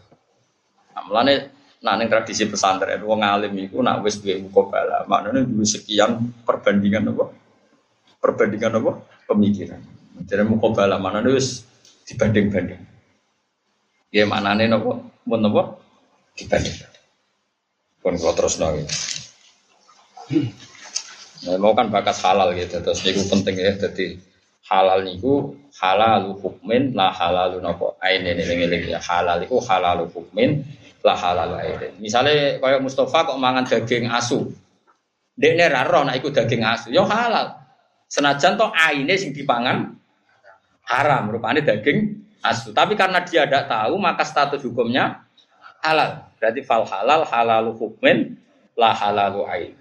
Nah, 0.94 1.02
mulane 1.04 1.50
nah 1.84 2.00
ning 2.00 2.08
tradisi 2.08 2.48
pesantren 2.48 3.02
wong 3.04 3.20
alim 3.20 3.52
iku 3.60 3.84
nak 3.84 4.00
wis 4.00 4.16
duwe 4.22 4.40
mukobala, 4.40 5.04
maknane 5.04 5.44
duwe 5.44 5.66
sekian 5.68 6.32
perbandingan 6.46 7.10
apa? 7.12 7.28
Perbandingan 8.22 8.80
apa? 8.80 8.92
Pemikiran. 9.28 9.82
Jadi 10.24 10.42
mukobala 10.46 10.96
maknane 10.96 11.34
wis 11.34 11.66
dibanding-banding. 12.04 12.82
Ya 14.14 14.28
nih 14.28 14.66
nopo, 14.70 15.10
mun 15.26 15.40
nopo 15.42 15.82
dibanding. 16.38 16.76
Pun 18.04 18.14
kalau 18.20 18.34
terus 18.36 18.60
nol. 18.60 18.84
Nah, 21.44 21.56
mau 21.60 21.76
kan 21.76 21.92
bakas 21.92 22.24
halal 22.24 22.56
gitu, 22.56 22.80
terus 22.80 23.04
niku 23.04 23.28
penting 23.28 23.60
ya, 23.60 23.76
jadi 23.76 24.16
halal 24.64 25.04
niku 25.04 25.52
halal 25.76 26.40
hukmin 26.40 26.96
lah 26.96 27.12
halal 27.12 27.60
nopo 27.60 28.00
ain 28.00 28.24
ini 28.24 28.40
ini 28.48 28.88
ya 28.88 28.96
halal 28.96 29.44
itu 29.44 29.60
halal 29.60 30.08
hukmin 30.08 30.64
lah 31.04 31.16
halal 31.18 31.60
ain. 31.60 32.00
Misalnya 32.00 32.56
kayak 32.62 32.80
Mustafa 32.80 33.28
kok 33.28 33.36
mangan 33.36 33.68
daging 33.68 34.08
asu, 34.08 34.56
dia 35.36 35.68
raro 35.68 36.06
nak 36.08 36.16
ikut 36.16 36.32
daging 36.32 36.64
asu, 36.64 36.88
yo 36.94 37.04
halal. 37.04 37.60
Senajan 38.08 38.56
toh 38.56 38.70
aine 38.72 39.12
sing 39.18 39.36
dipangan 39.36 39.93
haram, 40.88 41.28
rupanya 41.32 41.64
daging 41.64 42.24
asu. 42.44 42.72
Tapi 42.72 42.94
karena 42.94 43.24
dia 43.24 43.48
tidak 43.48 43.68
tahu, 43.68 43.96
maka 43.96 44.22
status 44.24 44.60
hukumnya 44.64 45.24
halal. 45.80 46.28
Berarti 46.40 46.60
fal 46.64 46.84
halal 46.84 47.24
halalu 47.24 47.72
hukmin 47.76 48.36
la 48.76 48.92
halalu 48.92 49.42
ain. 49.48 49.74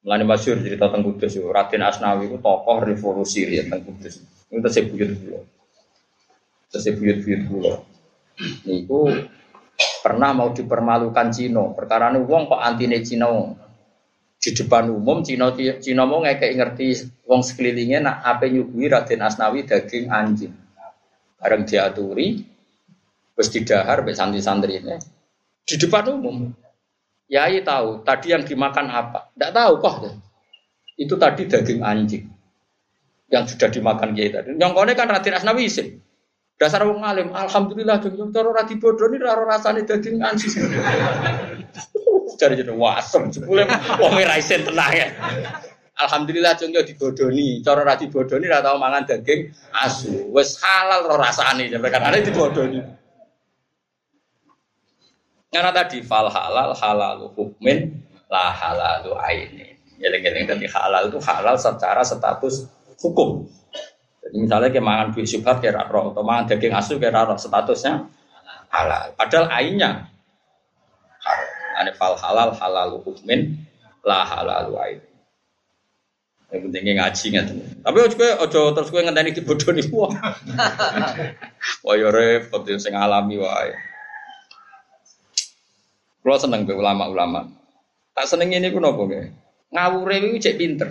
Melani 0.00 0.24
masyur 0.24 0.56
cerita 0.64 0.88
tentang 0.88 1.12
Kudus, 1.12 1.36
Raden 1.36 1.84
Asnawi 1.84 2.32
itu 2.32 2.40
tokoh 2.40 2.80
revolusi 2.80 3.44
ya 3.44 3.68
tentang 3.68 3.84
Kudus. 3.84 4.24
Itu 4.48 4.68
saya 4.72 4.88
buyut 4.88 5.12
dulu. 5.12 5.44
Terus 6.70 6.86
buyut-buyut 6.96 7.42
kula. 7.50 7.74
Niku 8.64 9.10
pernah 10.00 10.30
mau 10.32 10.54
dipermalukan 10.54 11.28
Cina. 11.34 11.74
Perkara 11.74 12.14
ini 12.14 12.22
wong 12.22 12.46
kok 12.46 12.62
antine 12.62 13.02
Cina 13.02 13.26
di 14.40 14.56
depan 14.56 14.88
umum 14.88 15.20
Cina 15.20 15.52
Cina 15.54 16.08
mau 16.08 16.24
ngekek 16.24 16.56
ngerti 16.56 16.86
wong 17.28 17.44
sekelilingnya 17.44 18.00
nak 18.00 18.16
apa 18.24 18.48
nyuguhi 18.48 18.88
Raden 18.88 19.20
Asnawi 19.20 19.68
daging 19.68 20.08
anjing. 20.08 20.56
Bareng 21.36 21.64
diaturi, 21.64 22.44
terus 23.36 23.48
didahar 23.52 24.04
be 24.04 24.12
santri-santri 24.16 24.80
ini 24.80 24.96
di 25.64 25.74
depan 25.76 26.04
umum. 26.18 26.50
Yai 27.30 27.62
tahu 27.62 28.02
tadi 28.02 28.34
yang 28.34 28.42
dimakan 28.42 28.90
apa? 28.90 29.30
Tidak 29.30 29.52
tahu 29.54 29.72
kok. 29.78 29.96
Itu 30.98 31.14
tadi 31.14 31.46
daging 31.46 31.80
anjing 31.80 32.24
yang 33.30 33.46
sudah 33.46 33.70
dimakan 33.70 34.12
Kiai 34.18 34.34
tadi. 34.34 34.58
Yang 34.58 34.72
kone 34.74 34.92
kan 34.98 35.06
Raden 35.06 35.38
Asnawi 35.38 35.70
isim. 35.70 36.02
Dasar 36.60 36.84
wong 36.84 37.00
alim, 37.00 37.32
alhamdulillah 37.32 38.04
dong 38.04 38.20
yang 38.20 38.28
cara 38.36 38.52
rati 38.52 38.76
bodoh 38.76 39.08
ini 39.08 39.16
raro 39.16 39.48
rasane 39.48 39.80
daging 39.80 40.20
anjing. 40.20 40.60
Cari 42.36 42.52
jadi 42.60 42.68
wasem, 42.76 43.32
jebule 43.32 43.64
wong 43.96 44.12
ora 44.20 44.36
isen 44.36 44.68
tenang 44.68 44.92
ya. 44.92 45.08
Alhamdulillah 46.04 46.60
cung 46.60 46.72
yo 46.76 46.84
dibodoni, 46.84 47.64
cara 47.64 47.80
ra 47.80 47.96
dibodoni 47.96 48.44
ra 48.44 48.60
tau 48.60 48.76
mangan 48.76 49.08
daging 49.08 49.48
asu. 49.72 50.28
Wis 50.36 50.60
halal 50.60 51.08
ro 51.08 51.16
rasane, 51.16 51.64
sampe 51.72 51.88
kan 51.88 52.04
ada 52.04 52.20
dibodoni. 52.20 52.80
Karena 55.48 55.72
tadi 55.72 56.04
fal 56.04 56.28
halal 56.28 56.76
halal 56.76 57.32
hukmin 57.40 58.04
la 58.28 58.52
halalu 58.52 59.16
aini. 59.16 59.80
Eling-eling 59.96 60.44
tadi 60.44 60.68
halal 60.68 61.08
itu 61.08 61.20
halal 61.24 61.56
secara 61.56 62.04
status 62.04 62.68
hukum. 63.00 63.48
Jadi 64.30 64.46
misalnya 64.46 64.70
kayak 64.70 64.86
makan 64.86 65.06
duit 65.10 65.26
syubhat 65.26 65.58
kayak 65.58 65.90
roh, 65.90 66.14
atau 66.14 66.22
makan 66.22 66.46
daging 66.46 66.70
asu 66.70 67.02
kayak 67.02 67.18
roh, 67.18 67.34
statusnya 67.34 68.06
halal. 68.70 69.10
Padahal 69.18 69.50
ainnya 69.50 70.06
Ane 71.74 71.90
fal 71.98 72.14
halal 72.14 72.54
halal 72.54 73.02
hukmin 73.02 73.66
la 74.06 74.22
halal 74.22 74.70
ain. 74.86 75.02
Yang 76.50 76.60
pentingnya 76.66 76.92
ngaji 76.98 77.24
nggak 77.30 77.46
Tapi 77.82 77.98
ojo 78.06 78.26
ojo 78.46 78.60
terus 78.74 78.90
gue 78.90 79.02
ngenteni 79.02 79.34
di 79.34 79.42
bodoh 79.42 79.70
nih 79.74 79.86
wah. 79.94 80.12
Wah 81.82 81.94
yo 81.98 82.14
repot 82.14 82.62
sing 82.78 82.94
alami 82.94 83.38
wae. 83.42 83.74
Kalau 86.20 86.38
seneng 86.38 86.68
be 86.68 86.76
ulama-ulama. 86.76 87.48
Tak 88.14 88.28
seneng 88.28 88.54
ini 88.54 88.68
pun 88.70 88.84
apa 88.84 89.00
nggih? 89.02 89.26
Ngawure 89.72 90.14
iki 90.20 90.38
cek 90.42 90.58
pinter. 90.60 90.88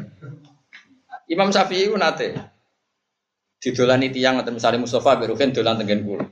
Imam 1.30 1.54
Syafi'i 1.54 1.86
ku 1.86 1.96
nate 1.96 2.34
didolani 3.60 4.08
tiang 4.10 4.40
atau 4.40 4.56
misalnya 4.56 4.80
Mustafa 4.80 5.20
Berukin 5.20 5.52
dolan 5.52 5.76
tengen 5.84 6.08
kulo. 6.08 6.26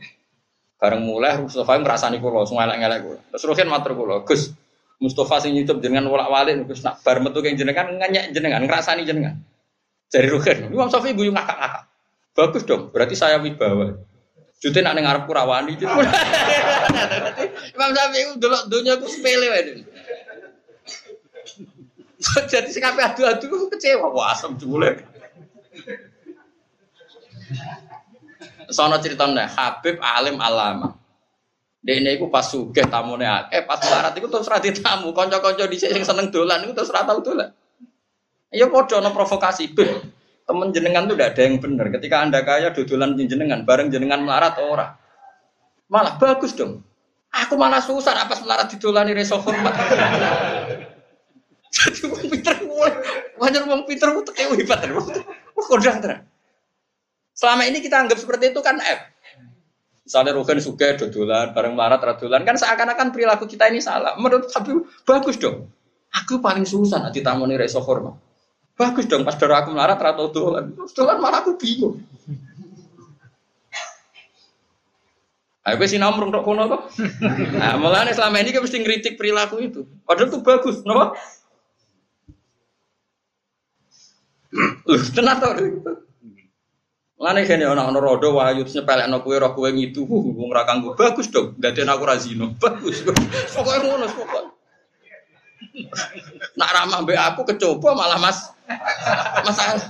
Bareng 0.79 1.03
mulai 1.03 1.35
Mustafa 1.43 1.75
ngrasani 1.75 2.17
kulo, 2.23 2.47
semua 2.47 2.65
elek-elek 2.71 2.99
kulo. 3.03 3.19
Terus 3.35 3.43
Rukin 3.43 3.67
matur 3.67 3.93
kulo, 3.99 4.23
Gus, 4.23 4.55
Mustafa 5.03 5.43
sing 5.43 5.53
nyucup 5.53 5.83
jenengan 5.83 6.07
wolak-walik 6.07 6.63
Gus 6.65 6.81
nak 6.81 7.03
bar 7.03 7.19
metu 7.19 7.43
keng 7.43 7.59
jenengan 7.59 7.99
ngenyek 7.99 8.31
jenengan, 8.31 8.63
ngrasani 8.63 9.03
jenengan. 9.03 9.43
Dari 10.07 10.31
Rukin, 10.31 10.71
Imam 10.71 10.87
Syafi'i 10.87 11.11
guyu 11.19 11.35
ngakak-ngakak. 11.35 11.83
Bagus 12.31 12.63
dong, 12.63 12.95
berarti 12.95 13.19
saya 13.19 13.43
wibawa. 13.43 13.99
Jute 14.57 14.79
nak 14.79 14.95
ning 14.95 15.03
arepku 15.03 15.35
rawani. 15.35 15.75
Imam 17.75 17.91
Syafi'i 17.91 18.39
delok 18.39 18.71
donya 18.71 18.95
ku 18.95 19.05
sepele 19.11 19.51
wae. 19.51 19.83
Jadi 22.51 22.69
sing 22.73 22.81
kabeh 22.81 23.03
adu-adu 23.03 23.69
kecewa, 23.69 24.09
wah 24.09 24.33
asem 24.33 24.55
jebule. 24.57 25.05
Sono 28.67 28.99
ceritanya 28.99 29.47
Habib 29.47 29.99
alim 30.03 30.37
alama. 30.43 30.91
Dene 31.79 32.19
iku 32.19 32.27
pas 32.27 32.43
sugih 32.43 32.83
tamune 32.91 33.23
akeh, 33.23 33.63
pas 33.63 33.79
larat 33.79 34.11
iku 34.19 34.27
terus 34.27 34.49
ra 34.51 34.59
tamu, 34.59 35.15
kanca-kanca 35.15 35.71
dhisik 35.71 35.93
sing 35.93 36.03
seneng 36.03 36.27
dolan 36.33 36.67
iku 36.67 36.75
terus 36.75 36.91
ra 36.91 37.07
tau 37.07 37.23
dolan. 37.23 37.47
Ya 38.51 38.67
padha 38.67 38.99
ana 38.99 39.15
provokasi, 39.15 39.71
Beh. 39.71 40.15
Temen 40.47 40.71
jenengan 40.71 41.11
tuh 41.11 41.19
udah 41.19 41.27
ada 41.27 41.41
yang 41.43 41.59
benar. 41.59 41.91
Ketika 41.91 42.23
Anda 42.23 42.39
kaya 42.39 42.71
dodolan 42.71 43.19
jenengan, 43.19 43.67
bareng 43.67 43.91
jenengan 43.91 44.23
melarat 44.23 44.55
ora. 44.63 44.95
Malah 45.91 46.15
bagus 46.15 46.55
dong. 46.55 46.87
Aku 47.35 47.59
malah 47.59 47.83
susah 47.83 48.15
apa 48.15 48.39
melarat 48.39 48.71
didolani 48.71 49.11
reso 49.11 49.35
hormat. 49.43 49.75
Jadi 51.75 51.99
wong 52.07 52.31
pinter 52.31 52.55
wajar 53.35 53.63
wong 53.67 53.83
pinter 53.83 54.07
ku 54.15 54.23
teke 54.23 54.55
hebat. 54.55 54.87
Wah 54.87 55.65
kodang 55.67 55.99
tenan. 55.99 56.23
Selama 57.37 57.69
ini 57.69 57.85
kita 57.85 58.01
anggap 58.01 58.17
seperti 58.17 58.49
itu 58.49 58.59
kan 58.65 58.81
F. 58.81 59.13
Misalnya 60.09 60.33
Rugen 60.33 60.57
suka 60.57 60.97
dodolan, 60.97 61.53
bareng 61.53 61.77
melarat 61.77 62.01
radolan 62.01 62.41
kan 62.41 62.57
seakan-akan 62.57 63.13
perilaku 63.13 63.45
kita 63.45 63.69
ini 63.69 63.77
salah. 63.77 64.17
Menurut 64.17 64.49
tapi 64.49 64.73
bagus 65.05 65.37
dong. 65.37 65.69
Aku 66.23 66.41
paling 66.41 66.65
susah 66.65 66.97
nanti 66.97 67.21
tamu 67.21 67.45
nih 67.45 67.61
reso 67.61 67.77
hormat. 67.77 68.17
Bagus 68.73 69.05
dong 69.05 69.21
pas 69.21 69.37
darah 69.37 69.61
aku 69.61 69.69
melarat 69.75 70.01
atau 70.01 70.33
dolan. 70.33 70.73
Dolan 70.73 71.17
malah 71.21 71.45
aku 71.45 71.59
bingung. 71.61 72.01
Aku 75.67 75.83
sih 75.83 75.99
nomor 75.99 76.31
untuk 76.31 76.47
kono 76.47 76.63
kok. 76.71 76.81
Nah, 77.59 77.75
selama 78.15 78.39
ini 78.39 78.55
kita 78.55 78.63
mesti 78.63 78.79
ngeritik 78.79 79.19
perilaku 79.19 79.59
itu. 79.59 79.83
Padahal 80.07 80.31
itu 80.31 80.39
bagus, 80.39 80.79
kenapa? 80.79 81.19
Loh, 84.87 85.03
tenang 85.11 85.43
Lane 87.17 87.49
kene 87.49 87.65
ana 87.65 87.89
ana 87.89 87.97
rodo 87.97 88.37
wayu 88.37 88.61
nyepelekno 88.61 89.25
kowe 89.25 89.37
roh 89.41 89.51
kowe 89.57 89.69
ngidu 89.73 90.05
wong 90.05 90.53
ra 90.53 90.69
kanggo 90.69 90.93
bagus 90.93 91.33
dong. 91.33 91.57
Daden 91.57 91.89
aku 91.89 92.05
ra 92.05 92.13
zino. 92.21 92.53
Bagus. 92.61 93.01
Pokoke 93.57 93.77
ngono 93.81 94.05
pokoke. 94.05 94.53
Nak 96.57 96.69
ramah 96.73 97.01
mbek 97.01 97.17
aku 97.17 97.41
kecoba 97.53 97.97
malah 97.97 98.21
Mas 98.21 98.53
masalah. 99.41 99.81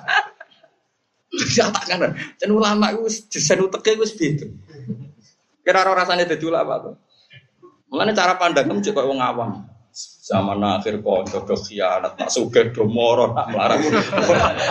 Ya 1.53 1.67
tak 1.67 1.91
kan. 1.91 2.15
Jan 2.39 2.51
ulama 2.55 2.95
iku 2.95 3.11
desain 3.27 3.59
uteke 3.59 3.99
wis 3.99 4.15
beda. 4.15 4.47
Kira 5.59 5.83
ora 5.83 5.99
rasane 5.99 6.23
dadi 6.23 6.47
ulama 6.47 6.79
apa. 6.79 6.91
Mulane 7.91 8.15
cara 8.15 8.39
pandangem 8.39 8.79
cek 8.79 8.95
koyo 8.95 9.11
wong 9.11 9.19
awam. 9.19 9.67
Zaman 10.27 10.59
akhir 10.59 10.99
kok 11.07 11.39
do 11.47 11.55
khianat, 11.55 12.19
tak 12.19 12.27
sugih 12.27 12.75
do 12.75 12.83
moro, 12.83 13.31
tak 13.31 13.47
melarat. 13.47 13.79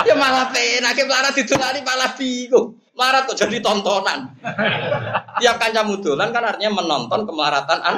ya 0.04 0.12
malah 0.12 0.52
penak, 0.52 1.00
melarat 1.00 1.32
didolani 1.32 1.80
malah 1.80 2.12
bingung. 2.12 2.76
Melarat 2.92 3.24
kok 3.24 3.40
jadi 3.40 3.64
tontonan. 3.64 4.36
Tiap 5.40 5.56
kancamu 5.56 6.04
dolan 6.04 6.28
kan 6.28 6.44
artinya 6.44 6.76
menonton 6.76 7.24
kemelaratan 7.24 7.78
an. 7.80 7.96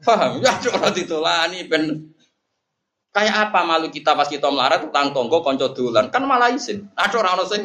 Paham? 0.00 0.40
Ya 0.40 0.56
ora 0.72 0.90
ditolani 0.96 1.68
ben 1.68 2.08
Kayak 3.12 3.52
apa 3.52 3.68
malu 3.68 3.92
kita 3.92 4.16
pas 4.16 4.24
kita 4.24 4.48
melarat 4.48 4.88
utang 4.88 5.12
tonggo 5.12 5.44
konco 5.44 5.76
dolan 5.76 6.08
kan 6.08 6.24
malah 6.24 6.48
isin. 6.48 6.88
Ada 6.96 7.20
orang 7.20 7.36
orang 7.36 7.48
sing 7.52 7.62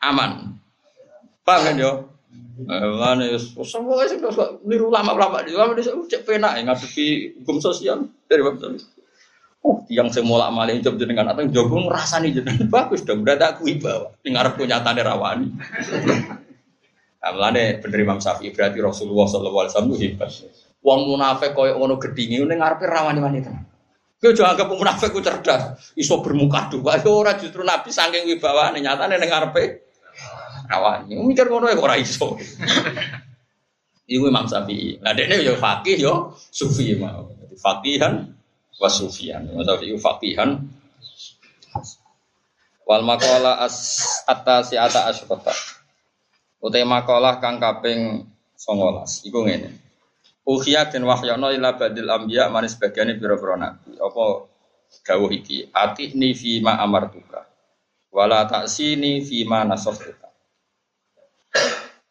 aman. 0.00 0.53
Paham 1.44 1.60
kan 1.68 1.76
yo? 1.76 1.92
Mulane 2.64 3.34
semua 3.66 4.06
sing 4.06 4.22
niru 4.64 4.88
lama-lama 4.88 5.42
di 5.42 5.52
lama 5.52 5.74
desa 5.74 5.92
cek 5.92 6.22
penak 6.22 6.56
ngadepi 6.62 7.36
hukum 7.42 7.58
sosial 7.58 8.06
dari 8.30 8.40
bab 8.46 8.62
Oh, 9.64 9.80
yang 9.88 10.12
saya 10.12 10.28
mulak 10.28 10.52
malih 10.52 10.76
job 10.84 11.00
jenengan 11.00 11.24
atau 11.32 11.48
jogo 11.48 11.88
ngrasani 11.88 12.36
jenengan 12.36 12.68
bagus 12.68 13.00
dong, 13.00 13.24
berarti 13.24 13.48
aku 13.48 13.64
bawa 13.80 14.12
ning 14.20 14.36
arep 14.36 14.60
nyatane 14.60 15.00
rawani. 15.00 15.48
Nah, 17.24 17.30
mulane 17.32 17.80
bener 17.80 17.98
Imam 18.04 18.20
Syafi'i 18.20 18.52
berarti 18.52 18.84
Rasulullah 18.84 19.24
sallallahu 19.24 19.64
alaihi 19.64 19.72
wasallam 19.72 19.96
hebat. 19.96 20.30
Wong 20.84 21.00
munafik 21.08 21.56
koyo 21.56 21.80
ngono 21.80 21.96
gedhinge 21.96 22.44
ning 22.44 22.60
ngarepe 22.60 22.84
rawani 22.84 23.20
wanita. 23.24 23.56
Kowe 24.20 24.36
aja 24.36 24.52
anggap 24.52 24.68
munafik 24.68 25.16
ku 25.16 25.24
cerdas, 25.24 25.96
iso 25.96 26.20
bermuka 26.20 26.68
dua. 26.68 27.00
Ora 27.00 27.32
justru 27.40 27.64
Nabi 27.64 27.88
saking 27.88 28.28
wibawane 28.28 28.84
nyatane 28.84 29.16
ning 29.16 29.32
ngarepe 29.32 29.83
rawani. 30.68 31.20
Mikir 31.20 31.46
ngono 31.48 31.68
ya 31.68 31.76
ora 31.78 31.96
iso. 32.00 32.36
Iku 34.04 34.24
Imam 34.28 34.44
Syafi'i. 34.44 35.00
Lah 35.00 35.16
dekne 35.16 35.40
ya 35.40 35.56
fakih 35.56 35.96
ya 35.96 36.14
sufi 36.52 36.92
mau. 36.96 37.32
Fakihan 37.56 38.28
wa 38.76 38.88
sufian. 38.90 39.48
Imam 39.48 39.64
Syafi'i 39.64 39.96
fakihan 39.96 40.60
wal 42.84 43.02
maqala 43.04 43.64
as 43.64 44.04
atasi 44.28 44.76
ata 44.76 45.08
asyrata. 45.08 45.52
Utai 46.64 46.84
makalah 46.84 47.40
kang 47.44 47.60
kaping 47.60 48.24
19. 48.56 49.28
Iku 49.28 49.44
ngene. 49.44 49.68
Ukhya 50.44 50.92
den 50.92 51.08
wahyana 51.08 51.52
ila 51.56 51.76
badil 51.76 52.08
anbiya 52.08 52.52
manis 52.52 52.76
bagiane 52.76 53.16
pira-pira 53.16 53.56
nabi. 53.56 53.96
Apa 53.96 54.48
dawuh 55.04 55.32
iki? 55.32 55.72
Ati 55.72 56.12
ni 56.16 56.36
fi 56.36 56.60
ma 56.60 56.76
amartuka. 56.80 57.48
Wala 58.12 58.44
taksini 58.44 59.24
fi 59.24 59.48
ma. 59.48 59.64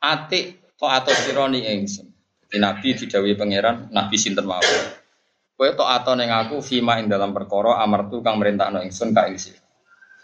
Atik 0.04 0.76
to 0.76 0.84
atau 0.84 1.16
sironi 1.16 1.64
ingsun. 1.64 2.12
Jadi 2.44 2.60
Nabi 2.60 2.88
didawi 2.92 3.40
pangeran, 3.40 3.88
Nabi 3.96 4.20
sinten 4.20 4.44
mawon. 4.44 5.00
Kowe 5.54 5.70
tok 5.80 5.86
ato 5.86 6.12
ning 6.18 6.34
aku 6.34 6.60
fima 6.66 7.00
ing 7.00 7.08
dalam 7.08 7.32
perkara 7.32 7.80
amartu 7.80 8.20
kang 8.20 8.42
merintahno 8.42 8.84
ingsun 8.84 9.16
ka 9.16 9.30
ing 9.32 9.40
sira. 9.40 9.62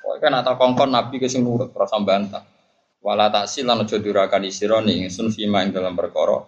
Kowe 0.02 0.18
kan 0.18 0.36
atau 0.36 0.58
kongkon 0.58 0.90
nabi 0.90 1.22
ke 1.22 1.30
sing 1.30 1.46
nurut 1.46 1.70
ora 1.72 1.88
bantah. 2.02 2.44
Wala 3.00 3.32
taksil 3.32 3.64
lan 3.64 3.86
aja 3.86 4.02
durakan 4.02 4.50
sira 4.52 4.84
ning 4.84 5.08
ingsun 5.08 5.32
fima 5.32 5.64
ing 5.64 5.72
dalam 5.72 5.96
perkara 5.96 6.44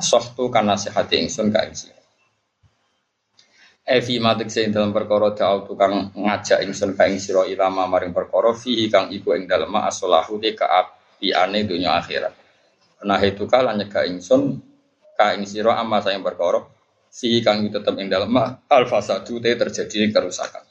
sohtu 0.00 0.48
kan 0.48 0.64
nasihati 0.64 1.20
ingsun 1.20 1.52
ka 1.52 1.66
ing 1.66 1.74
sira. 1.74 2.00
Evi 3.82 4.22
matik 4.22 4.48
sing 4.48 4.70
dalam 4.70 4.94
perkara 4.94 5.34
da'au 5.34 5.66
tukang 5.66 6.14
ngajak 6.14 6.62
ingsun 6.62 6.94
ka 6.94 7.10
ing 7.10 7.18
sira 7.18 7.42
ilama 7.44 7.90
maring 7.90 8.14
perkara 8.14 8.54
fihi 8.54 8.86
kang 8.86 9.10
iku 9.10 9.34
ing 9.34 9.50
dalem 9.50 9.74
asolahu 9.82 10.38
te 10.38 10.54
kaapiane 10.54 11.66
dunya 11.66 11.98
akhirat. 11.98 12.41
Nah 13.02 13.18
itu 13.22 13.44
kala 13.50 13.74
nyegah 13.74 14.06
ingsun 14.06 14.62
ka 15.18 15.34
ing 15.34 15.44
sira 15.46 15.78
amma 15.78 15.98
sayang 15.98 16.22
perkara 16.22 16.62
fi 17.12 17.42
kang 17.44 17.66
tetep 17.68 17.94
ing 17.98 18.08
dalem 18.08 18.32
al 18.66 18.84
fasadu 18.88 19.42
te 19.42 19.52
terjadi 19.52 20.08
kerusakan. 20.08 20.64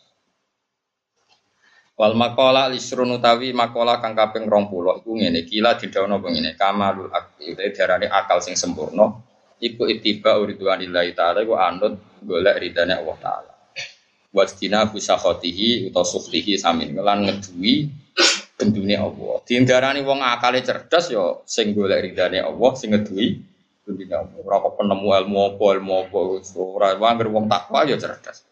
Wal 1.99 2.17
makola 2.17 2.65
lisrun 2.71 3.13
utawi 3.13 3.53
makola 3.53 4.01
kang 4.01 4.17
kaping 4.17 4.49
20 4.49 5.05
iku 5.05 5.11
ngene 5.21 5.45
kila 5.45 5.77
didhawuhna 5.77 6.17
ngene 6.17 6.57
kamalul 6.57 7.13
akli 7.13 7.53
utawi 7.53 7.69
diarani 7.69 8.07
akal 8.09 8.41
sing 8.41 8.57
sempurna 8.57 9.05
iku 9.61 9.85
ittiba 9.85 10.41
uridwanillahi 10.41 11.13
taala 11.13 11.45
iku 11.45 11.53
anut 11.61 12.01
golek 12.25 12.57
ridane 12.57 12.97
Allah 12.97 13.17
taala. 13.21 13.53
Wastina 14.31 14.87
busakhotihi 14.89 15.91
utawa 15.91 16.07
suftihi 16.07 16.57
samin 16.57 16.97
lan 16.97 17.27
ngeduwi 17.27 17.91
gendune 18.61 18.93
Allah. 18.93 19.41
Diindarani 19.41 20.05
wong 20.05 20.21
akale 20.21 20.61
cerdas 20.61 21.09
ya 21.09 21.41
sing 21.49 21.73
golek 21.73 22.05
ridane 22.05 22.37
Allah 22.37 22.71
sing 22.77 22.93
ngeduwi 22.93 23.41
gendune 23.89 24.13
Allah. 24.13 24.37
Ora 24.45 24.61
kok 24.61 24.77
penemu 24.77 25.07
ilmu 25.09 25.39
apa 25.41 25.65
ilmu 25.81 25.93
apa 26.05 26.17
ora 26.61 26.87
wae 26.93 27.25
wong 27.25 27.45
takwa 27.49 27.89
ya 27.89 27.97
cerdas. 27.97 28.45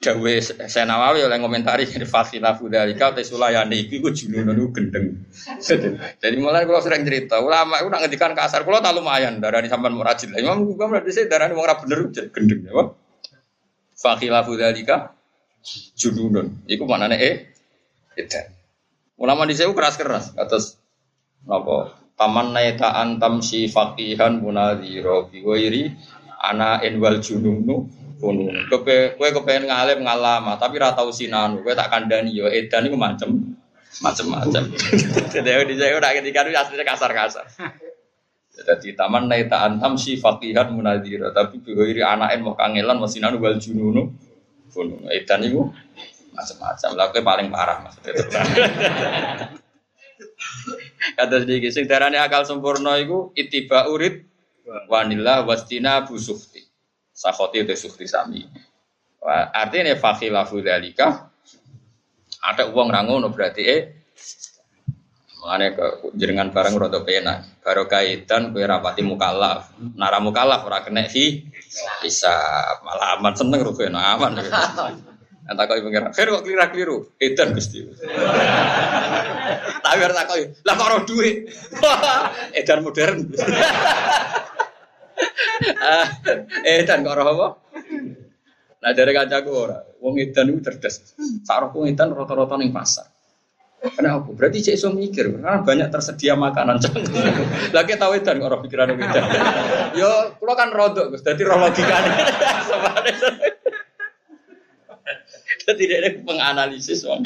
Dawe 0.00 0.32
Senawawi 0.64 1.28
oleh 1.28 1.36
komentari 1.36 1.84
dari 1.84 2.08
Fasila 2.08 2.56
Fudalika 2.56 3.12
Teh 3.12 3.20
Sulayani 3.20 3.84
itu 3.84 4.00
gue 4.00 4.16
junun 4.16 4.48
itu 4.48 4.72
gendeng. 4.72 5.28
Jadi 6.24 6.36
mulai 6.40 6.64
kalau 6.64 6.80
sering 6.80 7.04
cerita 7.04 7.36
ulama 7.36 7.84
itu 7.84 7.92
nak 7.92 8.08
ngedikan 8.08 8.32
kasar, 8.32 8.64
kalau 8.64 8.80
tak 8.80 8.96
lumayan 8.96 9.44
darah 9.44 9.60
di 9.60 9.68
sampan 9.68 9.92
murajil. 9.92 10.32
Imam 10.32 10.64
gue 10.64 10.72
berarti 10.72 11.12
saya 11.12 11.28
darah 11.28 11.52
mau 11.52 11.68
bener 11.68 12.08
gendeng 12.32 12.64
ya. 12.64 12.96
Fakila 14.00 14.40
Fudalika 14.40 15.12
junun. 16.00 16.64
Iku 16.64 16.88
mana 16.88 17.04
nih 17.12 17.20
eh? 17.20 17.34
Itu. 18.16 18.40
Ulama 19.20 19.44
di 19.44 19.52
saya 19.52 19.68
keras 19.76 20.00
keras 20.00 20.32
atas 20.32 20.80
apa? 21.44 22.00
Paman 22.16 22.56
naita 22.56 22.96
antam 22.96 23.44
si 23.44 23.68
fakihan 23.68 24.40
munadiro 24.40 25.28
biwairi 25.28 25.92
ana 26.40 26.80
enwal 26.80 27.20
jununu 27.20 28.00
Kono. 28.20 28.52
Kowe 28.68 29.16
kowe 29.16 29.28
kepengen 29.32 29.72
ngalim 29.72 30.04
ngalama, 30.04 30.60
tapi 30.60 30.76
ora 30.76 30.92
tau 30.92 31.08
sinanu. 31.08 31.64
Kowe 31.64 31.72
tak 31.72 31.88
kandani 31.88 32.36
yo 32.36 32.52
edan 32.52 32.84
iku 32.84 33.00
macem 33.00 33.56
macem-macem. 34.04 34.70
Jadi 35.34 35.50
di 35.66 35.74
saya 35.80 35.96
udah 35.96 36.12
ketika 36.20 36.44
itu 36.44 36.52
aslinya 36.52 36.84
kasar-kasar. 36.84 37.48
Jadi 38.60 38.92
taman 38.92 39.24
naik 39.24 39.48
tak 39.48 39.64
antam 39.64 39.96
si 39.96 40.20
fakihan 40.20 40.68
munadira, 40.68 41.32
tapi 41.32 41.64
biwiri 41.64 42.04
anaken 42.04 42.44
mau 42.44 42.54
kangelan 42.54 43.00
mau 43.00 43.08
sinanu 43.08 43.40
wal 43.40 43.56
jununu. 43.56 44.12
Kono. 44.68 45.08
Edan 45.08 45.40
iku 45.48 45.72
macem-macem. 46.34 46.90
Lah 46.96 47.10
kowe 47.10 47.22
paling 47.22 47.48
parah 47.52 47.84
maksudnya. 47.84 48.14
Kata 51.16 51.36
sedikit, 51.44 51.72
sing 51.72 51.84
darane 51.88 52.16
akal 52.20 52.44
sempurna 52.44 52.96
iku 53.00 53.32
itiba 53.36 53.88
urid 53.88 54.24
wanila 54.88 55.44
wastina 55.44 56.04
busufti. 56.04 56.64
Sakhoti 57.12 57.60
itu 57.64 57.76
sukti 57.76 58.08
sami. 58.08 58.44
Artinya 59.52 59.92
fakhilafu 60.00 60.64
dalika 60.64 61.28
ada 62.40 62.72
uang 62.72 62.88
rangono 62.88 63.28
berarti 63.28 63.62
eh 63.68 63.82
Mengenai 65.40 65.72
ke 65.72 66.12
jenengan 66.20 66.52
barang 66.52 66.76
rodo 66.76 67.00
pena, 67.00 67.40
baru 67.64 67.88
kaitan 67.88 68.52
kue 68.52 68.60
rapati 68.60 69.00
mukallaf, 69.00 69.72
nara 69.96 70.20
mukallaf 70.20 70.68
ora 70.68 70.84
kena 70.84 71.08
hi, 71.08 71.48
bisa 72.04 72.28
malah 72.84 73.16
aman 73.16 73.32
seneng 73.32 73.64
rugi 73.64 73.88
aman. 73.88 74.36
Entah 75.50 75.66
kau 75.66 75.74
pengen, 75.82 76.14
kau 76.14 76.14
kok 76.14 76.46
keliru 76.46 76.62
keliru, 76.70 76.96
edan 77.18 77.50
gusti. 77.58 77.82
Tapi 79.82 79.98
harus 79.98 80.14
takoi, 80.14 80.46
lah 80.62 80.74
kok 80.78 80.90
roh 80.94 81.02
duit, 81.02 81.50
edan 82.62 82.86
modern. 82.86 83.26
eh 86.70 86.86
dan 86.86 87.02
kok 87.02 87.18
apa? 87.18 87.46
Nah 88.78 88.90
dari 88.94 89.10
kacaku 89.10 89.50
ora, 89.50 89.82
wong 89.98 90.22
edan 90.22 90.54
itu 90.54 90.62
cerdas. 90.62 91.18
Sarok 91.42 91.74
wong 91.74 91.90
edan 91.90 92.14
rata-rata 92.14 92.54
ning 92.54 92.70
pasar. 92.70 93.10
Kenapa? 93.80 94.30
Berarti 94.30 94.70
cek 94.70 94.78
iso 94.78 94.94
mikir, 94.94 95.34
karena 95.34 95.66
banyak 95.66 95.90
tersedia 95.90 96.38
makanan. 96.38 96.78
Lagi 97.74 97.98
tahu 97.98 98.14
edan 98.14 98.38
kok 98.38 98.48
ora 98.54 98.62
pikiran 98.62 98.94
edan. 98.94 99.24
Yo, 99.98 100.38
kula 100.38 100.54
kan 100.54 100.70
rodok 100.70 101.10
Gus, 101.10 101.26
dadi 101.26 101.42
ro 101.42 101.58
logikane. 101.58 102.12
Dadi 105.66 105.84
dia 105.84 106.08
penganalisis 106.24 107.04
wong. 107.04 107.20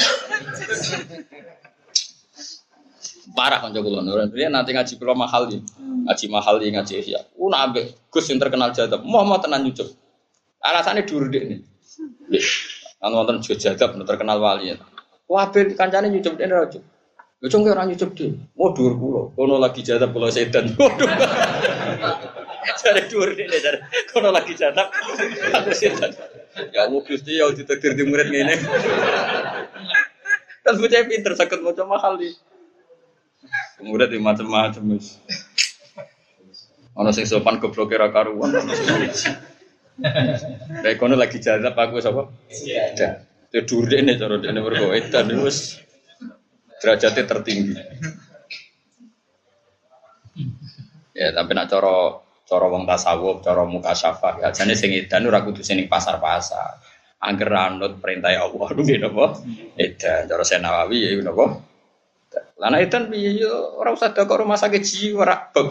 Parah 3.35 3.59
kan 3.59 3.75
kula 3.75 4.05
nuran. 4.05 4.31
Dia 4.31 4.47
nanti 4.47 4.71
ngaji 4.71 4.95
kula 4.99 5.15
mahal 5.19 5.51
nih. 5.51 5.61
Ngaji 6.07 6.25
mahal 6.31 6.55
nih 6.63 6.71
ngaji 6.79 6.95
ihya. 7.03 7.21
Ku 7.35 7.51
nabe 7.51 7.95
Gus 8.11 8.31
yang 8.31 8.39
terkenal 8.39 8.71
jadab. 8.71 9.03
Mau 9.03 9.27
tenan 9.43 9.67
nyucuk. 9.67 9.91
Alasannya 10.63 11.03
dur 11.03 11.27
deh 11.29 11.43
nih. 11.43 11.61
Kan 13.03 13.11
wonten 13.11 13.43
jadab 13.43 13.99
terkenal 14.07 14.39
wali. 14.39 14.75
Wabe 15.27 15.75
kancane 15.75 16.13
nyucuk 16.15 16.39
dene 16.39 16.55
ra 16.55 16.67
cuk. 16.71 16.83
Yo 17.43 17.47
cung 17.51 17.67
ora 17.67 17.83
nyucuk 17.83 18.15
deh. 18.15 18.31
Mau 18.55 18.71
dur 18.71 18.95
kula. 18.95 19.23
Kono 19.35 19.59
lagi 19.59 19.83
jadab 19.83 20.15
kula 20.15 20.31
sedan. 20.31 20.71
Waduh. 20.79 21.09
Cari 22.85 23.03
dur 23.09 23.29
deh 23.35 23.47
cari. 23.49 23.79
Kono 24.13 24.31
lagi 24.31 24.55
jadab. 24.55 24.93
Aku 25.59 25.73
sedan. 25.75 26.13
Ya 26.71 26.87
mau 26.87 27.03
Gusti 27.03 27.39
ya 27.39 27.51
ditakdir 27.51 27.99
di 27.99 28.07
murid 28.07 28.31
ngene. 28.31 28.55
Kan 30.65 30.75
bocah 30.81 31.05
pinter 31.05 31.35
sakit 31.35 31.59
mau 31.61 31.75
mahal 31.87 32.17
nih. 32.17 32.35
Kemudian 33.79 34.09
di 34.09 34.19
macam-macam 34.23 34.97
wis. 34.97 35.19
Ono 36.95 37.11
sing 37.11 37.27
sopan 37.27 37.59
goblok 37.59 37.91
kira 37.91 38.09
karuan. 38.15 38.55
Kayak 40.83 40.99
kono 40.99 41.19
lagi 41.19 41.43
jalan 41.43 41.75
aku 41.75 41.99
sapa? 41.99 42.31
Iya. 42.51 43.27
Itu 43.51 43.63
dure 43.67 44.03
nih 44.03 44.19
cara 44.19 44.39
dene 44.39 44.63
mergo 44.63 44.95
edan 44.95 45.31
wis 45.43 45.83
derajatnya 46.83 47.23
tertinggi. 47.27 47.75
Ya, 51.15 51.31
tapi 51.31 51.55
nak 51.55 51.71
cara 51.71 52.24
cara 52.45 52.67
wong 52.69 52.85
tasawuf, 52.85 53.41
cara 53.41 53.65
muka 53.65 53.97
syafa, 53.97 54.41
ya 54.41 54.53
jane 54.53 54.77
sing 54.77 54.93
edan 54.93 55.25
ora 55.25 55.41
kudu 55.41 55.65
sing 55.65 55.81
pasar-pasar. 55.89 56.81
Angger 57.25 57.49
anut 57.57 58.05
perintah 58.05 58.37
Allah 58.37 58.69
nggih 58.77 59.01
napa? 59.01 59.41
Edan 59.81 60.29
cara 60.29 60.45
Senawawi 60.45 60.99
ya 61.01 61.25
napa? 61.25 61.65
Lana 62.59 62.79
itu 62.81 62.97
piye 63.11 63.45
yo 63.45 63.79
ora 63.81 63.91
usah 63.95 64.15
kok 64.15 64.31
rumah 64.31 64.59
sakit 64.59 64.83
jiwa 64.83 65.25
rak 65.27 65.43
beb. 65.55 65.69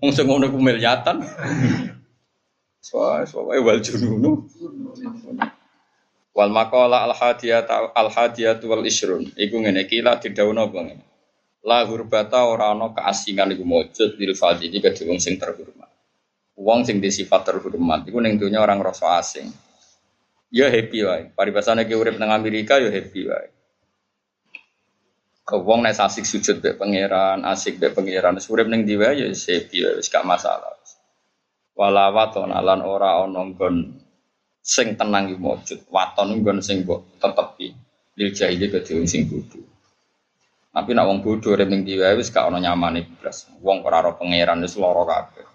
Wong 0.00 0.10
sing 0.12 0.26
ngono 0.26 0.48
ku 0.48 0.58
miliatan. 0.58 1.20
Soale 2.80 3.28
soale 3.28 3.60
wal 3.60 3.80
jununu. 3.84 4.48
Wal 6.32 6.50
maqala 6.50 7.04
al 7.04 7.12
hadiyat 7.12 7.68
al 7.70 8.08
hadiyat 8.08 8.64
wal 8.64 8.84
isrun. 8.88 9.28
Iku 9.36 9.60
ngene 9.60 9.84
iki 9.84 10.00
lah 10.00 10.16
didhawuhna 10.16 10.64
apa 10.68 10.78
ngene. 10.88 11.04
La 11.64 11.84
hurbata 11.84 12.48
ora 12.48 12.72
ana 12.72 12.92
keasingan 12.96 13.52
iku 13.52 13.64
mujud 13.68 14.16
dil 14.16 14.32
fadili 14.32 14.80
kedhe 14.80 15.04
wong 15.04 15.20
sing 15.20 15.36
terhormat. 15.36 15.79
Wong 16.60 16.84
sing 16.84 17.00
di 17.00 17.08
sifat 17.08 17.48
terhormat 17.48 18.04
iku 18.04 18.20
ning 18.20 18.36
donya 18.36 18.60
orang 18.60 18.84
rasa 18.84 19.16
asing. 19.16 19.48
Ya 20.52 20.68
happy 20.68 21.00
wae. 21.08 21.32
Paribasane 21.32 21.88
ki 21.88 21.96
urip 21.96 22.20
nang 22.20 22.36
Amerika 22.36 22.76
ya 22.76 22.92
happy 22.92 23.24
wae. 23.32 23.48
Ke 25.50 25.56
wong 25.56 25.82
nek 25.82 25.96
asik 25.96 26.28
sujud 26.28 26.60
be 26.60 26.76
pangeran, 26.76 27.48
asik 27.48 27.80
be 27.80 27.88
pangeran, 27.90 28.36
urip 28.38 28.68
ning 28.68 28.84
diwa 28.84 29.16
ya 29.16 29.26
sepi 29.32 29.82
wis 29.82 30.12
gak 30.12 30.22
masalah. 30.22 30.76
Walawat 31.74 32.36
lan 32.38 32.84
ora 32.84 33.24
ana 33.24 33.40
nggon 33.50 33.96
sing 34.60 35.00
tenang 35.00 35.32
iki 35.32 35.40
mujud, 35.40 35.80
waton 35.88 36.38
nggon 36.38 36.60
sing 36.60 36.84
mbok 36.84 37.18
tetepi. 37.18 37.72
Lil 38.20 38.30
jahili 38.36 38.68
ke 38.68 38.84
sing 38.84 39.26
bodho. 39.32 39.64
Tapi 40.70 40.90
nak 40.92 41.08
wong 41.08 41.18
bodho 41.24 41.56
urip 41.56 41.66
ning 41.66 41.88
diwa 41.88 42.14
wis 42.14 42.28
gak 42.28 42.46
ana 42.52 42.60
nyamane 42.60 43.08
blas. 43.18 43.48
Wong 43.58 43.80
ora 43.82 44.04
ora 44.04 44.12
pangeran 44.14 44.62
wis 44.62 44.78
lara 44.78 45.02
kabeh. 45.08 45.49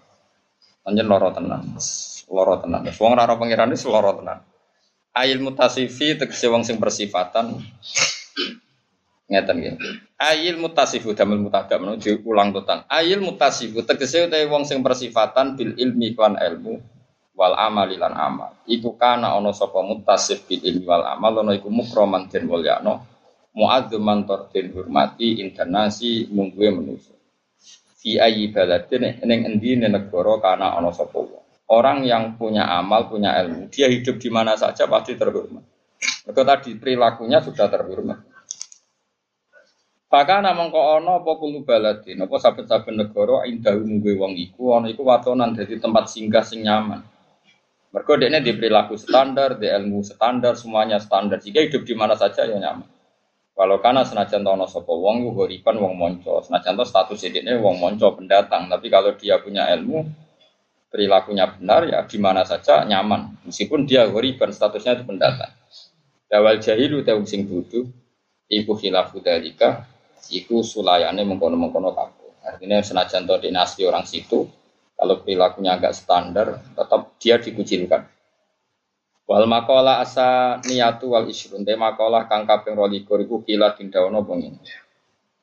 Panjen 0.86 1.10
lara 1.10 1.34
tenan. 1.34 1.66
Lara 2.30 2.56
tenan. 2.62 2.86
Wong 2.86 3.12
ora 3.18 3.26
ora 3.26 3.36
pangeran 3.42 3.74
wis 3.74 3.82
lara 3.90 4.14
tenan. 4.14 4.46
Ail 5.18 5.42
mutasifi 5.42 6.14
tegese 6.14 6.46
wong 6.46 6.62
sing 6.62 6.78
bersifatan 6.78 7.58
ngeten 9.26 9.56
nggih. 9.58 9.76
Ayil 10.22 10.62
mutasifu 10.62 11.18
damel 11.18 11.42
mutadam 11.42 11.90
menuju 11.90 12.22
ulang 12.22 12.54
totan. 12.54 12.86
Ayil 12.86 13.18
mutasifu 13.26 13.82
tegese 13.82 14.30
utawi 14.30 14.46
wong 14.46 14.70
sing 14.70 14.86
persifatan 14.86 15.58
bil 15.58 15.74
ilmi 15.74 16.14
kan 16.14 16.38
ilmu 16.38 16.78
wal 17.34 17.58
amal 17.58 17.90
lan 17.90 18.14
amal. 18.14 18.54
Iku 18.70 18.94
kana 18.96 19.34
ana 19.34 19.50
sapa 19.50 19.82
mutasif 19.82 20.46
bil 20.46 20.62
ilmi 20.62 20.86
wal 20.86 21.02
amal 21.02 21.42
ana 21.42 21.58
iku 21.58 21.74
mukroman 21.74 22.30
den 22.30 22.46
mulyano 22.46 23.02
muadzuman 23.56 24.28
den 24.54 24.76
hormati 24.76 25.42
internasi 25.42 26.30
mungguwe 26.30 26.70
manusa. 26.70 27.15
Fi 28.06 28.22
ayyi 28.22 28.54
baladin 28.54 29.18
ning 29.26 29.50
endi 29.50 29.82
negara 29.82 30.38
kana 30.38 30.78
ana 30.78 30.94
sapa 30.94 31.26
Orang 31.66 32.06
yang 32.06 32.38
punya 32.38 32.70
amal, 32.70 33.10
punya 33.10 33.34
ilmu, 33.42 33.74
dia 33.74 33.90
hidup 33.90 34.22
di 34.22 34.30
mana 34.30 34.54
saja 34.54 34.86
pasti 34.86 35.18
terhormat. 35.18 35.66
Mereka 36.30 36.46
tadi 36.46 36.78
perilakunya 36.78 37.42
sudah 37.42 37.66
terhormat. 37.66 38.22
Bahkan 40.06 40.46
namang 40.46 40.70
kok 40.70 40.86
ono 41.02 41.26
apa 41.26 41.32
kulo 41.42 41.66
baladin, 41.66 42.22
apa 42.22 42.38
saben-saben 42.38 42.94
negara 42.94 43.50
indah 43.50 43.74
mungguwe 43.82 44.14
wong 44.14 44.38
iku 44.38 44.78
ana 44.78 44.94
iku 44.94 45.02
watonan 45.02 45.58
dadi 45.58 45.82
tempat 45.82 46.06
singgah 46.06 46.46
sing 46.46 46.62
nyaman. 46.62 47.02
Mereka 47.90 48.22
dia 48.22 48.38
di 48.38 48.54
perilaku 48.54 49.02
standar, 49.02 49.58
di 49.58 49.66
ilmu 49.66 50.06
standar, 50.06 50.54
semuanya 50.54 51.02
standar. 51.02 51.42
Jika 51.42 51.66
hidup 51.66 51.82
di 51.82 51.98
mana 51.98 52.14
saja 52.14 52.46
ya 52.46 52.62
nyaman. 52.62 52.95
Kalau 53.56 53.80
karena 53.80 54.04
senajan 54.04 54.44
tono 54.44 54.68
sopo 54.68 55.00
wong, 55.00 55.32
horipan 55.32 55.80
wong 55.80 55.96
monco. 55.96 56.44
Senajan 56.44 56.76
tono 56.76 56.84
status 56.84 57.24
ini 57.24 57.56
wong 57.56 57.80
monco 57.80 58.12
pendatang. 58.12 58.68
Tapi 58.68 58.92
kalau 58.92 59.16
dia 59.16 59.40
punya 59.40 59.72
ilmu, 59.72 60.04
perilakunya 60.92 61.48
benar 61.56 61.88
ya 61.88 62.04
di 62.04 62.20
mana 62.20 62.44
saja 62.44 62.84
nyaman. 62.84 63.48
Meskipun 63.48 63.88
dia 63.88 64.12
horipan 64.12 64.52
statusnya 64.52 65.00
itu 65.00 65.04
pendatang. 65.08 65.56
Dawal 66.28 66.60
jahilu 66.60 67.00
tewung 67.08 67.24
sing 67.24 67.48
dudu, 67.48 67.88
iku 68.52 68.76
khilafu 68.76 69.24
dalika, 69.24 69.88
iku 70.28 70.60
sulayane 70.60 71.24
mengkono-mengkono 71.24 71.96
kabeh. 71.96 72.44
Artinya 72.44 72.84
senajan 72.84 73.24
tono 73.24 73.40
dinasti 73.40 73.88
orang 73.88 74.04
situ, 74.04 74.52
kalau 75.00 75.16
perilakunya 75.24 75.80
agak 75.80 75.96
standar, 75.96 76.60
tetap 76.76 77.16
dia 77.24 77.40
dikucilkan. 77.40 78.15
Wal 79.26 79.50
makola 79.50 80.06
asa 80.06 80.62
niatu 80.62 81.18
wal 81.18 81.26
isrun. 81.26 81.66
Te 81.66 81.74
makola 81.74 82.30
kang 82.30 82.46
kaping 82.46 82.78
rolikur 82.78 83.18
iku 83.26 83.42
kila 83.42 83.74
tindawono 83.74 84.22
bengin. 84.22 84.62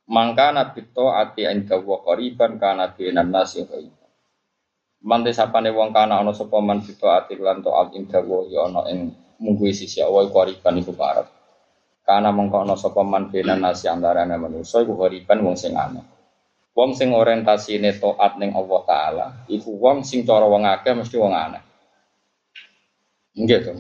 Mangka 0.06 0.54
nabi 0.54 0.86
to 0.94 1.10
ati 1.10 1.46
inda 1.46 1.78
wa 1.82 1.98
qariban 2.06 2.62
kana 2.62 2.94
binan 2.94 3.34
nasi 3.34 3.66
ghaiban. 3.66 4.10
Mante 5.02 5.34
sapane 5.34 5.74
wong 5.74 5.90
kana 5.90 6.22
ana 6.22 6.30
sapa 6.30 6.62
man 6.62 6.78
bito 6.78 7.10
ati 7.10 7.34
lan 7.34 7.58
to 7.58 7.74
al 7.74 7.90
inda 7.90 8.22
wa 8.22 8.46
ya 8.46 8.70
ana 8.70 8.86
ing 8.86 9.10
mungguhi 9.42 9.74
sisi 9.74 9.98
awal 9.98 10.30
qariban 10.30 10.78
iku 10.78 10.94
parek. 10.94 11.26
Kana 12.06 12.30
mengko 12.30 12.62
ana 12.62 12.78
sapa 12.78 13.02
man 13.02 13.34
binan 13.34 13.66
nasi 13.66 13.90
antarane 13.90 14.38
manusa 14.38 14.78
iku 14.86 14.94
ghaiban 14.94 15.42
wong 15.42 15.58
sing 15.58 15.74
aneh. 15.74 16.06
Wong 16.72 16.94
sing 16.94 17.10
orientasine 17.10 17.98
taat 17.98 18.38
ning 18.38 18.54
Allah 18.54 18.80
taala, 18.86 19.26
iku 19.50 19.74
wong 19.76 20.06
sing 20.06 20.22
cara 20.22 20.46
wong 20.46 20.64
akeh 20.64 20.94
mesti 20.94 21.18
wong 21.18 21.34
aneh. 21.34 21.71
Nggih 23.32 23.58
to. 23.64 23.72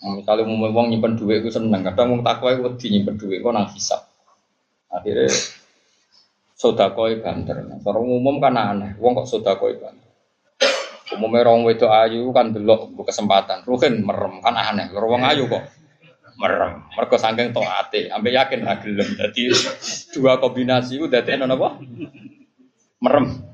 Misalnya 0.00 0.48
mau 0.48 0.64
wong 0.72 0.88
nyimpen 0.88 1.12
duit 1.20 1.44
itu 1.44 1.52
seneng, 1.52 1.84
kadang 1.84 2.16
wong 2.16 2.20
takwa 2.24 2.56
itu 2.56 2.64
wedi 2.64 2.86
nyimpen 2.88 3.20
duit 3.20 3.44
kok 3.44 3.52
nang 3.52 3.68
hisap. 3.68 4.08
Akhirnya 4.88 5.28
sodakoi 6.56 7.20
banter. 7.20 7.60
Cara 7.84 7.98
umum 8.00 8.40
kan 8.40 8.56
aneh, 8.56 8.96
wong 8.96 9.12
kok 9.20 9.28
sodakoi 9.28 9.76
banter. 9.76 10.08
Umumnya 11.10 11.42
orang 11.42 11.68
itu 11.74 11.84
ayu 11.90 12.30
kan 12.32 12.54
delok 12.54 12.96
kesempatan, 13.04 13.66
ruhin 13.66 14.00
merem 14.00 14.40
kan 14.40 14.56
aneh. 14.56 14.88
Kalau 14.88 15.10
wong 15.12 15.20
ayu 15.26 15.50
kok 15.52 15.68
merem. 16.40 16.80
Mergo 16.96 17.16
saking 17.20 17.52
taate, 17.52 18.08
sampai 18.08 18.32
yakin 18.32 18.64
ra 18.64 18.80
gelem. 18.80 19.08
Dadi 19.20 19.52
dua 20.16 20.40
kombinasi 20.40 20.96
dadi 21.12 21.36
ana 21.36 21.50
apa? 21.50 21.76
Merem. 23.04 23.49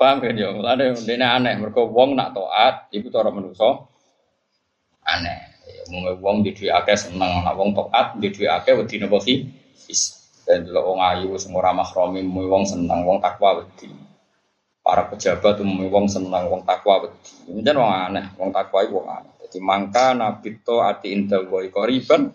Paham 0.00 0.24
kan 0.24 0.32
ya? 0.32 0.48
Mulane 0.56 0.96
dene 0.96 1.28
aneh 1.28 1.60
mergo 1.60 1.84
wong 1.84 2.16
nak 2.16 2.32
taat 2.32 2.88
iku 2.88 3.12
cara 3.12 3.28
manusa 3.28 3.84
aneh. 5.04 5.52
Mung 5.92 6.08
wong 6.24 6.40
di 6.40 6.56
duwe 6.56 6.72
akeh 6.72 6.96
seneng, 6.96 7.44
nak 7.44 7.52
wong 7.52 7.76
taat 7.76 8.16
di 8.16 8.32
duwe 8.32 8.48
akeh 8.48 8.80
wedi 8.80 8.96
napa 8.96 9.20
sih? 9.20 9.44
Dan 10.48 10.64
delok 10.64 10.88
wong 10.88 11.00
ayu 11.04 11.36
sing 11.36 11.52
ora 11.52 11.76
mahromi 11.76 12.24
wong 12.24 12.64
seneng, 12.64 13.04
wong 13.04 13.20
takwa 13.20 13.60
wedi. 13.60 13.92
Para 14.80 15.04
pejabat 15.04 15.60
umum 15.60 15.92
wong 15.92 16.08
seneng, 16.08 16.48
wong 16.48 16.64
takwa 16.64 17.04
wedi. 17.04 17.52
Ini 17.52 17.70
wong 17.76 17.92
aneh, 17.92 18.24
wong 18.40 18.56
takwa 18.56 18.80
iku 18.80 19.04
wong 19.04 19.08
aneh. 19.20 19.34
Jadi 19.44 19.58
mangka 19.60 20.16
nabi 20.16 20.64
to 20.64 20.80
ati 20.80 21.12
inda 21.12 21.44
woi 21.44 21.68
koriban 21.68 22.32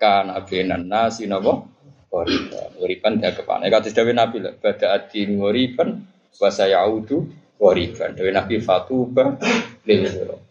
kan 0.00 0.32
abenan 0.32 0.88
nasi 0.88 1.28
nabo 1.28 1.68
koriban 2.08 2.80
koriban 2.80 3.12
dia 3.20 3.34
kepana. 3.36 3.68
Kata 3.68 3.92
dawe 3.92 4.12
nabi 4.14 4.40
lah 4.40 4.54
pada 4.56 4.96
ati 4.96 5.28
koriban 5.34 6.13
bahasa 6.38 6.68
yaudu 6.70 7.26
koriban. 7.58 8.12
Dawe 8.14 8.30
nabi 8.30 8.60
fatuba 8.60 9.38
lil 9.86 10.02
huruf. 10.06 10.42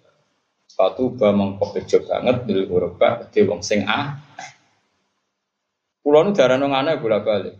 Fatuba 0.73 1.29
mengkopejo 1.29 2.03
banget 2.07 2.37
lil 2.49 2.65
huruf 2.67 2.97
di 3.29 3.39
wong 3.45 3.61
sing 3.61 3.85
a. 3.85 4.17
Pulau 6.03 6.27
nu 6.27 6.35
darah 6.35 6.59
nong 6.59 6.75
aneh 6.75 6.99
bolak 6.99 7.23
balik. 7.23 7.55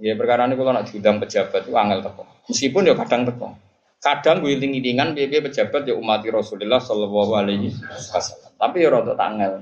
Ya 0.00 0.16
perkara 0.16 0.48
ini 0.48 0.56
kalau 0.56 0.72
nak 0.72 0.88
diundang 0.88 1.20
pejabat 1.20 1.68
itu 1.68 1.76
angel 1.76 2.00
teko. 2.00 2.24
Meskipun 2.48 2.88
ya 2.88 2.94
kadang 2.96 3.28
teko. 3.28 3.56
Kadang 4.00 4.40
gue 4.40 4.56
iling-ilingan 4.56 5.12
biaya 5.12 5.44
pejabat 5.44 5.84
ya 5.84 5.92
umat 5.92 6.24
Rasulullah 6.24 6.80
Shallallahu 6.80 7.32
Alaihi 7.36 7.68
Wasallam. 7.84 8.52
Tapi 8.56 8.76
ya 8.80 8.88
rada 8.88 9.12
tanggal. 9.12 9.60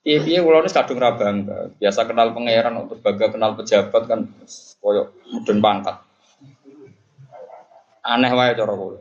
Iya, 0.00 0.24
iya, 0.24 0.40
kalau 0.40 0.64
ini 0.64 0.72
kadung 0.72 0.96
bangga. 0.96 1.58
Biasa 1.76 2.00
kenal 2.08 2.32
pangeran 2.32 2.74
untuk 2.80 3.04
bangga 3.04 3.28
kenal 3.28 3.52
pejabat 3.60 4.02
kan 4.08 4.20
koyok 4.80 5.06
mudun 5.30 5.58
pangkat. 5.60 5.96
Aneh 8.00 8.32
wae 8.32 8.56
cara 8.56 8.72
kula. 8.72 9.00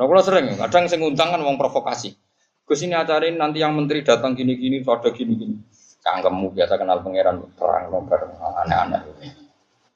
Nah, 0.00 0.04
kula 0.08 0.24
sering, 0.24 0.56
kadang 0.56 0.88
sing 0.88 1.04
ngundang 1.04 1.36
kan 1.36 1.44
wong 1.44 1.60
provokasi. 1.60 2.16
Gus 2.64 2.80
ini 2.80 2.96
acara 2.96 3.28
ini 3.28 3.36
nanti 3.36 3.60
yang 3.60 3.76
menteri 3.76 4.00
datang 4.00 4.32
gini-gini, 4.32 4.80
ada 4.80 5.10
gini-gini. 5.12 5.60
Cangkemmu 6.00 6.56
biasa 6.56 6.80
kenal 6.80 7.04
pangeran 7.04 7.44
terang 7.60 7.92
nomor 7.92 8.30
aneh-aneh. 8.64 9.04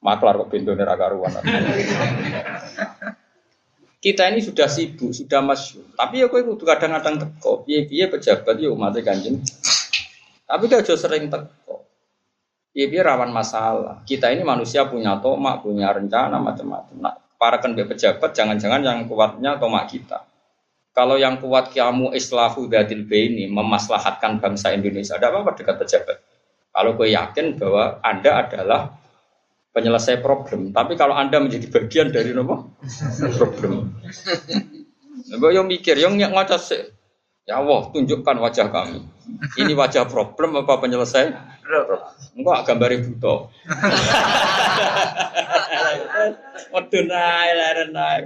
Maklar 0.05 0.37
kok 0.45 0.53
pintu 0.53 0.77
karuan. 0.77 1.33
Kita 3.97 4.29
ini 4.29 4.45
sudah 4.45 4.69
sibuk, 4.69 5.17
sudah 5.17 5.41
masuk. 5.41 5.97
Tapi 5.97 6.21
ya 6.21 6.29
kok 6.29 6.45
itu 6.45 6.61
kadang-kadang 6.61 7.25
teko. 7.25 7.65
Piye-piye 7.65 8.05
pejabat 8.05 8.53
ya 8.61 8.69
umatnya 8.69 9.01
kanjeng. 9.01 9.41
Tapi 10.45 10.63
kalau 10.69 10.93
sering 10.93 11.25
teko. 11.33 11.84
Piye-piye 12.75 13.07
rawan 13.07 13.31
masalah. 13.31 14.03
Kita 14.03 14.27
ini 14.35 14.43
manusia 14.43 14.83
punya 14.83 15.15
tomak, 15.23 15.63
punya 15.63 15.95
rencana 15.95 16.35
macam-macam. 16.43 16.95
Nah, 16.99 17.15
para 17.39 17.63
kan 17.63 17.71
pejabat 17.71 18.35
jangan-jangan 18.35 18.83
yang 18.83 19.07
kuatnya 19.07 19.55
tomak 19.55 19.87
kita. 19.87 20.27
Kalau 20.91 21.15
yang 21.15 21.39
kuat 21.39 21.71
kamu 21.71 22.11
islahu 22.11 22.67
dadil 22.67 23.07
ini 23.07 23.47
memaslahatkan 23.47 24.43
bangsa 24.43 24.75
Indonesia, 24.75 25.15
ada 25.15 25.31
apa-apa 25.31 25.55
dekat 25.55 25.75
pejabat. 25.79 26.17
Kalau 26.75 26.91
gue 26.99 27.15
yakin 27.15 27.55
bahwa 27.55 28.03
Anda 28.03 28.43
adalah 28.43 28.91
penyelesai 29.71 30.19
problem. 30.19 30.75
Tapi 30.75 30.99
kalau 30.99 31.15
Anda 31.15 31.39
menjadi 31.39 31.71
bagian 31.71 32.11
dari 32.11 32.35
nopo 32.35 32.75
problem. 33.39 33.91
Mbak 35.39 35.51
yang 35.51 35.67
mikir, 35.67 35.95
yang 35.99 36.15
ngaca 36.15 36.59
sih. 36.59 36.94
Ya 37.45 37.61
Allah, 37.61 37.93
tunjukkan 37.93 38.41
wajah 38.41 38.73
kami. 38.73 39.05
Ini 39.61 39.77
wajah 39.77 40.09
problem 40.09 40.65
apa 40.65 40.81
penyelesai? 40.81 41.29
Enggak, 42.33 42.65
gambar 42.65 42.89
buto. 43.05 43.35
Waduh 46.73 47.03
naik, 47.05 47.51
leren 47.53 47.89
naik. 47.93 48.23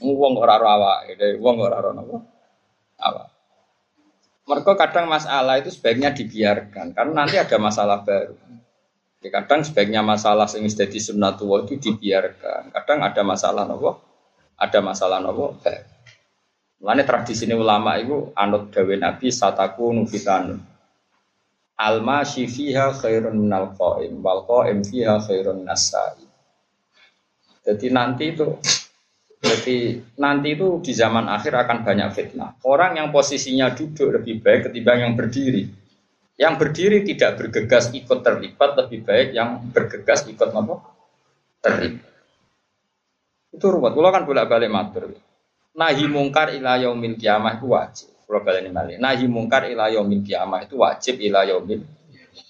Wong 0.00 0.32
ora 0.40 0.56
ora 0.56 0.70
awak, 0.80 1.12
wong 1.44 1.56
ora 1.60 1.76
ora 1.76 1.92
napa? 1.92 2.24
Awak. 2.96 3.28
Mereka 4.48 4.72
kadang 4.80 5.12
masalah 5.12 5.60
itu 5.60 5.68
sebaiknya 5.68 6.16
dibiarkan 6.16 6.96
karena 6.96 7.12
nanti 7.12 7.36
ada 7.36 7.60
masalah 7.60 8.00
baru. 8.00 8.32
Ya, 9.20 9.28
kadang 9.28 9.60
sebaiknya 9.60 10.00
masalah 10.00 10.48
sing 10.48 10.64
jadi 10.64 10.96
sunnatullah 10.96 11.68
itu 11.68 11.76
dibiarkan. 11.76 12.72
Kadang 12.72 13.04
ada 13.04 13.20
masalah 13.20 13.68
nopo, 13.68 14.00
ada 14.56 14.80
masalah 14.80 15.20
nopo 15.20 15.52
baru. 15.60 15.97
Mulane 16.78 17.02
tradisi 17.02 17.42
ini 17.42 17.58
ulama 17.58 17.98
itu 17.98 18.30
anut 18.38 18.70
dawe 18.70 18.94
Nabi 18.94 19.34
sataku 19.34 19.90
nufitanun. 19.90 20.62
Alma 21.78 22.22
fiha 22.22 22.94
khairun 22.94 23.34
minal 23.34 23.74
qaim 23.74 24.22
wal 24.22 24.46
qaim 24.46 24.86
fiha 24.86 25.18
khairun 25.18 25.66
nasai. 25.66 26.22
Jadi 27.66 27.86
nanti 27.90 28.30
itu 28.30 28.46
jadi 29.38 30.02
nanti 30.18 30.58
itu 30.58 30.82
di 30.82 30.90
zaman 30.94 31.30
akhir 31.30 31.54
akan 31.54 31.86
banyak 31.86 32.10
fitnah. 32.14 32.58
Orang 32.66 32.98
yang 32.98 33.14
posisinya 33.14 33.70
duduk 33.74 34.14
lebih 34.14 34.42
baik 34.42 34.70
ketimbang 34.70 34.98
yang 35.02 35.12
berdiri. 35.14 35.70
Yang 36.38 36.54
berdiri 36.62 36.98
tidak 37.02 37.30
bergegas 37.42 37.90
ikut 37.90 38.22
terlibat 38.22 38.78
lebih 38.78 39.02
baik 39.02 39.28
yang 39.34 39.58
bergegas 39.74 40.26
ikut 40.30 40.50
apa? 40.54 40.74
Terlibat. 41.58 42.06
Itu 43.50 43.66
ruwet. 43.66 43.94
Kalau 43.94 44.10
kan 44.14 44.22
bolak-balik 44.22 44.70
matur. 44.70 45.14
Nahi 45.78 46.10
mungkar 46.10 46.50
ila 46.58 46.74
yaumil 46.74 47.14
kiamah 47.14 47.62
itu 47.62 47.70
wajib. 47.70 48.10
Kalau 48.26 48.42
balik 48.42 48.66
ini. 48.66 48.98
Nahi 48.98 49.30
mungkar 49.30 49.70
ila 49.70 49.86
yaumil 49.86 50.26
kiamah 50.26 50.66
itu 50.66 50.74
wajib 50.74 51.22
ila 51.22 51.46
yaumil 51.46 51.86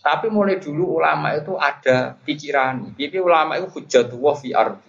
Tapi 0.00 0.32
mulai 0.32 0.56
dulu 0.56 0.96
ulama 0.96 1.36
itu 1.36 1.52
ada 1.60 2.16
pikiran. 2.24 2.96
Jadi 2.96 3.20
ulama 3.20 3.60
itu 3.60 3.68
hujatullah 3.68 4.36
fi 4.40 4.56
ardi. 4.56 4.88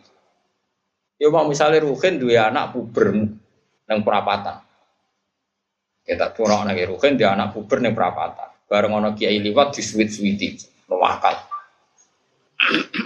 Ya 1.19 1.27
mau 1.27 1.43
misalnya 1.43 1.83
Ruhin 1.83 2.15
dua 2.15 2.47
anak 2.47 2.71
puber 2.71 3.11
nang 3.91 3.99
perapatan. 4.07 4.63
Kita 6.07 6.31
tuh 6.31 6.47
orang 6.47 6.71
anak 6.71 6.95
Ruhin 6.95 7.19
dia 7.19 7.35
anak 7.35 7.51
puber 7.51 7.83
nang 7.83 7.91
perapatan. 7.91 8.55
Bareng 8.71 8.95
ono 8.95 9.11
kiai 9.17 9.41
liwat 9.43 9.75
di 9.75 9.81
sweet 9.83 10.13
sweetie, 10.13 10.61
wakal. 10.87 11.35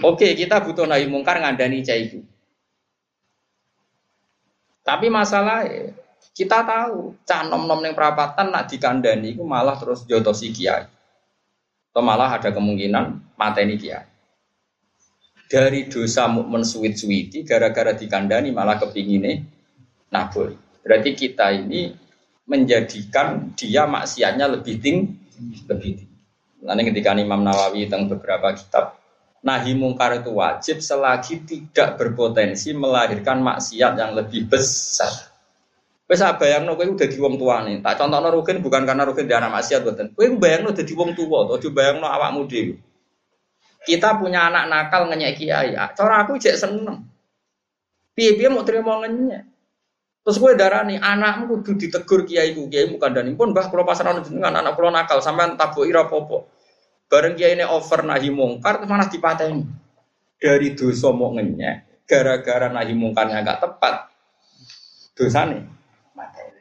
Oke, 0.04 0.36
kita 0.36 0.60
butuh 0.60 0.84
nahi 0.84 1.08
mungkar 1.08 1.40
ngandani 1.40 1.80
cah 1.80 1.96
itu. 1.96 2.20
Tapi 4.84 5.08
masalah 5.08 5.64
kita 6.36 6.60
tahu 6.60 7.16
cah 7.24 7.48
nom 7.48 7.64
nom 7.64 7.80
neng 7.80 7.96
perapatan 7.96 8.52
nak 8.52 8.68
dikandani 8.68 9.32
itu 9.32 9.42
malah 9.42 9.80
terus 9.80 10.04
jotosi 10.04 10.52
kiai. 10.52 10.84
Atau 11.88 12.02
malah 12.04 12.36
ada 12.36 12.52
kemungkinan 12.52 13.34
mateni 13.40 13.80
kiai. 13.80 14.04
Dari 15.48 15.88
dosa 15.88 16.28
mukmin 16.28 16.66
suwit-suwiti 16.66 17.48
gara-gara 17.48 17.96
dikandani 17.96 18.52
malah 18.52 18.76
kepingine 18.76 19.46
naboi. 20.12 20.52
Berarti 20.84 21.16
kita 21.16 21.48
ini 21.54 21.96
menjadikan 22.44 23.56
dia 23.56 23.88
maksiatnya 23.88 24.52
lebih 24.52 24.76
tinggi, 24.84 25.64
lebih 25.64 25.90
tinggi. 25.96 26.16
Nanti 26.64 26.82
ketika 26.92 27.16
Imam 27.16 27.40
Nawawi 27.44 27.88
tentang 27.88 28.08
beberapa 28.08 28.52
kitab 28.56 29.00
nahi 29.44 29.76
mungkar 29.76 30.24
itu 30.24 30.32
wajib 30.32 30.80
selagi 30.80 31.44
tidak 31.44 32.00
berpotensi 32.00 32.72
melahirkan 32.72 33.44
maksiat 33.44 33.92
yang 34.00 34.16
lebih 34.16 34.48
besar. 34.48 35.12
Wes 36.04 36.20
bayangno 36.20 36.76
kowe 36.76 36.84
udah 36.84 37.08
di 37.08 37.16
wong 37.20 37.36
tuane. 37.40 37.80
Tak 37.80 37.96
contohno 37.96 38.28
rugen 38.32 38.60
bukan 38.60 38.84
karena 38.84 39.04
rugen 39.08 39.28
dia 39.28 39.40
anak 39.40 39.60
maksiat 39.60 39.80
boten. 39.84 40.12
Kowe 40.16 40.24
bayangno 40.40 40.72
dadi 40.72 40.92
wong 40.96 41.12
tua, 41.16 41.48
aja 41.48 41.68
bayangno 41.68 42.08
awakmu 42.08 42.44
dhewe. 42.48 42.76
Kita 43.84 44.16
punya 44.16 44.48
anak 44.48 44.64
nakal 44.72 45.12
ngenyek 45.12 45.32
kiai. 45.36 45.76
Ah, 45.76 45.92
cara 45.92 46.24
aku 46.24 46.40
cek 46.40 46.56
seneng. 46.56 47.04
Piye-piye 48.16 48.48
mau 48.48 48.64
terima 48.64 49.04
ngenyek. 49.04 49.44
Terus 50.24 50.40
gue 50.40 50.56
darah 50.56 50.88
nih 50.88 50.96
anakmu 50.96 51.60
kudu 51.60 51.76
ditegur 51.76 52.24
kiai 52.24 52.56
ku 52.56 52.64
kiai 52.72 52.88
bukan 52.88 53.12
dan 53.12 53.28
pun 53.36 53.52
bah 53.52 53.68
kalau 53.68 53.84
pasaran 53.84 54.24
dengan 54.24 54.56
anak 54.56 54.72
kalau 54.72 54.88
nakal 54.88 55.20
sampai 55.20 55.52
tabu 55.60 55.84
ira 55.84 56.08
popo. 56.08 56.48
Bareng 57.08 57.34
kiai 57.36 57.54
ini 57.54 57.64
over 57.64 58.02
nahi 58.02 58.28
mungkar 58.32 58.80
terus 58.80 58.90
malah 58.90 59.08
dipateni. 59.08 59.62
Dari 60.40 60.76
dosa 60.76 61.08
mau 61.14 61.32
ngenyek, 61.32 62.04
gara-gara 62.04 62.68
nahi 62.68 62.92
mungkarnya 62.92 63.44
gak 63.44 63.60
tepat. 63.62 63.94
Dosa 65.14 65.46
nih. 65.46 65.62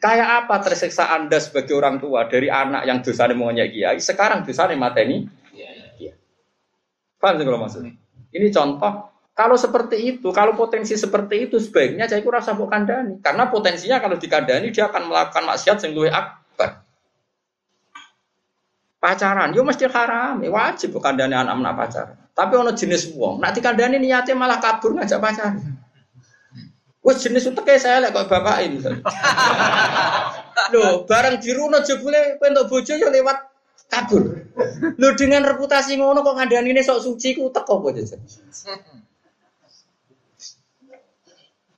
Kayak 0.03 0.45
apa 0.45 0.55
tersiksa 0.59 1.15
Anda 1.15 1.39
sebagai 1.39 1.79
orang 1.79 1.95
tua 1.97 2.27
dari 2.27 2.51
anak 2.51 2.83
yang 2.83 2.99
dosa 2.99 3.27
mau 3.31 3.49
ngenyek 3.49 3.69
kiai, 3.71 3.99
sekarang 4.03 4.43
dosa 4.43 4.67
nih 4.67 4.77
mateni? 4.77 5.17
Iya. 5.55 5.69
iya. 5.99 6.13
Paham 7.17 7.39
sih 7.39 7.45
kalau 7.47 7.59
maksudnya? 7.63 7.93
Ini 8.33 8.47
contoh 8.51 9.13
kalau 9.33 9.57
seperti 9.57 9.97
itu, 9.97 10.29
kalau 10.29 10.53
potensi 10.53 10.93
seperti 10.93 11.49
itu 11.49 11.57
sebaiknya 11.57 12.05
saya 12.05 12.21
kurang 12.21 12.45
sabuk 12.45 12.69
kandani. 12.69 13.17
Karena 13.17 13.49
potensinya 13.49 13.97
kalau 13.97 14.21
dikandani 14.21 14.69
dia 14.69 14.85
akan 14.93 15.09
melakukan 15.09 15.49
maksiat 15.49 15.81
yang 15.89 15.91
lebih 15.97 16.13
akbar 16.13 16.42
pacaran, 19.03 19.51
yo 19.51 19.67
mesti 19.67 19.83
haram, 19.91 20.39
ya 20.39 20.47
wajib 20.47 20.95
bukan 20.95 21.19
dani 21.19 21.35
anak-anak 21.35 21.73
pacaran. 21.75 22.15
Tapi 22.31 22.53
ono 22.55 22.71
jenis 22.71 23.11
wong, 23.11 23.43
nanti 23.43 23.59
kandani 23.59 23.99
niatnya 23.99 24.31
malah 24.39 24.63
kabur 24.63 24.95
ngajak 24.95 25.19
pacaran. 25.19 25.59
Wes 27.03 27.19
jenis 27.19 27.51
kayak 27.51 27.83
saya 27.83 27.99
lek 27.99 28.15
kok 28.15 28.31
bapak 28.31 28.63
ini. 28.63 28.79
Loh, 30.71 31.03
bareng 31.03 31.35
diruno 31.43 31.83
jebule 31.83 32.39
kowe 32.39 32.47
entuk 32.47 32.71
bojo 32.71 32.95
yo 32.95 33.11
lewat 33.11 33.37
kabur. 33.91 34.23
Loh 34.95 35.11
dengan 35.19 35.43
reputasi 35.43 35.99
ngono 35.99 36.23
kok 36.23 36.39
ngandani 36.39 36.71
ini 36.71 36.79
sok 36.79 37.03
suci 37.03 37.35
ku 37.35 37.51
teko 37.51 37.83
apa 37.83 37.99
jajan. 37.99 38.23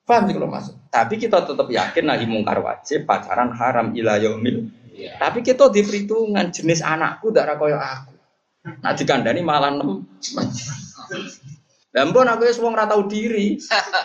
Paham 0.06 0.30
sih 0.30 0.34
kalau 0.38 0.46
masuk. 0.46 0.78
Tapi 0.94 1.18
kita 1.18 1.42
tetap 1.42 1.66
yakin 1.66 2.06
nahi 2.06 2.30
mungkar 2.30 2.62
wajib, 2.62 3.10
pacaran 3.10 3.50
haram 3.58 3.98
ila 3.98 4.22
yaumil 4.22 4.70
Iya. 4.96 5.20
Tapi 5.20 5.44
kita 5.44 5.68
di 5.76 5.84
perhitungan 5.84 6.48
jenis 6.56 6.80
anakku 6.80 7.36
darah 7.36 7.60
koyo 7.60 7.76
aku. 7.76 8.16
Nah 8.80 8.96
dikandani 8.96 9.44
malah 9.44 9.76
nem. 9.76 10.08
Dan 11.92 12.12
aku 12.12 12.42
semua 12.56 12.88
tahu 12.88 13.12
diri 13.12 13.60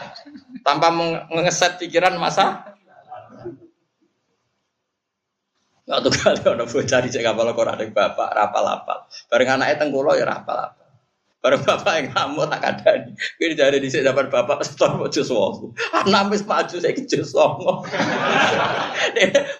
tanpa 0.66 0.91
mengeset 1.30 1.78
pikiran 1.78 2.18
masa. 2.18 2.66
Waktu 5.91 6.11
kali 6.11 6.38
ada 6.47 6.66
bocah 6.70 6.99
cek 7.03 7.22
kapal 7.22 7.51
koran 7.51 7.82
bapak 7.91 8.30
rapal 8.30 8.62
rapal. 8.62 8.99
Bareng 9.26 9.59
anaknya 9.59 9.74
tengkulo 9.82 10.14
ya 10.14 10.22
rapal 10.22 10.80
Bareng 11.41 11.64
bapak 11.64 11.93
yang 11.97 12.09
kamu 12.12 12.45
tak 12.53 12.61
ada 12.68 12.91
nih. 13.01 13.16
Ini 13.41 13.55
jadi 13.57 13.80
di 13.80 13.88
sini 13.88 14.05
dapat 14.05 14.28
bapak 14.28 14.61
setor 14.61 15.01
mau 15.01 15.09
jus 15.09 15.32
wong. 15.32 15.72
Anak 15.97 16.36
wis 16.36 16.45
maju 16.45 16.76
saya 16.76 16.93
ke 16.93 17.09
jus 17.09 17.32
wong. 17.32 17.80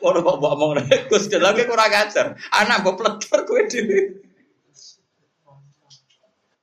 Mau 0.05 0.13
bawa 0.21 0.37
bawa 0.37 0.55
ngomong 0.61 0.85
Gus 1.09 1.33
jalan 1.33 1.57
ke 1.57 1.65
kurang 1.65 1.89
ajar. 1.89 2.37
Anak 2.53 2.85
gue 2.85 2.93
peletor 3.01 3.39
gue 3.49 3.61
di. 3.73 3.81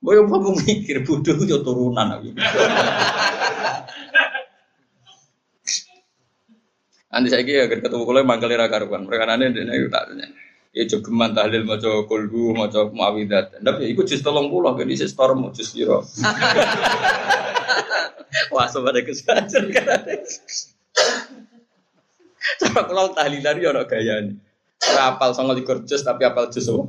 Boyo 0.05 0.29
bapak 0.29 0.53
mikir 0.61 1.01
bodoh 1.01 1.37
yo 1.49 1.65
turunan 1.65 2.21
aku. 2.21 2.37
Nanti 7.09 7.27
saya 7.33 7.41
kira 7.41 7.65
ketemu 7.65 8.05
kulo 8.05 8.21
mangkel 8.21 8.53
ra 8.53 8.69
karuan. 8.69 9.09
Mereka 9.09 9.25
nane 9.25 9.49
dene 9.49 9.89
tak 9.89 10.13
tanya. 10.13 10.29
Ya 10.77 10.85
jogeman 10.85 11.33
tahlil 11.33 11.65
maca 11.65 12.05
kulhu 12.05 12.53
maca 12.53 12.85
muawidat. 12.93 13.65
Tapi 13.65 13.97
iku 13.97 14.05
jus 14.05 14.21
30 14.21 14.77
kan 14.77 14.85
isi 14.85 15.09
store 15.09 15.33
mau 15.33 15.49
jus 15.49 15.73
piro. 15.73 16.05
Wah, 18.53 18.69
sobat 18.69 19.01
kesajar 19.01 19.65
kan. 19.73 20.21
Coba 22.61 22.81
kalau 22.85 23.09
tahlilan 23.17 23.57
ya 23.57 23.73
ono 23.73 23.89
gayane. 23.89 24.37
Ora 24.93 25.17
apal 25.17 25.33
29 25.33 25.89
jus 25.89 26.05
tapi 26.05 26.29
apal 26.29 26.53
jus 26.53 26.69
30. 26.69 26.85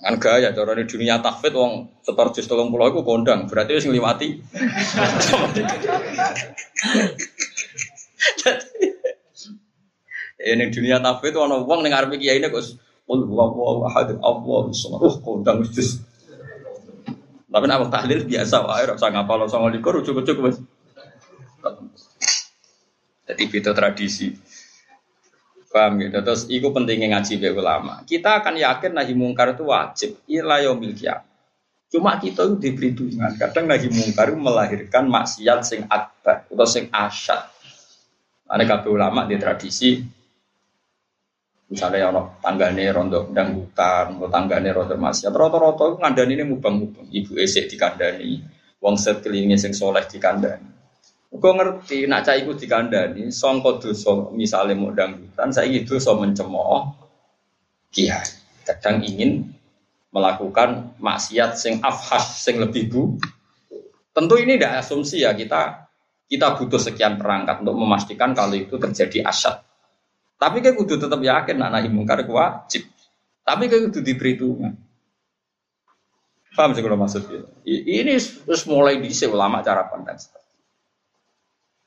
Kan 0.00 0.16
gaya 0.16 0.56
cara 0.56 0.72
di 0.72 0.88
dunia 0.88 1.20
takfid 1.20 1.52
wong 1.52 2.00
setor 2.00 2.32
jus 2.32 2.48
30 2.48 2.72
iku 2.72 3.04
kondang, 3.04 3.44
berarti 3.44 3.76
wis 3.76 3.84
ngliwati. 10.46 10.70
Ini 10.70 10.74
dunia 10.74 10.96
tafe 11.02 11.34
itu 11.34 11.38
orang 11.42 11.66
uang 11.66 11.80
dengar 11.82 12.06
pikir 12.06 12.38
ini 12.38 12.46
kok 12.46 12.62
Qul 13.06 13.22
huwallahu 13.22 13.86
ahad 13.86 14.18
Allah 14.18 14.62
samad. 14.74 14.98
Oh, 14.98 15.14
kondang 15.22 15.62
wis. 15.62 16.02
Tapi 17.46 17.64
nak 17.70 17.86
tahlil 17.86 18.26
biasa 18.26 18.66
wae 18.66 18.82
ora 18.82 18.98
usah 18.98 19.14
ngapal 19.14 19.46
sama 19.46 19.70
likur 19.70 20.02
cukup-cukup 20.02 20.50
wis. 20.50 20.58
Jadi 23.30 23.42
itu 23.46 23.70
tradisi. 23.70 24.28
Paham 25.70 26.02
gitu. 26.02 26.18
Terus 26.18 26.42
itu 26.50 26.66
pentingnya 26.74 27.14
ngaji 27.14 27.32
be 27.38 27.54
ulama. 27.54 28.02
Kita 28.02 28.42
akan 28.42 28.58
yakin 28.58 28.90
nahi 28.96 29.14
mungkar 29.14 29.54
itu 29.54 29.70
wajib. 29.70 30.18
Ila 30.26 30.58
yaumil 30.58 30.98
Cuma 31.86 32.18
kita 32.18 32.42
itu 32.42 32.54
diberi 32.58 32.90
tungan. 32.90 33.38
Kadang 33.38 33.70
nahi 33.70 33.86
mungkar 33.86 34.34
itu 34.34 34.38
melahirkan 34.40 35.06
maksiat 35.06 35.62
sing 35.62 35.86
akbar 35.86 36.48
atau 36.50 36.66
sing 36.66 36.90
asyad. 36.90 37.54
Ada 38.50 38.64
kabeh 38.66 38.90
ulama 38.90 39.28
di 39.28 39.36
tradisi 39.38 40.15
Misalnya 41.66 42.14
ono 42.14 42.38
tanggane 42.38 42.86
rondo 42.94 43.26
dangdutan, 43.34 44.22
atau 44.22 44.30
tanggane 44.30 44.70
rondo 44.70 44.94
maksiat. 44.94 45.34
Roto-roto 45.34 45.98
ngandani 45.98 46.38
ini 46.38 46.44
mubang-mubang. 46.46 47.10
Ibu 47.10 47.34
esek 47.42 47.66
dikandani, 47.66 48.38
wong 48.78 48.94
sekelilingnya 48.94 49.58
sing 49.58 49.74
soleh 49.74 50.06
dikandani. 50.06 50.78
Gue 51.26 51.52
ngerti, 51.52 52.06
nak 52.06 52.22
cah 52.22 52.38
iku 52.38 52.54
dikandani, 52.54 53.34
songko 53.34 53.82
dosa 53.82 54.30
misalnya 54.30 54.78
mau 54.78 54.94
dangdutan, 54.94 55.50
saya 55.50 55.66
itu 55.66 55.98
so 55.98 56.14
mencemooh 56.14 56.94
kiai. 57.90 58.24
Kadang 58.62 59.02
ingin 59.02 59.50
melakukan 60.14 60.96
maksiat 61.02 61.58
sing 61.58 61.82
afhas, 61.82 62.46
sing 62.46 62.62
lebih 62.62 62.88
bu. 62.88 63.18
Tentu 64.14 64.38
ini 64.38 64.56
tidak 64.56 64.86
asumsi 64.86 65.26
ya 65.26 65.36
kita 65.36 65.90
kita 66.26 66.56
butuh 66.56 66.80
sekian 66.80 67.20
perangkat 67.20 67.62
untuk 67.62 67.76
memastikan 67.78 68.32
kalau 68.32 68.56
itu 68.56 68.80
terjadi 68.80 69.26
asyad. 69.28 69.60
Tapi 70.36 70.60
kayak 70.60 70.76
kudu 70.76 71.00
tetap 71.00 71.20
yakin 71.20 71.56
anak 71.58 71.80
nahi 71.80 71.88
mungkar 71.88 72.20
wajib. 72.28 72.84
Tapi 73.40 73.72
kayak 73.72 73.88
kudu 73.90 74.00
diberi 74.04 74.36
tungan. 74.36 74.74
Paham 76.56 76.72
sih 76.72 76.80
kalau 76.80 76.96
maksudnya? 76.96 77.44
Ini 77.68 78.16
terus 78.16 78.64
mulai 78.64 79.00
di 79.00 79.12
ulama 79.28 79.60
cara 79.60 79.84
pandang 79.88 80.16
seperti 80.16 80.46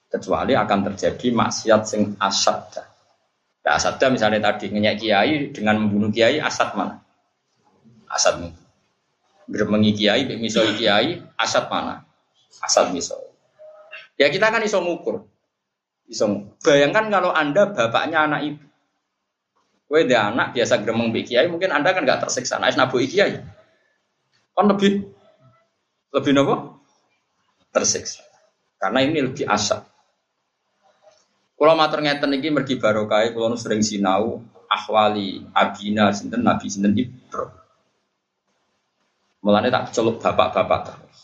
kecuali 0.09 0.57
akan 0.57 0.79
terjadi 0.91 1.27
maksiat 1.29 1.81
sing 1.85 2.01
asad. 2.17 2.81
Nah, 3.61 3.77
asad 3.77 4.01
misalnya 4.09 4.41
tadi 4.41 4.73
ngenyak 4.73 4.95
kiai 4.97 5.33
dengan 5.53 5.85
membunuh 5.85 6.09
kiai 6.09 6.41
asad 6.41 6.73
mana? 6.73 6.97
Asad 8.09 8.41
Geremengi 9.49 9.97
kiai, 9.97 10.29
misoi 10.37 10.77
kiai, 10.77 11.21
asad 11.37 11.69
mana? 11.69 12.05
Asad 12.61 12.89
misoi. 12.93 13.29
Ya 14.17 14.29
kita 14.33 14.49
kan 14.49 14.61
iso 14.65 14.81
ngukur. 14.81 15.25
Iso. 16.09 16.57
Bayangkan 16.65 17.13
kalau 17.13 17.29
Anda 17.29 17.69
bapaknya 17.69 18.25
anak 18.25 18.41
ibu. 18.41 18.65
Kue 19.89 20.05
dia 20.05 20.29
anak 20.29 20.53
biasa 20.53 20.81
gremeng 20.81 21.09
mbek 21.09 21.29
kiai, 21.29 21.49
mungkin 21.49 21.73
Anda 21.73 21.93
kan 21.93 22.05
nggak 22.05 22.25
tersiksa. 22.25 22.57
Nah, 22.57 22.69
nabu 22.73 23.01
kiai. 23.01 23.41
Kan 24.53 24.65
lebih 24.69 25.05
lebih 26.13 26.31
nopo? 26.33 26.81
Tersiksa. 27.69 28.25
Karena 28.81 29.05
ini 29.05 29.21
lebih 29.21 29.45
asal. 29.45 29.85
Kalau 31.59 31.75
matur 31.75 31.99
ngeten 31.99 32.31
iki 32.39 32.49
mergi 32.49 32.79
barokah 32.79 33.35
kalau 33.35 33.59
sering 33.59 33.83
sinau 33.83 34.39
ahwali 34.71 35.43
abina 35.51 36.15
sinten 36.15 36.39
nabi 36.39 36.71
sinten 36.71 36.95
Ibrahim. 36.95 37.51
Mulane 39.43 39.67
tak 39.67 39.91
celuk 39.91 40.23
bapak-bapak 40.23 40.79
terus. 40.87 41.19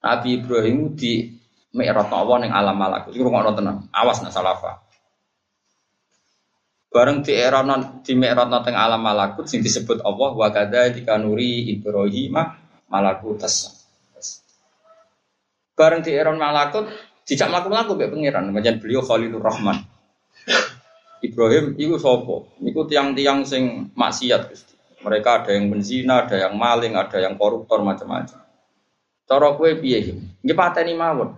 Nabi 0.00 0.40
Ibrahim 0.40 0.96
di 0.96 1.35
Mi'raj 1.76 2.08
Allah 2.08 2.36
ning 2.40 2.52
alam 2.56 2.76
malakut. 2.80 3.12
Iku 3.12 3.28
ngono 3.28 3.52
tenan. 3.52 3.84
Awas 3.92 4.24
nak 4.24 4.32
salah 4.32 4.56
Bareng 6.88 7.20
di 7.20 7.36
era 7.36 7.60
non 7.60 8.00
di 8.00 8.16
Mi'raj 8.16 8.48
teng 8.64 8.72
alam 8.72 9.04
malakut 9.04 9.44
sing 9.44 9.60
disebut 9.60 10.00
Allah 10.00 10.32
wa 10.32 10.48
kadzalika 10.48 11.20
nuri 11.20 11.68
Ibrahim 11.76 12.40
malakutas. 12.88 13.84
Bareng 15.76 16.00
di 16.00 16.16
era 16.16 16.32
malakut 16.32 16.88
dijak 17.28 17.52
mlaku-mlaku 17.52 18.00
mbek 18.00 18.08
pangeran, 18.16 18.48
pancen 18.54 18.80
beliau 18.80 19.04
Khalilur 19.04 19.44
Rahman. 19.44 19.76
Ibrahim 21.20 21.76
iku 21.76 22.00
sapa? 22.00 22.48
Niku 22.64 22.88
tiang-tiang 22.88 23.44
sing 23.44 23.92
maksiat 23.92 24.48
Gusti. 24.48 24.74
Mereka 25.04 25.44
ada 25.44 25.50
yang 25.52 25.68
benzina, 25.68 26.24
ada 26.24 26.48
yang 26.48 26.56
maling, 26.56 26.96
ada 26.96 27.20
yang 27.20 27.36
koruptor 27.36 27.84
macam-macam. 27.84 28.40
Cara 29.26 29.48
kowe 29.58 29.70
piye? 29.76 30.16
Nggih 30.40 30.56
pateni 30.56 30.96
mawon. 30.96 31.34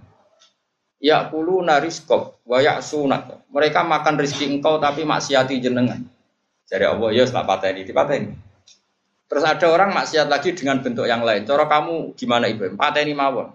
Ya 0.98 1.30
kulu 1.30 1.62
nariskop, 1.62 2.42
wayak 2.42 2.82
sunat. 2.82 3.46
Mereka 3.54 3.86
makan 3.86 4.18
rezeki 4.18 4.58
engkau 4.58 4.82
tapi 4.82 5.06
maksiati 5.06 5.62
jenengan. 5.62 6.02
Jadi 6.66 6.84
Allah 6.84 7.08
ya 7.14 7.24
setelah 7.24 7.46
pateni, 7.46 7.86
dipateni. 7.86 8.34
Terus 9.28 9.44
ada 9.44 9.66
orang 9.70 9.94
maksiat 9.94 10.26
lagi 10.26 10.56
dengan 10.58 10.82
bentuk 10.82 11.06
yang 11.06 11.22
lain. 11.22 11.46
Cara 11.46 11.70
kamu 11.70 12.18
gimana 12.18 12.50
ibu? 12.50 12.74
Pateni 12.74 13.14
mawon. 13.14 13.54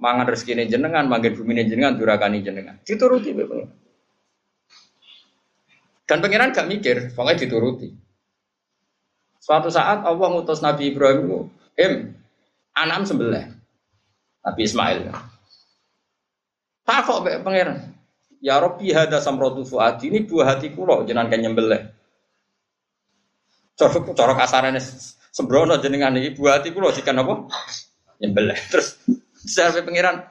Mangan 0.00 0.26
rezeki 0.26 0.56
ini 0.56 0.64
jenengan, 0.66 1.04
manggil 1.06 1.36
bumi 1.36 1.52
ini 1.60 1.68
jenengan, 1.68 1.94
durakani 1.94 2.40
jenengan. 2.40 2.80
Dituruti 2.82 3.36
ibu. 3.36 3.68
Dan 6.08 6.18
pangeran 6.18 6.50
gak 6.50 6.66
mikir, 6.66 7.14
pokoknya 7.14 7.46
dituruti. 7.46 7.94
Suatu 9.38 9.70
saat 9.70 10.02
Allah 10.02 10.26
ngutus 10.26 10.58
Nabi 10.58 10.90
Ibrahim, 10.90 11.52
Im, 11.78 12.16
anam 12.74 13.06
sebelah. 13.06 13.46
Nabi 14.42 14.60
Ismail. 14.64 15.12
Takok 16.84 17.22
mbek 17.24 17.42
pangeran. 17.44 17.78
Ya 18.40 18.56
Rabbi 18.56 18.88
hada 18.90 19.20
samratu 19.20 19.68
fuadi 19.68 20.08
ini 20.08 20.24
dua 20.24 20.48
hati 20.48 20.72
kulo 20.72 21.04
jenengan 21.04 21.28
kan 21.28 21.40
nyembelih. 21.44 21.80
Cara 23.76 24.00
cara 24.16 24.32
kasarane 24.36 24.80
sembrono 25.30 25.76
jenengan 25.76 26.16
iki 26.16 26.40
dua 26.40 26.56
hati 26.56 26.72
kulo 26.72 26.88
jika 26.88 27.12
apa? 27.12 27.48
Nyembelih. 28.20 28.56
Terus 28.72 28.96
sampai 29.44 29.84
pangeran 29.84 30.24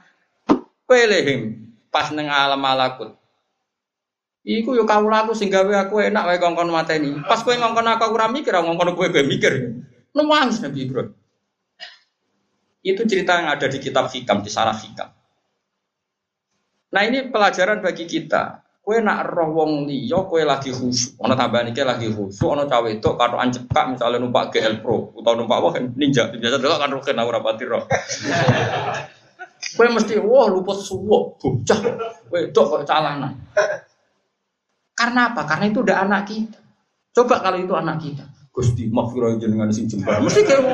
pelehim 0.89 1.69
pas 1.93 2.09
neng 2.09 2.29
alam 2.29 2.57
malakut. 2.57 3.13
Iku 4.41 4.73
yo 4.73 4.87
kawula 4.87 5.27
aku 5.27 5.37
sing 5.37 5.53
gawe 5.53 5.69
aku 5.85 6.01
enak 6.01 6.25
wae 6.25 6.39
kongkon 6.41 6.73
mateni. 6.73 7.13
Pas 7.27 7.45
kowe 7.45 7.53
ngongkon 7.53 7.85
aku 7.85 8.09
ora 8.09 8.31
mikir, 8.31 8.55
ngongkon 8.55 8.97
kowe 8.97 9.07
kowe 9.11 9.23
mikir. 9.27 9.77
Nangis 10.15 10.63
Nabi 10.63 10.89
Ibrahim. 10.89 11.13
Itu 12.79 13.03
cerita 13.03 13.35
yang 13.37 13.51
ada 13.51 13.67
di 13.67 13.77
kitab 13.77 14.07
Hikam, 14.07 14.39
di 14.41 14.49
Sarah 14.49 14.73
Hikam. 14.73 15.11
Nah 16.89 17.01
ini 17.05 17.29
pelajaran 17.29 17.85
bagi 17.85 18.09
kita. 18.09 18.65
Kue 18.81 19.05
nak 19.05 19.21
roh 19.29 19.53
wong 19.53 19.85
liya, 19.85 20.25
kue 20.25 20.41
lagi 20.41 20.73
khusyuk. 20.73 21.21
Ono 21.21 21.37
tambahan 21.37 21.69
iki 21.69 21.85
lagi 21.85 22.09
khusyuk, 22.09 22.49
ono 22.49 22.65
cawe 22.65 22.89
itu 22.89 23.09
karo 23.13 23.37
ancepkak 23.37 23.85
misalnya 23.93 24.17
numpak 24.17 24.49
GL 24.49 24.81
Pro 24.81 25.13
atau 25.13 25.37
numpak 25.37 25.61
wah 25.61 25.73
ninja. 25.77 26.33
Biasa 26.33 26.57
dulu 26.57 26.73
kan 26.73 26.89
roh 26.89 27.03
kena 27.05 27.21
ora 27.21 27.37
pati 27.37 27.63
roh. 27.69 27.85
Kue 29.77 29.87
mesti 29.93 30.17
wah 30.17 30.49
lupa 30.49 30.73
suwo, 30.73 31.37
bocah. 31.37 31.79
Kue 32.25 32.49
dok 32.49 32.65
kok 32.65 32.83
calanan. 32.89 33.37
Karena 34.97 35.29
apa? 35.29 35.45
Karena 35.45 35.69
itu 35.69 35.85
udah 35.85 35.97
anak 36.09 36.25
kita. 36.25 36.57
Coba 37.13 37.45
kalau 37.45 37.61
itu 37.61 37.73
anak 37.77 38.01
kita. 38.01 38.25
Gusti 38.49 38.89
maghfirah 38.89 39.37
jenengan 39.37 39.69
sing 39.69 39.85
jembar. 39.85 40.17
Mesti 40.25 40.41
kayak 40.41 40.65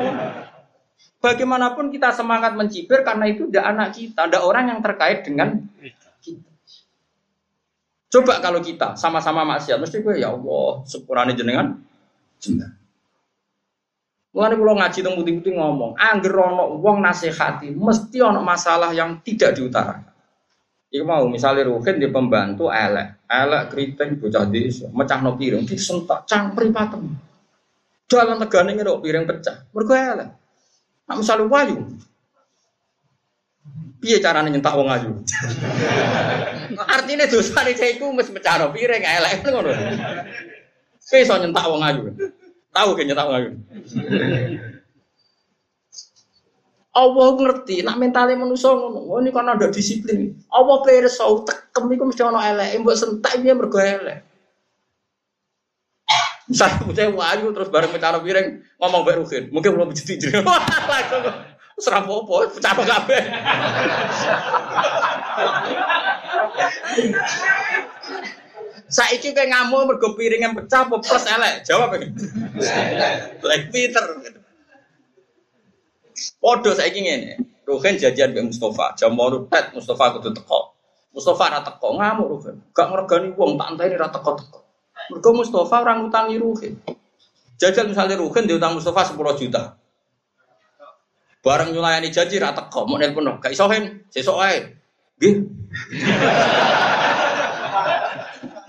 Bagaimanapun 1.16 1.88
kita 1.88 2.12
semangat 2.12 2.54
mencibir 2.54 3.00
karena 3.00 3.26
itu 3.26 3.48
udah 3.48 3.64
anak 3.72 3.96
kita, 3.96 4.28
ada 4.28 4.44
orang 4.44 4.68
yang 4.68 4.80
terkait 4.84 5.24
dengan 5.24 5.64
Coba 8.06 8.40
kalau 8.40 8.62
kita 8.64 8.96
sama-sama 8.96 9.44
maksiat, 9.44 9.76
mesti 9.76 10.00
gue 10.00 10.22
ya 10.22 10.32
Allah, 10.32 10.82
sepurane 10.88 11.36
jenengan 11.36 11.76
jenengan. 12.40 12.72
Mulane 14.36 14.54
kula 14.60 14.72
ngaji 14.76 14.98
teng 15.00 15.16
putih-putih 15.16 15.52
ngomong, 15.56 15.96
angger 15.96 16.36
ana 16.36 16.64
wong 16.68 17.00
nasihati, 17.00 17.72
mesti 17.72 18.20
ana 18.20 18.44
masalah 18.44 18.92
yang 18.92 19.24
tidak 19.24 19.56
diutarakan. 19.56 20.12
Iku 20.92 21.02
mau 21.02 21.24
misalnya 21.26 21.66
Ruhin 21.66 21.96
di 21.98 22.08
pembantu 22.12 22.68
elek, 22.68 23.26
elek 23.26 23.62
keriting 23.72 24.20
bocah 24.20 24.44
desa, 24.46 24.86
no 24.92 25.30
piring 25.34 25.64
disentak 25.64 26.28
cangkri 26.28 26.68
patem. 26.68 27.16
Dalam 28.06 28.38
tegane 28.38 28.76
ngira 28.78 28.94
piring 29.02 29.24
pecah. 29.26 29.66
Mergo 29.74 29.94
elek. 29.96 30.28
Nah, 31.10 31.14
misalnya 31.18 31.50
wayu, 31.50 31.90
Piye 33.96 34.20
carane 34.20 34.52
nyentak 34.52 34.76
wong 34.76 34.88
ayu? 34.92 35.10
Artinya 36.76 37.24
dosa 37.26 37.64
nih 37.64 37.74
saya 37.74 37.96
iku 37.96 38.12
mesti 38.12 38.32
pecah 38.36 38.68
piring 38.68 39.04
elek 39.04 39.42
ngono. 39.48 39.72
Piye 41.08 41.24
iso 41.24 41.34
nyentak 41.40 41.66
wong 41.66 41.82
ayu? 41.82 42.12
Tahu 42.70 42.90
kan 42.92 43.04
nyentak 43.08 43.26
wong 43.26 43.36
ayu? 43.40 43.50
Allah 46.96 47.28
ngerti, 47.36 47.84
nak 47.84 48.00
mentalnya 48.00 48.40
manusia 48.40 48.72
ngono. 48.72 49.04
Oh 49.04 49.20
ini 49.20 49.28
kan 49.28 49.48
ada 49.48 49.68
disiplin. 49.68 50.32
Allah 50.48 50.76
pirsa 50.80 51.28
tekem 51.44 51.92
iku 51.92 52.08
mesti 52.08 52.24
ana 52.24 52.40
elek, 52.52 52.80
mbok 52.80 52.96
sentak 52.96 53.36
piye 53.40 53.52
mergo 53.52 53.76
elek. 53.80 54.24
Misalnya 56.46 56.78
punya 56.86 57.10
wayu 57.10 57.50
terus 57.50 57.74
bareng 57.74 57.90
mencari 57.90 58.22
piring 58.22 58.46
ngomong 58.78 59.02
baik 59.02 59.18
Ruhin, 59.18 59.44
mungkin 59.50 59.74
belum 59.74 59.90
jadi 59.90 60.14
jadi 60.14 60.46
langsung 60.46 61.26
Serap 61.76 62.08
apa? 62.08 62.34
Pecah 62.56 62.72
apa 62.72 62.82
kabeh? 62.88 63.22
Saiki 68.88 69.36
kayak 69.36 69.52
ngamuk 69.52 69.84
mergo 69.84 70.16
piring 70.16 70.40
yang 70.40 70.54
pecah 70.56 70.88
apa 70.88 70.96
elek? 71.04 71.54
Jawab. 71.68 72.00
Black 73.44 73.62
Peter. 73.68 74.04
Podo 76.40 76.72
saiki 76.72 77.04
ngene. 77.04 77.56
Ruhen 77.66 77.98
jajan 77.98 78.30
mbek 78.30 78.54
Mustafa, 78.54 78.94
jam 78.94 79.18
mau 79.18 79.26
tet 79.50 79.74
Mustafa 79.74 80.14
kudu 80.16 80.30
teko. 80.30 80.70
Mustafa 81.10 81.50
ora 81.50 81.60
teko 81.66 81.98
ngamuk 81.98 82.26
Ruhen. 82.30 82.56
Gak 82.70 82.88
ngergani 82.94 83.34
wong 83.34 83.58
tak 83.58 83.74
enteni 83.74 83.98
ora 83.98 84.08
teko-teko. 84.08 84.58
Mergo 85.10 85.30
Mustafa 85.34 85.82
orang 85.82 86.06
utangi 86.06 86.38
Ruhen. 86.38 86.78
Jajal 87.58 87.90
misalnya 87.90 88.16
Ruhen 88.22 88.46
diutang 88.46 88.78
Mustafa 88.78 89.12
10 89.12 89.18
juta. 89.42 89.74
Bareng 91.46 91.70
nyulayani 91.70 92.10
janji 92.10 92.42
ra 92.42 92.50
teko, 92.50 92.90
mau 92.90 92.98
nelpon 92.98 93.38
gak 93.38 93.54
iso 93.54 93.70
hen, 93.70 94.02
sesuk 94.10 94.34
ae. 94.42 94.66
Nggih. 95.22 95.34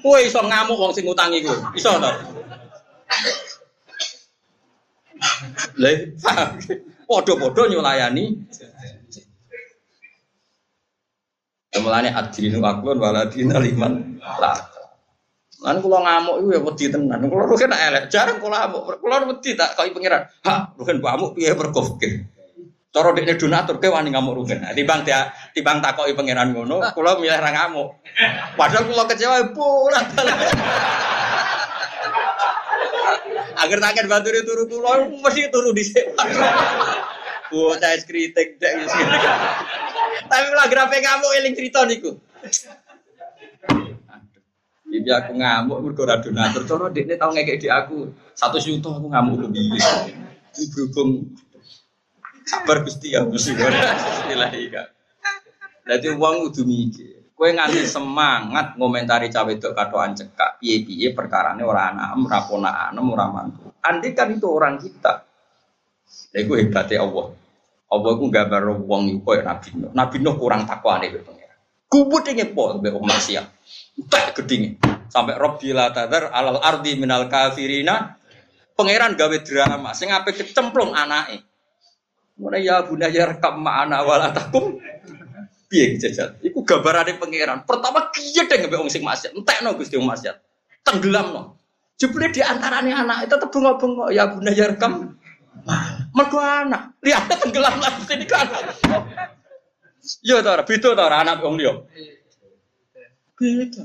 Kowe 0.05 0.19
iso 0.21 0.45
ngamuk 0.45 0.77
wong 0.77 0.93
sing 0.93 1.09
ngutangi 1.09 1.41
kowe. 1.41 1.57
Iso 1.73 1.97
to? 1.97 2.11
Lah, 5.81 5.97
padha-padha 7.09 7.63
nyulayani. 7.65 8.45
Mulane 11.81 12.09
adrinu 12.13 12.61
aklun 12.61 13.01
waladina 13.01 13.57
liman 13.57 14.21
la. 14.21 14.53
Lan 15.65 15.81
kula 15.81 16.05
ngamuk 16.05 16.45
iku 16.45 16.49
ya 16.53 16.59
wedi 16.61 16.85
tenan. 16.93 17.25
Kula 17.25 17.49
rugen 17.49 17.73
elek, 17.73 18.13
jarang 18.13 18.37
kula 18.37 18.69
ngamuk. 18.69 19.01
Kula 19.01 19.25
wedi 19.33 19.57
tak 19.57 19.73
koi 19.73 19.89
pangeran. 19.89 20.29
Ha, 20.45 20.77
rugen 20.77 21.01
amuk 21.01 21.33
piye 21.33 21.57
perkara 21.57 22.36
Cara 22.87 23.11
dekne 23.11 23.35
donatur 23.35 23.77
ke 23.83 23.91
wani 23.91 24.09
ngamuk 24.15 24.33
rugen. 24.41 24.63
Nah, 24.63 24.71
timbang 24.71 25.03
dia 25.03 25.27
timbang 25.51 25.83
takoki 25.83 26.15
pangeran 26.15 26.55
ngono, 26.55 26.79
kula 26.95 27.19
milih 27.19 27.35
ra 27.35 27.51
ngamuk. 27.51 27.99
Padahal 28.55 28.87
kula 28.87 29.03
kecewa 29.11 29.51
pulang. 29.51 30.07
Agar 33.57 33.77
takkan 33.83 34.07
bantu 34.07 34.31
dia 34.31 34.41
turu 34.47 34.63
kula 34.71 35.03
mesti 35.03 35.51
turu 35.51 35.75
di 35.75 35.83
sini. 35.83 36.15
Bocah 37.47 37.95
es 37.95 38.03
kritik 38.03 38.59
dek 38.59 38.73
Tapi 40.27 40.43
malah 40.51 40.67
grafe 40.67 40.97
ngamuk 40.99 41.31
eling 41.43 41.53
cerita 41.55 41.83
niku. 41.83 42.15
Jadi 44.87 45.09
aku 45.11 45.31
ngamuk 45.35 45.77
mergo 45.83 46.01
ora 46.07 46.23
donatur. 46.23 46.63
Cara 46.63 46.87
dekne 46.87 47.19
tau 47.19 47.35
ngekek 47.35 47.59
di 47.59 47.67
aku 47.67 48.07
satu 48.31 48.57
juta 48.63 48.95
aku 48.95 49.11
ngamuk 49.11 49.51
piye. 49.51 49.79
Berhubung 50.57 51.37
Sabar 52.47 52.79
Gusti 52.87 53.11
ya 53.11 53.27
Gusti. 53.27 53.51
Bismillah 53.51 54.51
iki. 54.55 54.79
Dadi 55.83 56.07
wong 56.15 56.47
kudu 56.47 56.63
mikir. 56.63 57.19
Kue 57.37 57.53
nganti 57.53 57.85
semangat 57.85 58.73
ngomentari 58.81 59.29
cawe 59.29 59.51
itu 59.53 59.69
katoan 59.69 60.17
cekak, 60.17 60.57
piye 60.57 60.81
piye 60.81 61.13
perkarane 61.13 61.61
ora 61.61 61.93
anak, 61.93 62.17
ora 62.17 62.39
ponakan, 62.49 62.97
ora 62.97 63.25
mantu. 63.29 63.77
Andai 63.77 64.17
kan 64.17 64.33
itu 64.33 64.49
orang 64.49 64.81
kita, 64.81 65.21
ya 66.33 66.41
gue 66.41 66.57
hebatnya 66.65 67.05
Allah. 67.05 67.37
Allah 67.93 68.11
gue 68.17 68.29
gambar 68.33 68.61
wong 68.83 69.01
itu 69.13 69.21
koyo 69.21 69.45
Nabi 69.45 69.69
Nuh. 69.77 69.93
Nabi 69.93 70.17
Nuh 70.17 70.35
kurang 70.35 70.65
takwa 70.65 70.97
nih 70.97 71.13
gue 71.13 71.21
pengira. 71.21 71.55
Kubut 71.87 72.25
ini 72.27 72.43
pol 72.51 72.81
be 72.81 72.89
manusia. 72.91 73.47
Tak 74.09 74.35
gedinge. 74.41 74.81
Sampai 75.07 75.39
Rob 75.39 75.61
tadar 75.61 76.33
alal 76.35 76.59
ardi 76.59 76.99
minal 76.99 77.31
kafirina. 77.31 78.17
Pangeran 78.75 79.15
gawe 79.15 79.37
drama. 79.39 79.95
Sing 79.95 80.11
ape 80.11 80.35
kecemplung 80.35 80.91
anake. 80.91 81.46
Mulai 82.37 82.69
ya 82.69 82.85
bunda 82.85 83.09
ya 83.09 83.25
rekam 83.25 83.65
ma'ana 83.65 84.05
walatakum 84.05 84.77
Piye 85.67 85.99
jajal? 85.99 86.39
Iku 86.39 86.63
gambarane 86.63 87.19
pangeran. 87.19 87.67
Pertama 87.67 88.07
kiye 88.15 88.47
deng 88.47 88.71
mbek 88.71 88.79
wong 88.79 88.87
sing 88.87 89.03
maksiat. 89.03 89.35
Entekno 89.35 89.75
Gusti 89.75 89.99
wong 89.99 90.07
maksiat. 90.07 90.39
Tenggelamno. 90.87 91.59
Jebule 91.99 92.31
di 92.31 92.39
antarane 92.39 92.95
anak 92.95 93.27
itu 93.27 93.35
tetep 93.35 93.51
bengok-bengok 93.51 94.09
ya 94.15 94.31
bunda 94.31 94.51
ya 94.55 94.71
rekam. 94.71 95.19
Mergo 96.15 96.39
anak. 96.39 96.95
Lihat 97.03 97.27
tenggelam 97.43 97.83
lagi 97.83 98.01
sini 98.07 98.23
kan. 98.23 98.47
Yo 100.23 100.39
to 100.39 100.49
ora 100.55 100.63
beda 100.63 100.95
to 100.95 101.03
anak 101.03 101.43
wong 101.43 101.59
liya. 101.59 101.83
Beda. 103.35 103.83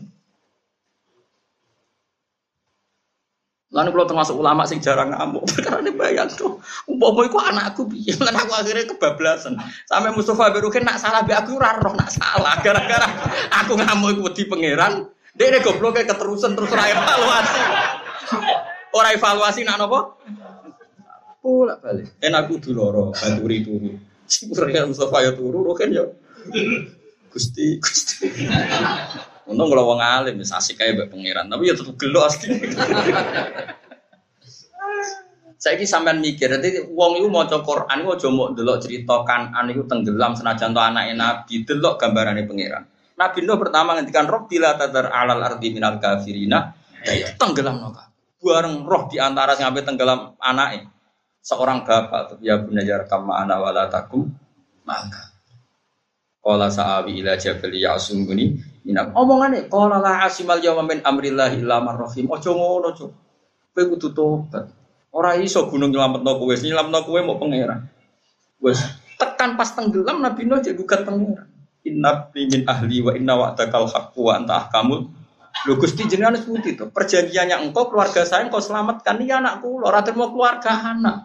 Lalu 3.73 3.89
kalau 3.89 4.07
termasuk 4.07 4.37
ulama 4.37 4.69
sing 4.69 4.85
jarang 4.85 5.17
ngamuk, 5.17 5.49
karena 5.65 5.81
ini 5.81 5.93
bayang 5.97 6.29
tuh, 6.37 6.61
umpama 6.85 7.25
itu 7.25 7.41
anakku 7.41 7.89
piye, 7.89 8.13
lan 8.21 8.37
aku 8.37 8.53
akhirnya 8.53 8.85
kebablasan. 8.93 9.57
Sampai 9.89 10.13
Mustafa 10.13 10.53
Berukin 10.53 10.85
nak 10.85 11.01
salah 11.01 11.25
be 11.25 11.33
aku 11.33 11.57
ora 11.57 11.81
nak 11.81 12.13
salah, 12.13 12.61
gara-gara 12.65 13.09
aku 13.49 13.81
ngamuk 13.81 14.21
iku 14.21 14.29
di 14.37 14.45
pangeran, 14.45 15.09
dia 15.33 15.49
ini 15.49 15.65
goblok 15.65 15.97
kayak 15.97 16.13
keterusan 16.13 16.53
terus 16.53 16.69
ora 16.69 16.85
evaluasi. 16.93 17.61
Ora 18.93 19.09
evaluasi 19.17 19.65
nak 19.65 19.81
nopo? 19.81 20.21
Pulak 21.41 21.81
balik. 21.81 22.13
Enak 22.21 22.45
aku 22.45 22.61
dulu 22.61 23.17
baturi 23.17 23.65
turu. 23.65 23.97
Cipurnya 24.29 24.85
Mustafa 24.85 25.25
ya 25.25 25.33
turu, 25.33 25.65
roken 25.65 25.97
ya. 25.97 26.05
Gusti, 27.33 27.81
Gusti. 27.81 28.29
Untung 29.53 29.69
kalau 29.69 29.93
wong 29.93 30.01
alim 30.01 30.41
asik 30.41 30.81
kayak 30.81 30.97
mbak 30.97 31.09
pangeran, 31.13 31.47
tapi 31.53 31.69
ya 31.69 31.77
tetap 31.77 31.95
gelo 32.01 32.25
asli. 32.25 32.57
Saya 35.63 35.79
ini 35.79 35.87
sampean 35.87 36.19
mikir, 36.19 36.51
nanti 36.51 36.83
wong 36.91 37.23
itu 37.23 37.31
mau 37.31 37.47
Quran, 37.47 38.03
itu 38.03 38.11
aja 38.11 38.29
mau 38.35 38.51
delok 38.51 38.83
cerita 38.83 39.23
kanan 39.23 39.71
itu 39.71 39.87
tenggelam 39.87 40.35
senajan 40.35 40.75
anak 40.75 41.15
Nabi, 41.15 41.63
delok 41.63 42.03
gambarannya 42.03 42.43
pangeran. 42.51 42.83
Nabi 43.15 43.39
Nuh 43.47 43.55
pertama 43.63 43.95
ngendikan 43.95 44.27
bila 44.51 44.75
tadar 44.75 45.15
alal 45.15 45.39
ardi 45.39 45.71
minal 45.71 46.03
kafirina, 46.03 46.75
ya 47.07 47.39
tenggelam 47.39 47.79
noka. 47.79 48.11
Bareng 48.43 48.83
roh 48.83 49.07
di 49.07 49.23
antara 49.23 49.55
sampai 49.55 49.87
tenggelam 49.87 50.35
anaknya. 50.43 50.91
Seorang 51.47 51.87
bapak, 51.87 52.43
ya 52.43 52.59
bunajar 52.59 53.07
kama 53.07 53.47
ana 53.47 53.63
wala 53.63 53.87
takum, 53.87 54.27
maka. 54.83 55.31
Kala 56.43 56.75
sa'awi 56.75 57.23
ila 57.23 57.39
jabali 57.39 57.87
ya'sumuni 57.87 58.72
minam. 58.83 59.15
Omongane 59.15 59.67
qala 59.71 60.03
la 60.03 60.27
asimal 60.27 60.59
yawma 60.59 60.87
min 60.87 61.01
amrillahi 61.03 61.63
illa 61.63 61.83
man 61.83 61.99
rahim. 61.99 62.31
Aja 62.31 62.51
ngono, 62.51 62.95
Cuk. 62.95 63.11
Kowe 63.73 63.85
kudu 63.97 64.09
tobat. 64.13 64.69
Ora 65.13 65.37
iso 65.37 65.65
gunung 65.69 65.93
nyelametno 65.93 66.31
kowe, 66.37 66.53
nyelametno 66.53 66.99
kowe 67.05 67.21
mau 67.25 67.37
pangeran. 67.41 67.89
Wes 68.63 68.81
tekan 69.17 69.59
pas 69.59 69.71
tenggelam 69.73 70.23
Nabi 70.23 70.45
Nuh 70.49 70.61
jadi 70.61 70.77
gugat 70.77 71.05
pangeran. 71.05 71.49
Inna 71.83 72.31
min 72.31 72.63
ahli 72.69 73.03
wa 73.03 73.13
inna 73.17 73.35
wa'dakal 73.35 73.91
haqqu 73.91 74.23
wa 74.23 74.39
anta 74.39 74.55
ahkamul 74.55 75.11
Lho 75.69 75.77
Gusti 75.77 76.09
jenengan 76.09 76.39
seperti 76.39 76.75
itu. 76.79 76.85
Perjanjiannya 76.89 77.61
engkau 77.61 77.93
keluarga 77.93 78.25
saya 78.25 78.49
engkau 78.49 78.63
selamatkan 78.63 79.21
ini 79.21 79.31
anakku. 79.31 79.83
Lho 79.83 79.87
ora 79.87 80.01
mau 80.17 80.33
keluarga 80.33 80.73
anak. 80.81 81.17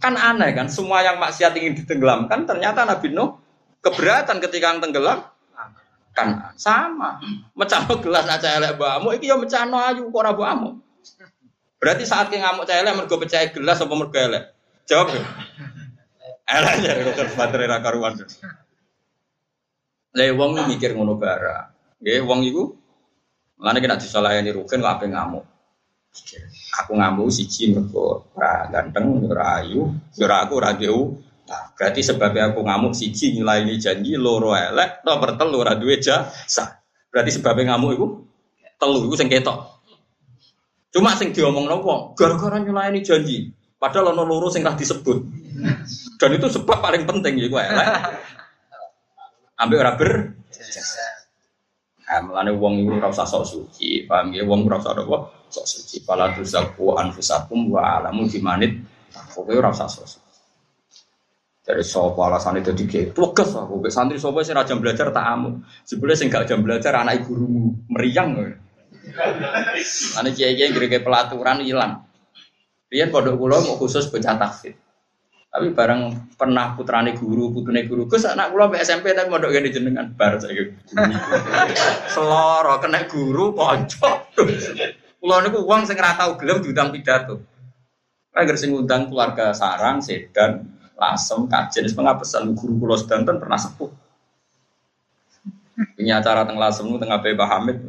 Kan 0.00 0.16
aneh 0.16 0.56
kan, 0.56 0.72
semua 0.72 1.04
yang 1.04 1.20
maksiat 1.20 1.52
ingin 1.60 1.76
ditenggelamkan 1.76 2.48
ternyata 2.48 2.88
Nabi 2.88 3.12
Nuh 3.12 3.36
keberatan 3.84 4.40
ketika 4.40 4.80
tenggelam 4.80 5.28
kan 6.16 6.54
sama. 6.58 7.22
Mecano 7.54 7.98
gelas 8.02 8.26
aja 8.26 8.58
elek 8.58 8.76
bamu 8.76 9.14
iki 9.14 9.30
yo 9.30 9.38
mecano 9.38 9.78
ayu 9.78 10.10
kok 10.10 10.20
ora 10.20 10.32
bamu 10.34 10.80
berarti 11.80 12.04
saat 12.04 12.28
ki 12.28 12.36
ngamuk 12.36 12.68
cah 12.68 12.76
elek 12.76 12.92
mergo 12.92 13.16
pecah 13.16 13.40
gelas 13.56 13.80
apa 13.80 13.94
mergo 13.96 14.18
elek? 14.20 14.44
Jawab 14.84 15.16
ya 15.16 15.22
elek 16.60 16.74
ya 16.84 16.92
dokter 17.08 17.26
baterai 17.32 17.70
ra 17.70 17.78
karuan. 17.80 18.20
Lah 20.10 20.26
wong 20.36 20.50
mikir 20.68 20.92
ngono 20.92 21.16
bara. 21.16 21.72
Nggih 22.02 22.20
wong 22.26 22.40
iku 22.44 22.80
Mulane 23.60 23.76
kena 23.84 24.00
disalahani 24.00 24.56
rugen 24.56 24.80
kok 24.80 24.88
ape 24.88 25.04
ngamuk? 25.12 25.44
Aku 26.80 26.96
ngamuk 26.96 27.28
siji 27.28 27.76
mergo 27.76 28.24
ora 28.32 28.64
ganteng 28.72 29.20
ora 29.28 29.60
ayu 29.60 29.92
ora 30.16 30.36
aku 30.48 30.52
ora 30.56 30.72
Nah, 31.50 31.74
berarti 31.74 32.06
sebabnya 32.06 32.54
aku 32.54 32.62
ngamuk 32.62 32.94
siji 32.94 33.34
nilai 33.34 33.66
ini 33.66 33.74
janji 33.74 34.14
loro 34.14 34.54
elek, 34.54 35.02
nomor 35.02 35.34
telu 35.34 35.58
ora 35.58 35.74
duwe 35.74 35.98
jasa. 35.98 36.78
Berarti 37.10 37.34
sebabnya 37.34 37.74
ngamuk 37.74 37.90
itu 37.98 38.06
telu 38.78 39.10
itu 39.10 39.18
sing 39.18 39.26
ketok. 39.26 39.82
Cuma 40.94 41.18
sing 41.18 41.34
diomong 41.34 41.66
wong 41.66 42.14
gara-gara 42.14 42.62
ini 42.86 43.02
janji. 43.02 43.50
Padahal 43.82 44.14
ono 44.14 44.22
loro 44.22 44.46
sing 44.46 44.62
disebut. 44.62 45.18
Dan 46.22 46.38
itu 46.38 46.46
sebab 46.46 46.78
paling 46.78 47.02
penting 47.02 47.34
ya 47.42 47.50
gue 47.50 47.62
elek. 47.66 47.88
Ambil 49.58 49.82
ora 49.82 49.92
ber. 49.98 50.10
Nah, 52.10 52.46
wong 52.54 52.86
iku 52.86 52.94
ora 52.94 53.10
usah 53.10 53.26
sok 53.26 53.42
suci, 53.42 54.06
paham 54.06 54.34
ya? 54.34 54.46
Wong 54.46 54.70
ora 54.70 54.78
usah? 54.78 54.94
Sok 55.50 55.66
suci. 55.66 55.98
Fala 56.06 56.30
tuzaku 56.30 56.94
anfusakum 56.94 57.74
wa 57.74 57.98
alamu 57.98 58.30
bimanit. 58.30 58.78
Kowe 59.34 59.50
ora 59.50 59.74
usah 59.74 59.90
sok 59.90 60.06
suci. 60.06 60.29
Dari 61.70 61.86
sopo 61.86 62.26
alasan 62.26 62.58
itu 62.58 62.74
tiga, 62.74 63.14
tugas 63.14 63.54
aku. 63.54 63.78
Be 63.78 63.94
santri 63.94 64.18
sopo 64.18 64.42
sih 64.42 64.50
jam 64.50 64.82
belajar 64.82 65.14
tak 65.14 65.22
amu. 65.22 65.62
Sebelah 65.86 66.18
sih 66.18 66.26
gak 66.26 66.50
jam 66.50 66.66
belajar 66.66 66.98
anak 66.98 67.22
gurumu 67.22 67.86
meriang. 67.94 68.34
Anak 70.18 70.34
kiai 70.34 70.58
kiai 70.58 70.74
gede 70.74 70.98
pelaturan 70.98 71.62
hilang. 71.62 72.10
Rian 72.90 73.14
pondok 73.14 73.38
kulo 73.38 73.62
mau 73.62 73.78
khusus 73.78 74.10
baca 74.10 74.34
tafsir. 74.34 74.74
Tapi 75.46 75.70
bareng 75.70 76.34
pernah 76.34 76.74
putrane 76.74 77.14
guru, 77.14 77.54
putune 77.54 77.86
guru. 77.86 78.10
Gus 78.10 78.26
anak 78.26 78.50
kulo 78.50 78.74
SMP 78.74 79.14
tapi 79.14 79.30
mondok 79.30 79.54
gini 79.54 79.70
jenengan 79.70 80.10
bar 80.10 80.42
saya. 80.42 80.74
Seloro 82.18 82.82
kena 82.82 83.06
guru 83.06 83.54
pojok. 83.54 84.34
Kulo 85.22 85.36
niku 85.38 85.62
uang 85.62 85.86
sing 85.86 86.02
ora 86.02 86.18
tau 86.18 86.34
gelem 86.34 86.66
diundang 86.66 86.90
pidato. 86.90 87.38
Agar 88.34 88.58
sing 88.58 88.74
undang 88.74 89.06
keluarga 89.06 89.54
sarang, 89.54 90.02
sedan, 90.02 90.79
lasem, 91.00 91.48
kajen, 91.48 91.88
pengapesan 91.96 92.52
guru 92.52 92.76
kulo 92.76 92.94
sedanten 93.00 93.40
pernah 93.40 93.56
sepuh. 93.56 93.88
Ini 95.96 96.12
acara 96.12 96.44
teng 96.44 96.60
lasem 96.60 96.84
tengah 97.00 97.24
Pak 97.24 97.48
Hamid. 97.48 97.80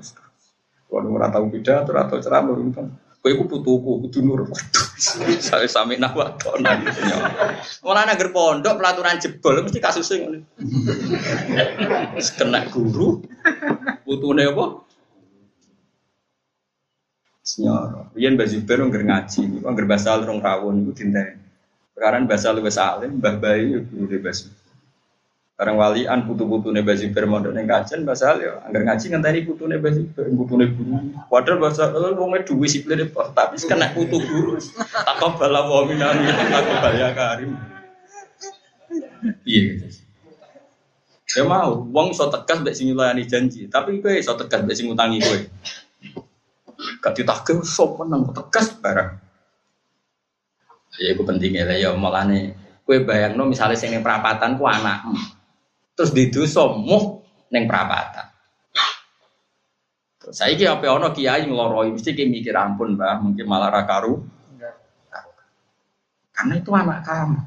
Kalau 0.88 1.12
ora 1.12 1.28
tahu 1.28 1.52
beda 1.52 1.84
atau 1.84 1.96
atau 1.96 2.18
ceramah. 2.24 2.56
Kowe 3.22 3.30
iku 3.30 3.46
putuku, 3.46 4.02
kudu 4.08 4.20
nur. 4.26 4.50
Waduh, 4.50 5.68
sami 5.70 6.02
nak 6.02 6.18
wadonan. 6.18 6.82
Malah 7.86 8.10
nang 8.10 8.18
pondok 8.34 8.82
pelaturan 8.82 9.22
jebol 9.22 9.62
mesti 9.62 9.78
kasusnya 9.78 10.26
ngono. 10.26 10.40
Kena 12.18 12.66
guru, 12.74 13.22
putune 14.10 14.50
apa? 14.50 14.66
Senyor, 17.46 18.10
Rian 18.18 18.34
baru 18.40 18.90
nggak 18.90 19.06
ngaji, 19.06 19.42
nggak 19.70 19.86
bahasa 19.86 20.18
rong 20.18 20.42
rawon 20.42 20.82
itu 20.82 21.06
tinta. 21.06 21.38
Sekarang 21.92 22.24
bahasa 22.26 22.56
lu 22.56 22.64
alim, 22.64 23.20
mbah 23.20 23.36
bayi 23.38 23.84
guru 23.84 24.18
bahasa. 24.24 24.48
Sekarang 25.54 25.78
walian 25.78 26.26
putu-putu 26.26 26.74
nih 26.74 26.82
basi 26.82 27.14
bermodal 27.14 27.54
nih 27.54 27.70
kajian 27.70 28.02
bahasa 28.02 28.34
lu, 28.34 28.50
anggar 28.66 28.82
ngaji 28.82 29.06
ngenteni 29.12 29.40
putu 29.46 29.70
nih 29.70 29.78
basi 29.78 30.08
putu 30.10 30.54
nih 30.58 30.74
guru. 30.74 31.14
Padahal 31.30 31.58
bahasa 31.62 31.92
lu 31.94 32.18
ngomongnya 32.18 32.48
dua 32.50 32.66
sipil 32.66 32.98
deh, 32.98 33.08
tapi 33.12 33.62
kena 33.62 33.94
putu 33.94 34.18
guru. 34.18 34.58
Tak 34.90 35.22
bala 35.38 35.68
wa 35.68 35.86
minami, 35.86 36.26
tak 36.32 36.66
bala 36.82 37.10
karim. 37.14 37.52
Iya 39.46 39.60
gitu. 39.78 39.86
Ya 41.32 41.48
mau, 41.48 41.88
uang 41.88 42.12
so 42.12 42.28
tegas 42.28 42.60
mbek 42.60 42.76
sing 42.76 42.92
nyulayani 42.92 43.24
janji, 43.24 43.72
tapi 43.72 44.04
kowe 44.04 44.12
so 44.20 44.36
tegas 44.36 44.68
mbek 44.68 44.76
sing 44.76 44.92
ngutangi 44.92 45.24
kowe. 45.24 45.40
Gak 47.00 47.14
ditagih 47.16 47.64
sok 47.64 48.04
menang 48.04 48.34
tegas 48.36 48.74
barang. 48.82 49.16
Ya 51.00 51.16
itu 51.16 51.24
pentingnya 51.24 51.64
lah 51.64 51.78
ya 51.78 51.90
malah 51.96 52.28
nih. 52.28 52.52
Kue 52.84 53.06
bayang 53.08 53.40
no 53.40 53.48
misalnya 53.48 53.80
sing 53.80 53.96
neng 53.96 54.04
perapatan 54.04 54.60
ku 54.60 54.68
anak, 54.68 55.06
terus 55.96 56.12
diduso 56.12 56.76
muh 56.76 57.24
neng 57.54 57.70
perapatan. 57.70 58.28
Terus 60.22 60.36
saya 60.36 60.54
kira 60.60 60.76
apa 60.76 60.92
ono 60.92 61.14
kiai 61.16 61.48
ngeloroi 61.48 61.96
mesti 61.96 62.12
kayak 62.12 62.30
mikir 62.30 62.54
ampun 62.58 63.00
bah 63.00 63.22
mungkin 63.22 63.46
malah 63.48 63.72
rakaru. 63.72 64.20
Karena 66.36 66.54
itu 66.58 66.72
anak 66.74 67.06
kamu. 67.06 67.40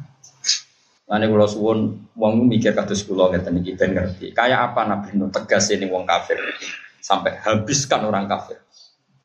Nanti 1.04 1.26
kalau 1.28 1.48
suwon 1.50 1.78
wong 2.16 2.48
mikir 2.48 2.72
kados 2.72 3.04
kula 3.04 3.28
ngeten 3.34 3.60
iki 3.60 3.76
ben 3.76 3.92
ngerti. 3.92 4.32
Kayak 4.32 4.72
apa 4.72 4.80
Nabi 4.88 5.18
Nuh 5.18 5.28
tegas 5.28 5.68
ini 5.74 5.84
wong 5.90 6.08
kafir 6.08 6.40
sampai 7.02 7.36
habiskan 7.42 8.06
orang 8.08 8.24
kafir. 8.30 8.62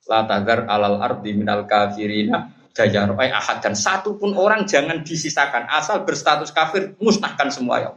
La 0.10 0.26
tagar 0.26 0.66
alal 0.66 1.00
ardi 1.00 1.38
minal 1.38 1.70
kafirina 1.70 2.59
dajar 2.74 3.10
ay 3.18 3.30
ahad. 3.34 3.60
Dan 3.64 3.74
satu 3.76 4.16
pun 4.16 4.34
orang 4.38 4.66
jangan 4.66 5.02
disisakan. 5.04 5.68
Asal 5.70 6.06
berstatus 6.08 6.54
kafir 6.54 6.96
musnahkan 7.02 7.50
semua 7.50 7.76
ya. 7.82 7.92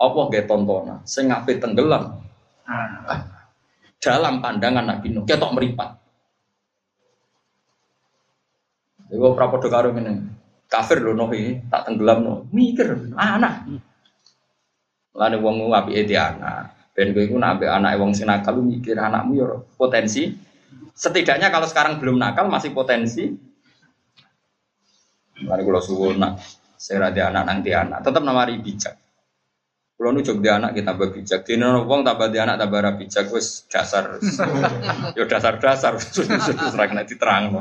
Apa 0.00 0.18
gak 0.32 0.48
tontonan. 0.48 1.04
Sing 1.04 1.28
ngape 1.28 1.60
tenggelam. 1.60 2.20
Dalam 4.00 4.40
pandangan 4.40 4.84
Nabi 4.86 5.12
Nuh 5.12 5.28
ketok 5.28 5.52
meripat. 5.52 6.00
Iku 9.10 9.34
prapodo 9.34 9.66
karo 9.68 9.90
ngene. 9.92 10.38
Kafir 10.70 11.02
loh 11.02 11.18
nohi 11.18 11.58
tak 11.66 11.90
tenggelam 11.90 12.18
no 12.22 12.34
mikir 12.54 13.10
anak. 13.18 13.66
Lalu 15.18 15.36
wong 15.42 15.56
api 15.74 15.98
eti 15.98 16.14
anak. 16.14 16.94
Ben 16.94 17.10
gue 17.10 17.26
pun 17.26 17.42
nabi 17.42 17.66
anak 17.66 17.98
wong 17.98 18.14
sing 18.14 18.30
nakal 18.30 18.62
mikir 18.62 18.94
anakmu 18.94 19.32
ya 19.34 19.46
potensi. 19.74 20.30
Setidaknya 20.94 21.50
kalau 21.50 21.66
sekarang 21.66 21.98
belum 21.98 22.22
nakal 22.22 22.46
masih 22.46 22.70
potensi 22.70 23.49
lalu 25.44 25.62
kalau 25.68 25.82
suwun 25.82 26.16
nak 26.20 26.40
saya 26.80 27.12
ada 27.12 27.28
anak 27.28 27.44
nanti 27.44 27.70
anak. 27.76 28.00
Tetap 28.00 28.24
namari 28.24 28.56
bijak. 28.56 28.96
Kalau 30.00 30.16
nu 30.16 30.24
di 30.24 30.48
anak 30.48 30.72
kita 30.72 30.96
bijak, 30.96 31.44
di 31.44 31.60
wong 31.60 32.00
tambah 32.00 32.32
di 32.32 32.40
anak 32.40 32.56
tambah 32.56 32.96
bijak, 32.96 33.28
wes 33.28 33.68
dasar, 33.68 34.16
yo 35.18 35.28
dasar 35.28 35.60
dasar, 35.60 36.00
serang 36.00 36.96
nanti 36.96 37.20
terang. 37.20 37.52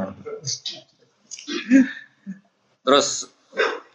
Terus 2.79 3.27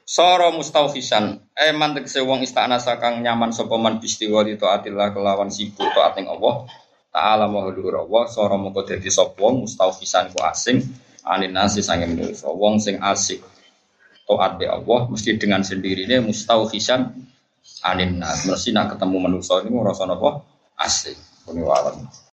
soro 0.04 0.52
mustaufisan. 0.52 1.40
Eh 1.56 1.72
mantek 1.72 2.04
wong 2.20 2.44
istana 2.44 2.76
sakang 2.76 3.24
nyaman 3.24 3.48
sapa 3.48 3.80
man 3.80 3.96
bistiwa 3.96 4.44
di 4.44 4.60
taatillah 4.60 5.16
kelawan 5.16 5.48
sibuk 5.48 5.88
taat 5.96 6.20
ning 6.20 6.28
Allah. 6.28 6.68
Taala 7.16 7.48
mahdhur 7.48 7.96
Allah 7.96 8.28
soro 8.28 8.60
moko 8.60 8.84
dadi 8.84 9.08
sapa? 9.08 9.40
Wong 9.40 9.64
mustaufisan 9.64 10.36
ku 10.36 10.44
asing. 10.44 10.84
Anin 11.24 11.56
nasi 11.56 11.80
sange 11.80 12.04
manusa 12.04 12.52
wong 12.52 12.76
sing 12.76 13.00
asik 13.00 13.40
taat 14.24 14.56
be 14.56 14.66
Allah 14.68 15.00
mesti 15.12 15.36
dengan 15.36 15.60
sendirinya 15.60 16.24
mustaufisan 16.24 17.12
anin 17.84 18.20
nas. 18.20 18.48
Mesti 18.48 18.72
nak 18.72 18.96
ketemu 18.96 19.16
manusa 19.28 19.60
ini 19.60 19.72
ngrasa 19.72 20.08
napa 20.08 20.44
ini 21.52 21.60
walan 21.60 22.08